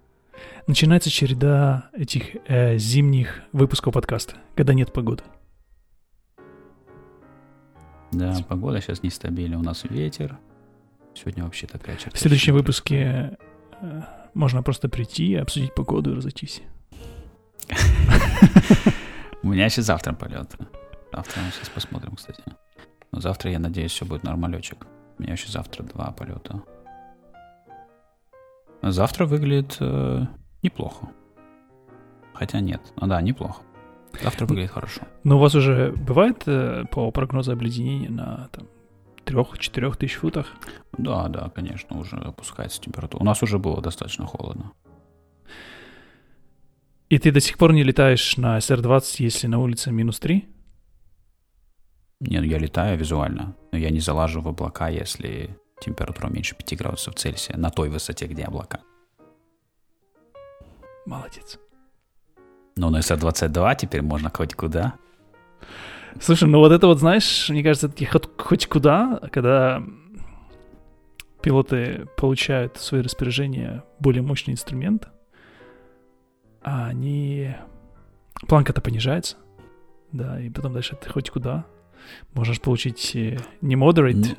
Начинается 0.67 1.09
череда 1.09 1.89
этих 1.93 2.35
э, 2.47 2.77
зимних 2.77 3.41
выпусков 3.51 3.93
подкаста, 3.93 4.37
когда 4.55 4.73
нет 4.73 4.93
погоды. 4.93 5.23
Да, 8.11 8.37
погода 8.47 8.79
сейчас 8.79 9.03
нестабильна. 9.03 9.59
У 9.59 9.61
нас 9.61 9.83
ветер. 9.83 10.37
Сегодня 11.13 11.43
вообще 11.43 11.67
такая 11.67 11.97
черта. 11.97 12.15
В 12.15 12.19
следующем 12.19 12.53
выпуске 12.53 13.37
э, 13.81 14.01
можно 14.33 14.63
просто 14.63 14.87
прийти, 14.87 15.35
обсудить 15.35 15.75
погоду 15.75 16.11
и 16.11 16.15
разойтись. 16.15 16.61
У 19.43 19.49
меня 19.49 19.65
еще 19.65 19.81
завтра 19.81 20.13
полет. 20.13 20.55
Завтра 21.11 21.41
мы 21.41 21.51
сейчас 21.51 21.69
посмотрим, 21.69 22.15
кстати. 22.15 22.43
Но 23.15 23.21
завтра, 23.21 23.49
я 23.49 23.59
надеюсь, 23.59 23.93
все 23.93 24.03
будет 24.03 24.23
нормалечек. 24.23 24.87
У 25.17 25.23
меня 25.23 25.33
еще 25.33 25.49
завтра 25.49 25.83
два 25.83 26.11
полета. 26.11 26.61
Завтра 28.81 29.25
выглядит 29.25 29.77
э, 29.79 30.25
неплохо. 30.61 31.07
Хотя 32.33 32.59
нет. 32.59 32.81
Ну 32.97 33.07
да, 33.07 33.21
неплохо. 33.21 33.61
Завтра 34.21 34.45
выглядит 34.45 34.71
хорошо. 34.71 35.03
Но 35.23 35.37
у 35.37 35.39
вас 35.39 35.55
уже 35.55 35.93
бывает 35.93 36.43
э, 36.45 36.83
по 36.91 37.09
прогнозу 37.11 37.53
обледенения 37.53 38.09
на 38.09 38.49
там, 38.51 38.67
3-4 39.23 39.95
тысяч 39.95 40.15
футах? 40.15 40.47
Да, 40.97 41.29
да, 41.29 41.49
конечно, 41.55 41.97
уже 41.97 42.17
опускается 42.17 42.81
температура. 42.81 43.21
У 43.21 43.25
нас 43.25 43.41
уже 43.41 43.59
было 43.59 43.81
достаточно 43.81 44.25
холодно. 44.25 44.73
И 47.07 47.17
ты 47.17 47.31
до 47.31 47.39
сих 47.39 47.57
пор 47.57 47.71
не 47.71 47.83
летаешь 47.83 48.35
на 48.35 48.57
SR-20, 48.57 49.15
если 49.19 49.47
на 49.47 49.59
улице 49.59 49.93
минус 49.93 50.19
3? 50.19 50.49
Нет, 52.21 52.41
ну 52.41 52.47
я 52.47 52.57
летаю 52.57 52.97
визуально, 52.97 53.55
но 53.71 53.77
я 53.77 53.89
не 53.89 53.99
залажу 53.99 54.41
в 54.41 54.47
облака, 54.47 54.87
если 54.89 55.57
температура 55.81 56.29
меньше 56.29 56.55
5 56.55 56.77
градусов 56.77 57.15
Цельсия 57.15 57.57
на 57.57 57.69
той 57.69 57.89
высоте, 57.89 58.27
где 58.27 58.43
облака. 58.43 58.79
Молодец. 61.05 61.59
Ну, 62.77 62.89
на 62.89 62.99
SR-22 62.99 63.75
теперь 63.77 64.01
можно 64.01 64.29
хоть 64.29 64.55
куда. 64.55 64.95
Слушай, 66.19 66.49
ну 66.49 66.59
вот 66.59 66.71
это 66.71 66.87
вот, 66.87 66.99
знаешь, 66.99 67.49
мне 67.49 67.61
кажется, 67.63 67.87
это 67.87 68.05
хоть, 68.05 68.29
хоть 68.37 68.67
куда, 68.67 69.19
когда 69.31 69.83
пилоты 71.41 72.07
получают 72.17 72.77
в 72.77 72.83
свои 72.83 73.01
распоряжение 73.01 73.83
более 73.99 74.23
мощный 74.23 74.53
инструмент, 74.53 75.09
а 76.63 76.87
они... 76.87 77.55
Планка-то 78.47 78.81
понижается, 78.81 79.37
да, 80.11 80.39
и 80.41 80.49
потом 80.49 80.73
дальше 80.73 80.95
ты 80.95 81.09
хоть 81.09 81.29
куда. 81.29 81.65
Можешь 82.33 82.61
получить 82.61 83.15
э, 83.15 83.39
не 83.61 83.75
moderate 83.75 84.37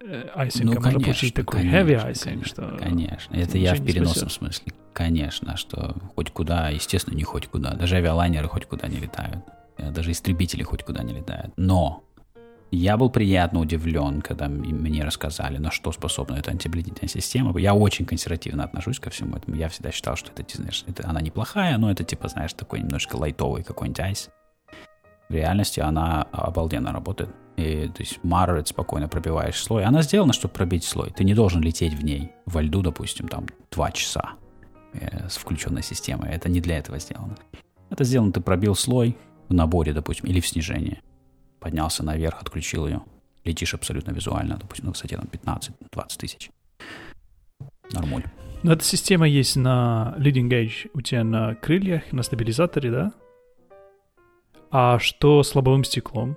ну, 0.00 0.08
icing, 0.36 0.64
ну, 0.64 0.72
а 0.72 0.80
можно 0.80 1.00
получить 1.00 1.34
такой 1.34 1.60
конечно, 1.60 1.76
heavy 1.78 2.10
icing. 2.10 2.24
Конечно, 2.24 2.46
что 2.46 2.76
конечно. 2.78 3.34
это 3.34 3.58
я 3.58 3.74
в 3.74 3.84
переносном 3.84 4.30
смысле. 4.30 4.72
Конечно, 4.92 5.56
что 5.56 5.96
хоть 6.14 6.30
куда, 6.30 6.70
естественно, 6.70 7.14
не 7.14 7.24
хоть 7.24 7.48
куда. 7.48 7.74
Даже 7.74 7.96
авиалайнеры 7.96 8.48
хоть 8.48 8.66
куда 8.66 8.88
не 8.88 8.96
летают. 8.96 9.44
Э, 9.78 9.90
даже 9.90 10.12
истребители 10.12 10.62
хоть 10.62 10.84
куда 10.84 11.02
не 11.02 11.12
летают. 11.12 11.52
Но 11.56 12.04
я 12.70 12.96
был 12.96 13.10
приятно 13.10 13.60
удивлен, 13.60 14.22
когда 14.22 14.48
мне 14.48 15.04
рассказали, 15.04 15.58
на 15.58 15.70
что 15.70 15.92
способна 15.92 16.36
эта 16.36 16.50
антибледительная 16.50 17.08
система. 17.08 17.58
Я 17.58 17.74
очень 17.74 18.06
консервативно 18.06 18.64
отношусь 18.64 18.98
ко 18.98 19.10
всему 19.10 19.36
этому. 19.36 19.56
Я 19.56 19.68
всегда 19.68 19.92
считал, 19.92 20.16
что 20.16 20.32
это, 20.36 20.44
знаешь, 20.56 20.84
это, 20.86 21.08
она 21.08 21.20
неплохая, 21.20 21.78
но 21.78 21.90
это 21.90 22.02
типа, 22.02 22.28
знаешь, 22.28 22.52
такой 22.54 22.80
немножко 22.80 23.16
лайтовый 23.16 23.62
какой-нибудь 23.62 24.00
айс. 24.00 24.30
В 25.28 25.34
реальности 25.34 25.80
она 25.80 26.22
обалденно 26.32 26.92
работает. 26.92 27.30
И, 27.56 27.88
то 27.88 28.02
есть 28.02 28.22
Маррет 28.22 28.68
спокойно 28.68 29.08
пробиваешь 29.08 29.56
слой. 29.56 29.84
Она 29.84 30.02
сделана, 30.02 30.32
чтобы 30.32 30.54
пробить 30.54 30.84
слой. 30.84 31.10
Ты 31.10 31.24
не 31.24 31.34
должен 31.34 31.62
лететь 31.62 31.94
в 31.94 32.04
ней, 32.04 32.32
во 32.44 32.62
льду, 32.62 32.82
допустим, 32.82 33.28
там 33.28 33.46
два 33.70 33.90
часа 33.90 34.32
э, 34.92 35.28
с 35.28 35.36
включенной 35.36 35.82
системой. 35.82 36.30
Это 36.30 36.48
не 36.48 36.60
для 36.60 36.78
этого 36.78 36.98
сделано. 36.98 37.36
Это 37.90 38.04
сделано, 38.04 38.32
ты 38.32 38.40
пробил 38.40 38.74
слой 38.74 39.16
в 39.48 39.54
наборе, 39.54 39.92
допустим, 39.92 40.26
или 40.26 40.40
в 40.40 40.46
снижении 40.46 41.00
поднялся 41.66 42.04
наверх, 42.04 42.40
отключил 42.40 42.86
ее, 42.86 43.02
летишь 43.44 43.74
абсолютно 43.74 44.12
визуально, 44.12 44.56
допустим, 44.56 44.86
ну, 44.86 44.92
кстати, 44.92 45.16
там 45.16 45.24
15-20 45.24 45.72
тысяч. 46.16 46.50
Нормуль. 47.92 48.22
Но 48.62 48.72
эта 48.72 48.84
система 48.84 49.28
есть 49.28 49.56
на 49.56 50.14
leading 50.16 50.48
edge 50.48 50.90
у 50.94 51.00
тебя 51.00 51.24
на 51.24 51.56
крыльях, 51.56 52.12
на 52.12 52.22
стабилизаторе, 52.22 52.90
да? 52.92 53.12
А 54.70 54.98
что 54.98 55.42
с 55.42 55.54
лобовым 55.54 55.84
стеклом? 55.84 56.36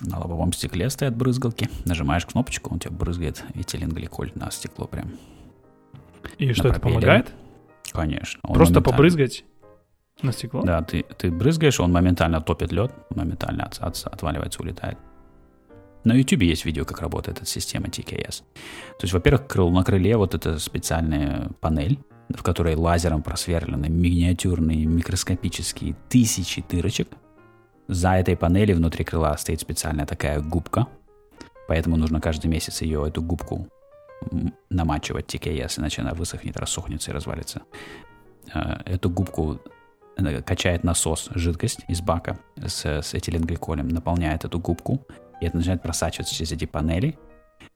На 0.00 0.18
лобовом 0.18 0.52
стекле 0.52 0.90
стоят 0.90 1.16
брызгалки. 1.16 1.68
Нажимаешь 1.84 2.26
кнопочку, 2.26 2.72
он 2.72 2.80
тебе 2.80 2.94
брызгает 2.94 3.44
этиленгликоль 3.54 4.32
на 4.34 4.50
стекло 4.50 4.86
прям. 4.86 5.12
И 6.38 6.48
на 6.48 6.54
что, 6.54 6.68
пропеллере. 6.70 6.74
это 6.74 6.80
помогает? 6.80 7.32
Конечно. 7.92 8.40
Просто 8.42 8.80
побрызгать? 8.80 9.44
На 10.22 10.32
стекло? 10.32 10.62
Да, 10.62 10.82
ты, 10.82 11.04
ты 11.18 11.30
брызгаешь, 11.30 11.80
он 11.80 11.92
моментально 11.92 12.40
топит 12.40 12.72
лед, 12.72 12.92
моментально 13.10 13.64
от, 13.64 13.78
от, 13.80 14.02
отваливается, 14.06 14.62
улетает. 14.62 14.98
На 16.04 16.12
YouTube 16.12 16.42
есть 16.42 16.64
видео, 16.64 16.84
как 16.84 17.00
работает 17.00 17.38
эта 17.38 17.46
система 17.46 17.86
TKS. 17.86 18.42
То 18.98 19.02
есть, 19.02 19.14
во-первых, 19.14 19.46
крыл, 19.46 19.70
на 19.70 19.82
крыле 19.84 20.16
вот 20.16 20.34
эта 20.34 20.58
специальная 20.58 21.50
панель, 21.60 21.98
в 22.28 22.42
которой 22.42 22.74
лазером 22.76 23.22
просверлены 23.22 23.88
миниатюрные 23.88 24.84
микроскопические 24.86 25.96
тысячи 26.08 26.64
дырочек. 26.68 27.08
За 27.88 28.14
этой 28.14 28.36
панелью 28.36 28.76
внутри 28.76 29.04
крыла 29.04 29.36
стоит 29.36 29.60
специальная 29.60 30.06
такая 30.06 30.40
губка, 30.40 30.86
поэтому 31.68 31.96
нужно 31.96 32.20
каждый 32.20 32.46
месяц 32.46 32.82
ее, 32.82 33.06
эту 33.06 33.22
губку, 33.22 33.68
намачивать 34.70 35.34
TKS, 35.34 35.80
иначе 35.80 36.02
она 36.02 36.14
высохнет, 36.14 36.56
рассохнется 36.56 37.10
и 37.10 37.14
развалится. 37.14 37.62
Э, 38.54 38.76
эту 38.86 39.10
губку 39.10 39.60
Э, 40.16 40.42
качает 40.42 40.84
насос 40.84 41.30
жидкость 41.34 41.80
из 41.88 42.00
бака 42.00 42.38
с, 42.56 42.84
с 42.84 43.14
этиленгликолем, 43.14 43.88
наполняет 43.88 44.44
эту 44.44 44.58
губку, 44.58 45.06
и 45.40 45.46
это 45.46 45.56
начинает 45.56 45.82
просачиваться 45.82 46.34
через 46.34 46.52
эти 46.52 46.66
панели. 46.66 47.18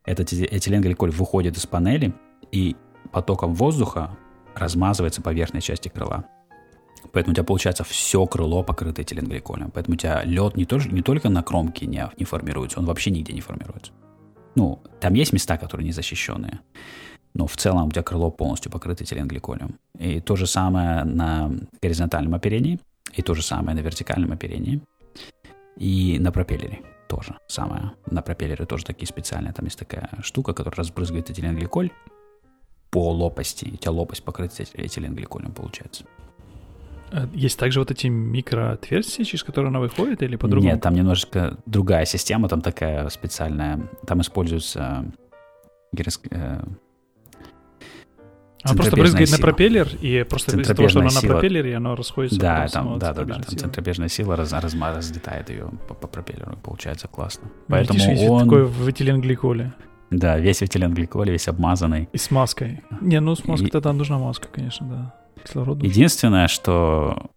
Этот 0.04 0.32
этиленгликоль 0.32 1.10
выходит 1.10 1.56
из 1.56 1.66
панели 1.66 2.14
и 2.52 2.76
потоком 3.12 3.54
воздуха 3.54 4.16
размазывается 4.54 5.22
по 5.22 5.30
верхней 5.30 5.60
части 5.60 5.88
крыла. 5.88 6.24
Поэтому 7.12 7.32
у 7.32 7.34
тебя 7.34 7.44
получается 7.44 7.84
все 7.84 8.26
крыло 8.26 8.62
покрыто 8.62 9.02
этиленгликолем. 9.02 9.70
Поэтому 9.70 9.94
у 9.94 9.98
тебя 9.98 10.22
лед 10.24 10.56
не, 10.56 10.64
тоже, 10.64 10.90
не 10.90 11.02
только 11.02 11.28
на 11.28 11.42
кромке 11.42 11.86
не, 11.86 12.08
не 12.18 12.24
формируется, 12.24 12.78
он 12.78 12.86
вообще 12.86 13.10
нигде 13.10 13.32
не 13.32 13.40
формируется. 13.40 13.92
Ну, 14.54 14.80
там 15.00 15.14
есть 15.14 15.32
места, 15.32 15.56
которые 15.56 15.84
не 15.86 15.92
защищенные 15.92 16.60
но 17.38 17.46
в 17.46 17.56
целом 17.56 17.86
у 17.86 17.90
тебя 17.90 18.02
крыло 18.02 18.30
полностью 18.30 18.70
покрыто 18.72 19.04
этиленгликолем. 19.04 19.78
И 19.98 20.20
то 20.20 20.34
же 20.36 20.46
самое 20.46 21.04
на 21.04 21.50
горизонтальном 21.80 22.34
оперении, 22.34 22.80
и 23.12 23.22
то 23.22 23.34
же 23.34 23.42
самое 23.42 23.76
на 23.76 23.80
вертикальном 23.80 24.32
оперении, 24.32 24.80
и 25.76 26.18
на 26.18 26.32
пропеллере 26.32 26.80
тоже 27.08 27.38
самое. 27.46 27.92
На 28.10 28.22
пропеллере 28.22 28.66
тоже 28.66 28.84
такие 28.84 29.06
специальные, 29.06 29.52
там 29.52 29.64
есть 29.66 29.78
такая 29.78 30.10
штука, 30.22 30.52
которая 30.52 30.78
разбрызгивает 30.78 31.30
этиленгликоль 31.30 31.90
по 32.90 33.12
лопасти. 33.12 33.70
У 33.72 33.76
тебя 33.76 33.92
лопасть 33.92 34.24
покрыта 34.24 34.64
этиленгликолем 34.74 35.52
получается. 35.52 36.04
А 37.10 37.28
есть 37.32 37.58
также 37.58 37.80
вот 37.80 37.90
эти 37.90 38.06
микроотверстия, 38.06 39.24
через 39.24 39.42
которые 39.42 39.70
она 39.70 39.80
выходит, 39.80 40.22
или 40.22 40.36
по-другому? 40.36 40.72
Нет, 40.72 40.80
там 40.80 40.94
немножко 40.94 41.58
другая 41.66 42.04
система, 42.04 42.48
там 42.48 42.60
такая 42.60 43.08
специальная, 43.08 43.80
там 44.06 44.20
используется 44.20 45.06
э, 46.30 46.60
она 48.64 48.74
просто 48.74 48.96
брызгает 48.96 49.28
сила. 49.28 49.38
на 49.38 49.42
пропеллер, 49.42 49.88
и 50.00 50.24
просто 50.28 50.60
из-за 50.60 50.74
того, 50.74 50.88
что 50.88 51.00
она 51.00 51.10
сила. 51.10 51.22
на 51.22 51.28
пропеллере, 51.28 51.76
оно 51.76 51.94
расходится. 51.94 52.38
Да, 52.40 52.66
там, 52.68 52.98
да, 52.98 53.12
да, 53.12 53.24
да, 53.24 53.34
там 53.34 53.44
центробежная 53.44 54.08
сила 54.08 54.36
раз, 54.36 54.52
раз, 54.52 54.74
разлетает 54.74 55.50
ее 55.50 55.70
по, 55.86 55.94
по 55.94 56.08
пропеллеру, 56.08 56.56
получается 56.62 57.06
классно. 57.08 57.50
Поэтому 57.68 57.98
Видишь, 57.98 58.28
он... 58.28 58.44
такой 58.44 58.64
в 58.64 58.88
этиленгликоле. 58.88 59.72
Да, 60.10 60.38
весь 60.38 60.58
в 60.58 60.62
этиленгликоле, 60.62 61.32
весь 61.32 61.48
обмазанный. 61.48 62.08
И 62.12 62.18
с 62.18 62.30
маской. 62.30 62.82
Не, 63.00 63.20
ну 63.20 63.36
с 63.36 63.44
маской 63.44 63.68
и... 63.68 63.70
тогда 63.70 63.92
нужна 63.92 64.18
маска, 64.18 64.48
конечно, 64.48 64.86
да. 64.86 65.14
Кислород 65.44 65.82
Единственное, 65.82 66.48
что 66.48 67.30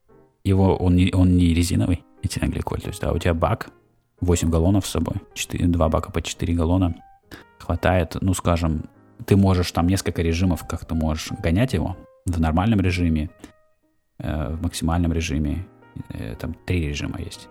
его, 0.44 0.76
он, 0.76 0.96
не, 0.96 1.12
он 1.14 1.38
не 1.38 1.54
резиновый, 1.54 2.04
этиленгликоль. 2.24 2.82
То 2.82 2.90
есть, 2.90 3.02
да, 3.02 3.12
у 3.12 3.20
тебя 3.20 3.34
бак, 3.34 3.70
8 4.22 4.50
галлонов 4.50 4.86
с 4.86 4.92
собой, 4.92 5.16
4, 5.34 5.68
2 5.68 5.90
бака 5.90 6.12
по 6.12 6.22
4 6.22 6.54
галлона. 6.54 6.96
Хватает, 7.60 8.18
ну, 8.22 8.34
скажем, 8.34 8.86
ты 9.26 9.36
можешь 9.36 9.72
там 9.72 9.88
несколько 9.88 10.22
режимов, 10.22 10.66
как 10.68 10.86
ты 10.86 10.96
можешь 10.96 11.32
гонять 11.32 11.74
его. 11.74 11.98
В 12.26 12.40
нормальном 12.40 12.80
режиме, 12.82 13.30
э, 14.20 14.56
в 14.56 14.62
максимальном 14.62 15.14
режиме. 15.14 15.66
Э, 16.10 16.36
там 16.36 16.56
три 16.66 16.88
режима 16.88 17.20
есть. 17.20 17.50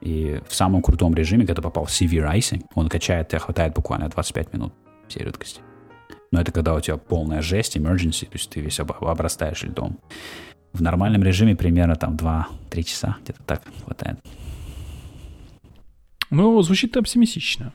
И 0.00 0.40
в 0.46 0.54
самом 0.54 0.82
крутом 0.82 1.14
режиме, 1.14 1.46
когда 1.46 1.62
попал 1.62 1.84
в 1.84 1.90
Severe 1.90 2.32
Icing, 2.34 2.64
он 2.74 2.88
качает, 2.88 3.28
тебя 3.28 3.40
хватает 3.40 3.74
буквально 3.74 4.08
25 4.08 4.52
минут 4.52 4.72
всей 5.08 5.24
жидкости. 5.24 5.60
Но 6.30 6.40
это 6.40 6.52
когда 6.52 6.74
у 6.74 6.80
тебя 6.80 6.96
полная 6.96 7.42
жесть, 7.42 7.76
emergency, 7.76 8.26
то 8.26 8.34
есть 8.34 8.50
ты 8.50 8.60
весь 8.60 8.80
об, 8.80 8.92
обрастаешь 8.92 9.62
льдом. 9.62 9.98
В 10.72 10.82
нормальном 10.82 11.22
режиме 11.22 11.56
примерно 11.56 11.96
там 11.96 12.14
2-3 12.16 12.82
часа, 12.82 13.16
где-то 13.22 13.42
так 13.44 13.62
хватает. 13.84 14.18
Ну, 16.30 16.60
звучит 16.62 16.96
оптимистично. 16.96 17.72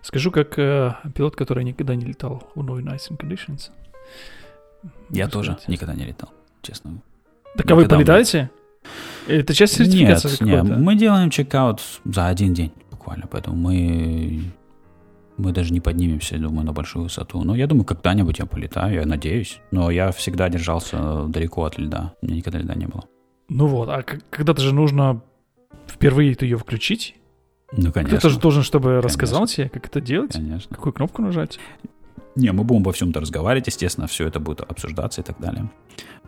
Скажу, 0.00 0.30
как 0.30 0.58
э, 0.58 0.94
пилот, 1.14 1.36
который 1.36 1.64
никогда 1.64 1.94
не 1.94 2.06
летал 2.06 2.50
в 2.54 2.60
No 2.60 2.80
Icing 2.82 3.18
Conditions. 3.18 3.70
Я 5.10 5.28
тоже 5.28 5.52
сказать. 5.52 5.68
никогда 5.68 5.94
не 5.94 6.04
летал, 6.04 6.32
честно. 6.62 7.02
Так 7.56 7.70
а 7.70 7.74
вы 7.74 7.86
полетаете? 7.86 8.50
Мы... 9.26 9.34
Это 9.34 9.54
часть 9.54 9.74
сертификации 9.74 10.44
Нет, 10.44 10.64
нет, 10.64 10.78
мы 10.78 10.96
делаем 10.96 11.30
чекаут 11.30 11.80
за 12.04 12.26
один 12.26 12.54
день 12.54 12.72
буквально. 12.90 13.26
Поэтому 13.28 13.56
мы, 13.56 14.42
мы 15.36 15.52
даже 15.52 15.72
не 15.72 15.80
поднимемся, 15.80 16.38
думаю, 16.38 16.64
на 16.64 16.72
большую 16.72 17.04
высоту. 17.04 17.42
Но 17.42 17.54
я 17.54 17.66
думаю, 17.66 17.84
когда-нибудь 17.84 18.38
я 18.38 18.46
полетаю, 18.46 18.94
я 18.94 19.06
надеюсь. 19.06 19.60
Но 19.70 19.90
я 19.90 20.12
всегда 20.12 20.48
держался 20.48 21.24
далеко 21.28 21.64
от 21.64 21.78
льда. 21.78 22.14
У 22.22 22.26
меня 22.26 22.36
никогда 22.36 22.58
льда 22.58 22.74
не 22.74 22.86
было. 22.86 23.04
Ну 23.48 23.66
вот, 23.66 23.88
а 23.88 24.02
когда-то 24.30 24.62
же 24.62 24.74
нужно 24.74 25.22
впервые 25.86 26.36
ее 26.40 26.58
включить. 26.58 27.16
Ну, 27.72 27.92
конечно. 27.92 28.18
Кто-то 28.18 28.34
же 28.34 28.38
должен, 28.38 28.62
чтобы 28.62 28.88
конечно. 28.88 29.08
рассказал 29.08 29.46
тебе, 29.46 29.68
как 29.68 29.86
это 29.86 30.00
делать. 30.00 30.32
Конечно. 30.32 30.74
Какую 30.74 30.92
кнопку 30.92 31.22
нажать. 31.22 31.58
Не, 32.34 32.50
мы 32.52 32.64
будем 32.64 32.80
обо 32.80 32.92
всем-то 32.92 33.20
разговаривать, 33.20 33.66
естественно, 33.66 34.06
все 34.06 34.26
это 34.26 34.40
будет 34.40 34.62
обсуждаться 34.62 35.20
и 35.20 35.24
так 35.24 35.38
далее. 35.38 35.70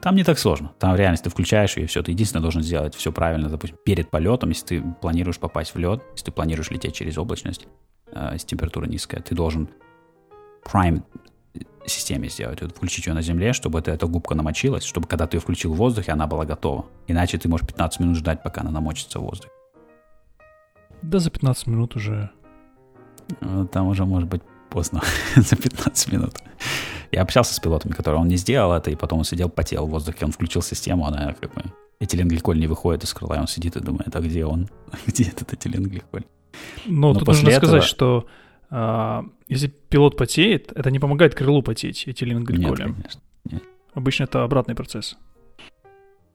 Там 0.02 0.16
не 0.16 0.24
так 0.24 0.38
сложно. 0.38 0.72
Там 0.78 0.92
в 0.92 0.96
реальности 0.96 1.24
ты 1.24 1.30
включаешь 1.30 1.76
ее, 1.78 1.86
все. 1.86 2.02
Ты 2.02 2.10
единственное 2.10 2.42
должен 2.42 2.62
сделать 2.62 2.94
все 2.94 3.10
правильно, 3.10 3.48
допустим, 3.48 3.78
перед 3.84 4.10
полетом, 4.10 4.50
если 4.50 4.66
ты 4.66 4.82
планируешь 5.00 5.38
попасть 5.38 5.74
в 5.74 5.78
лед, 5.78 6.02
если 6.12 6.26
ты 6.26 6.32
планируешь 6.32 6.70
лететь 6.70 6.94
через 6.94 7.16
облачность, 7.16 7.66
если 8.32 8.46
температура 8.46 8.86
низкая, 8.86 9.20
ты 9.20 9.34
должен 9.34 9.68
prime 10.64 11.02
системе 11.86 12.28
сделать, 12.28 12.62
вот 12.62 12.72
включить 12.72 13.06
ее 13.06 13.14
на 13.14 13.22
земле, 13.22 13.52
чтобы 13.52 13.78
эта, 13.78 13.90
эта 13.90 14.06
губка 14.06 14.34
намочилась, 14.34 14.84
чтобы 14.84 15.06
когда 15.06 15.26
ты 15.26 15.36
ее 15.36 15.40
включил 15.40 15.74
в 15.74 15.76
воздухе, 15.76 16.12
она 16.12 16.26
была 16.26 16.44
готова. 16.44 16.86
Иначе 17.06 17.38
ты 17.38 17.48
можешь 17.48 17.66
15 17.66 18.00
минут 18.00 18.16
ждать, 18.16 18.42
пока 18.42 18.62
она 18.62 18.70
намочится 18.70 19.18
в 19.18 19.22
воздухе. 19.22 19.52
Да 21.02 21.18
за 21.18 21.30
15 21.30 21.66
минут 21.66 21.96
уже. 21.96 22.30
Ну, 23.40 23.66
там 23.66 23.88
уже 23.88 24.04
может 24.04 24.28
быть 24.28 24.42
поздно 24.70 25.02
за 25.36 25.56
15 25.56 26.12
минут. 26.12 26.34
Я 27.12 27.22
общался 27.22 27.54
с 27.54 27.60
пилотами, 27.60 27.92
которые 27.92 28.20
он 28.20 28.28
не 28.28 28.36
сделал 28.36 28.72
это, 28.72 28.90
и 28.90 28.96
потом 28.96 29.18
он 29.18 29.24
сидел, 29.24 29.48
потел 29.48 29.86
в 29.86 29.90
воздухе, 29.90 30.24
он 30.24 30.32
включил 30.32 30.62
систему, 30.62 31.06
она 31.06 31.34
как 31.34 31.54
бы... 31.54 31.62
Этиленгликоль 32.00 32.58
не 32.58 32.66
выходит 32.66 33.04
из 33.04 33.14
крыла, 33.14 33.36
и 33.36 33.38
он 33.38 33.46
сидит 33.46 33.76
и 33.76 33.80
думает, 33.80 34.14
а 34.14 34.20
где 34.20 34.44
он? 34.44 34.68
где 35.06 35.24
этот 35.24 35.52
этиленгликоль? 35.52 36.24
Но, 36.86 37.12
Но 37.12 37.18
тут 37.20 37.28
нужно 37.28 37.48
этого... 37.48 37.66
сказать, 37.66 37.84
что 37.84 38.26
а, 38.70 39.24
если 39.48 39.68
пилот 39.68 40.16
потеет, 40.16 40.72
это 40.72 40.90
не 40.90 40.98
помогает 40.98 41.34
крылу 41.34 41.62
потеть 41.62 42.08
этиленгликолем. 42.08 42.88
Нет, 42.88 42.96
конечно. 42.96 43.20
Нет. 43.50 43.62
Обычно 43.94 44.24
это 44.24 44.42
обратный 44.42 44.74
процесс. 44.74 45.16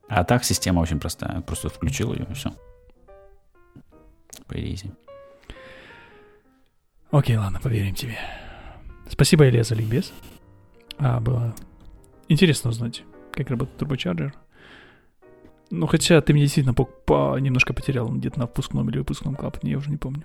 А 0.08 0.24
так 0.24 0.44
система 0.44 0.80
очень 0.80 0.98
простая. 0.98 1.40
Просто 1.42 1.68
включил 1.68 2.12
ее, 2.12 2.26
и 2.28 2.34
все. 2.34 2.52
По. 4.46 4.56
Окей, 7.18 7.36
ладно, 7.36 7.60
поверим 7.60 7.94
тебе. 7.94 8.18
Спасибо, 9.08 9.48
Илья, 9.48 9.62
за 9.62 9.74
ликбез. 9.74 10.12
А, 10.98 11.20
было 11.20 11.54
интересно 12.28 12.70
узнать, 12.70 13.02
как 13.32 13.50
работает 13.50 13.78
турбочарджер. 13.78 14.34
Ну, 15.70 15.86
хотя 15.86 16.20
ты 16.20 16.32
меня 16.32 16.44
действительно 16.44 16.74
по, 16.74 16.84
по, 16.84 17.38
немножко 17.38 17.72
потерял 17.72 18.08
где-то 18.08 18.40
на 18.40 18.46
впускном 18.46 18.90
или 18.90 18.98
выпускном 18.98 19.36
клапане, 19.36 19.72
я 19.72 19.78
уже 19.78 19.90
не 19.90 19.96
помню. 19.96 20.24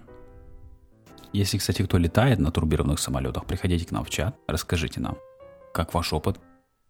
Если, 1.33 1.57
кстати, 1.57 1.83
кто 1.83 1.97
летает 1.97 2.39
на 2.39 2.51
турбированных 2.51 2.99
самолетах, 2.99 3.45
приходите 3.45 3.85
к 3.85 3.91
нам 3.91 4.03
в 4.03 4.09
чат, 4.09 4.35
расскажите 4.47 4.99
нам, 4.99 5.17
как 5.73 5.93
ваш 5.93 6.13
опыт. 6.13 6.39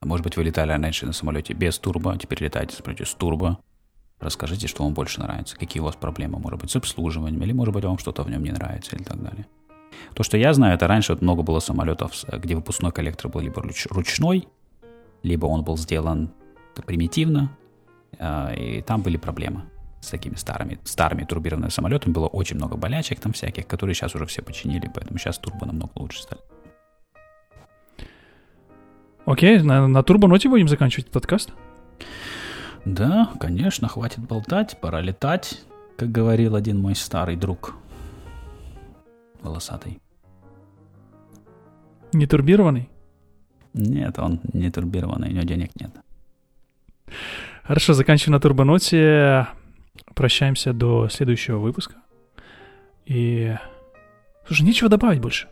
Может 0.01 0.23
быть, 0.23 0.37
вы 0.37 0.43
летали 0.43 0.71
раньше 0.71 1.05
на 1.05 1.13
самолете 1.13 1.53
без 1.53 1.79
турбо, 1.79 2.13
а 2.13 2.17
теперь 2.17 2.43
летаете 2.43 2.75
самолете 2.75 3.05
с 3.05 3.13
турбо. 3.13 3.59
Расскажите, 4.19 4.67
что 4.67 4.83
вам 4.83 4.93
больше 4.93 5.19
нравится, 5.19 5.57
какие 5.57 5.81
у 5.81 5.85
вас 5.85 5.95
проблемы, 5.95 6.39
может 6.39 6.61
быть, 6.61 6.71
с 6.71 6.75
обслуживанием, 6.77 7.41
или, 7.43 7.51
может 7.51 7.73
быть, 7.73 7.83
вам 7.83 7.97
что-то 7.97 8.23
в 8.23 8.29
нем 8.29 8.43
не 8.43 8.51
нравится, 8.51 8.95
или 8.95 9.03
так 9.03 9.21
далее. 9.21 9.47
То, 10.13 10.23
что 10.23 10.37
я 10.37 10.53
знаю, 10.53 10.75
это 10.75 10.87
раньше 10.87 11.11
вот 11.13 11.21
много 11.21 11.41
было 11.41 11.59
самолетов, 11.59 12.13
где 12.31 12.55
выпускной 12.55 12.91
коллектор 12.91 13.29
был 13.29 13.41
либо 13.41 13.61
ручной, 13.61 14.47
либо 15.23 15.47
он 15.47 15.63
был 15.63 15.77
сделан 15.77 16.31
примитивно, 16.85 17.51
и 18.19 18.83
там 18.85 19.01
были 19.01 19.17
проблемы 19.17 19.63
с 20.01 20.09
такими 20.09 20.35
старыми, 20.35 20.79
старыми 20.83 21.23
турбированными 21.23 21.71
самолетами. 21.71 22.13
Было 22.13 22.27
очень 22.27 22.57
много 22.57 22.77
болячек 22.77 23.19
там 23.19 23.33
всяких, 23.33 23.67
которые 23.67 23.95
сейчас 23.95 24.15
уже 24.15 24.25
все 24.25 24.41
починили, 24.41 24.89
поэтому 24.93 25.17
сейчас 25.17 25.37
турбо 25.37 25.65
намного 25.65 25.91
лучше 25.95 26.21
стали. 26.21 26.41
Окей, 29.25 29.59
на, 29.61 29.87
на 29.87 30.03
турбоноте 30.03 30.49
будем 30.49 30.67
заканчивать 30.67 31.09
подкаст? 31.09 31.51
Да, 32.85 33.31
конечно, 33.39 33.87
хватит 33.87 34.19
болтать, 34.19 34.79
пора 34.79 35.01
летать, 35.01 35.61
как 35.97 36.11
говорил 36.11 36.55
один 36.55 36.79
мой 36.79 36.95
старый 36.95 37.35
друг 37.35 37.75
волосатый. 39.41 39.99
Не 42.13 42.27
турбированный? 42.27 42.89
Нет, 43.73 44.19
он 44.19 44.39
не 44.53 44.69
турбированный, 44.69 45.29
у 45.29 45.31
него 45.31 45.43
денег 45.43 45.71
нет. 45.79 45.91
Хорошо, 47.65 47.93
заканчиваем 47.93 48.33
на 48.33 48.39
турбоноте. 48.39 49.47
Прощаемся 50.13 50.71
до 50.71 51.09
следующего 51.09 51.57
выпуска. 51.57 51.95
И... 53.05 53.55
Слушай, 54.45 54.63
нечего 54.63 54.89
добавить 54.89 55.19
больше. 55.19 55.47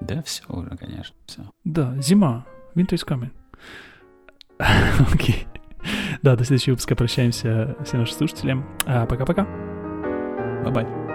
Да, 0.00 0.22
все 0.22 0.42
уже, 0.48 0.70
конечно, 0.76 1.14
все. 1.26 1.42
Да, 1.64 1.94
зима. 2.00 2.44
Winter 2.74 2.94
is 2.94 3.06
coming. 3.06 3.30
Окей. 5.14 5.46
Да, 6.22 6.34
до 6.34 6.44
следующего 6.44 6.72
выпуска 6.72 6.96
прощаемся 6.96 7.76
всем 7.84 8.00
нашим 8.00 8.16
слушателям. 8.16 8.68
А, 8.84 9.06
пока-пока. 9.06 9.44
Bye-bye. 10.64 11.05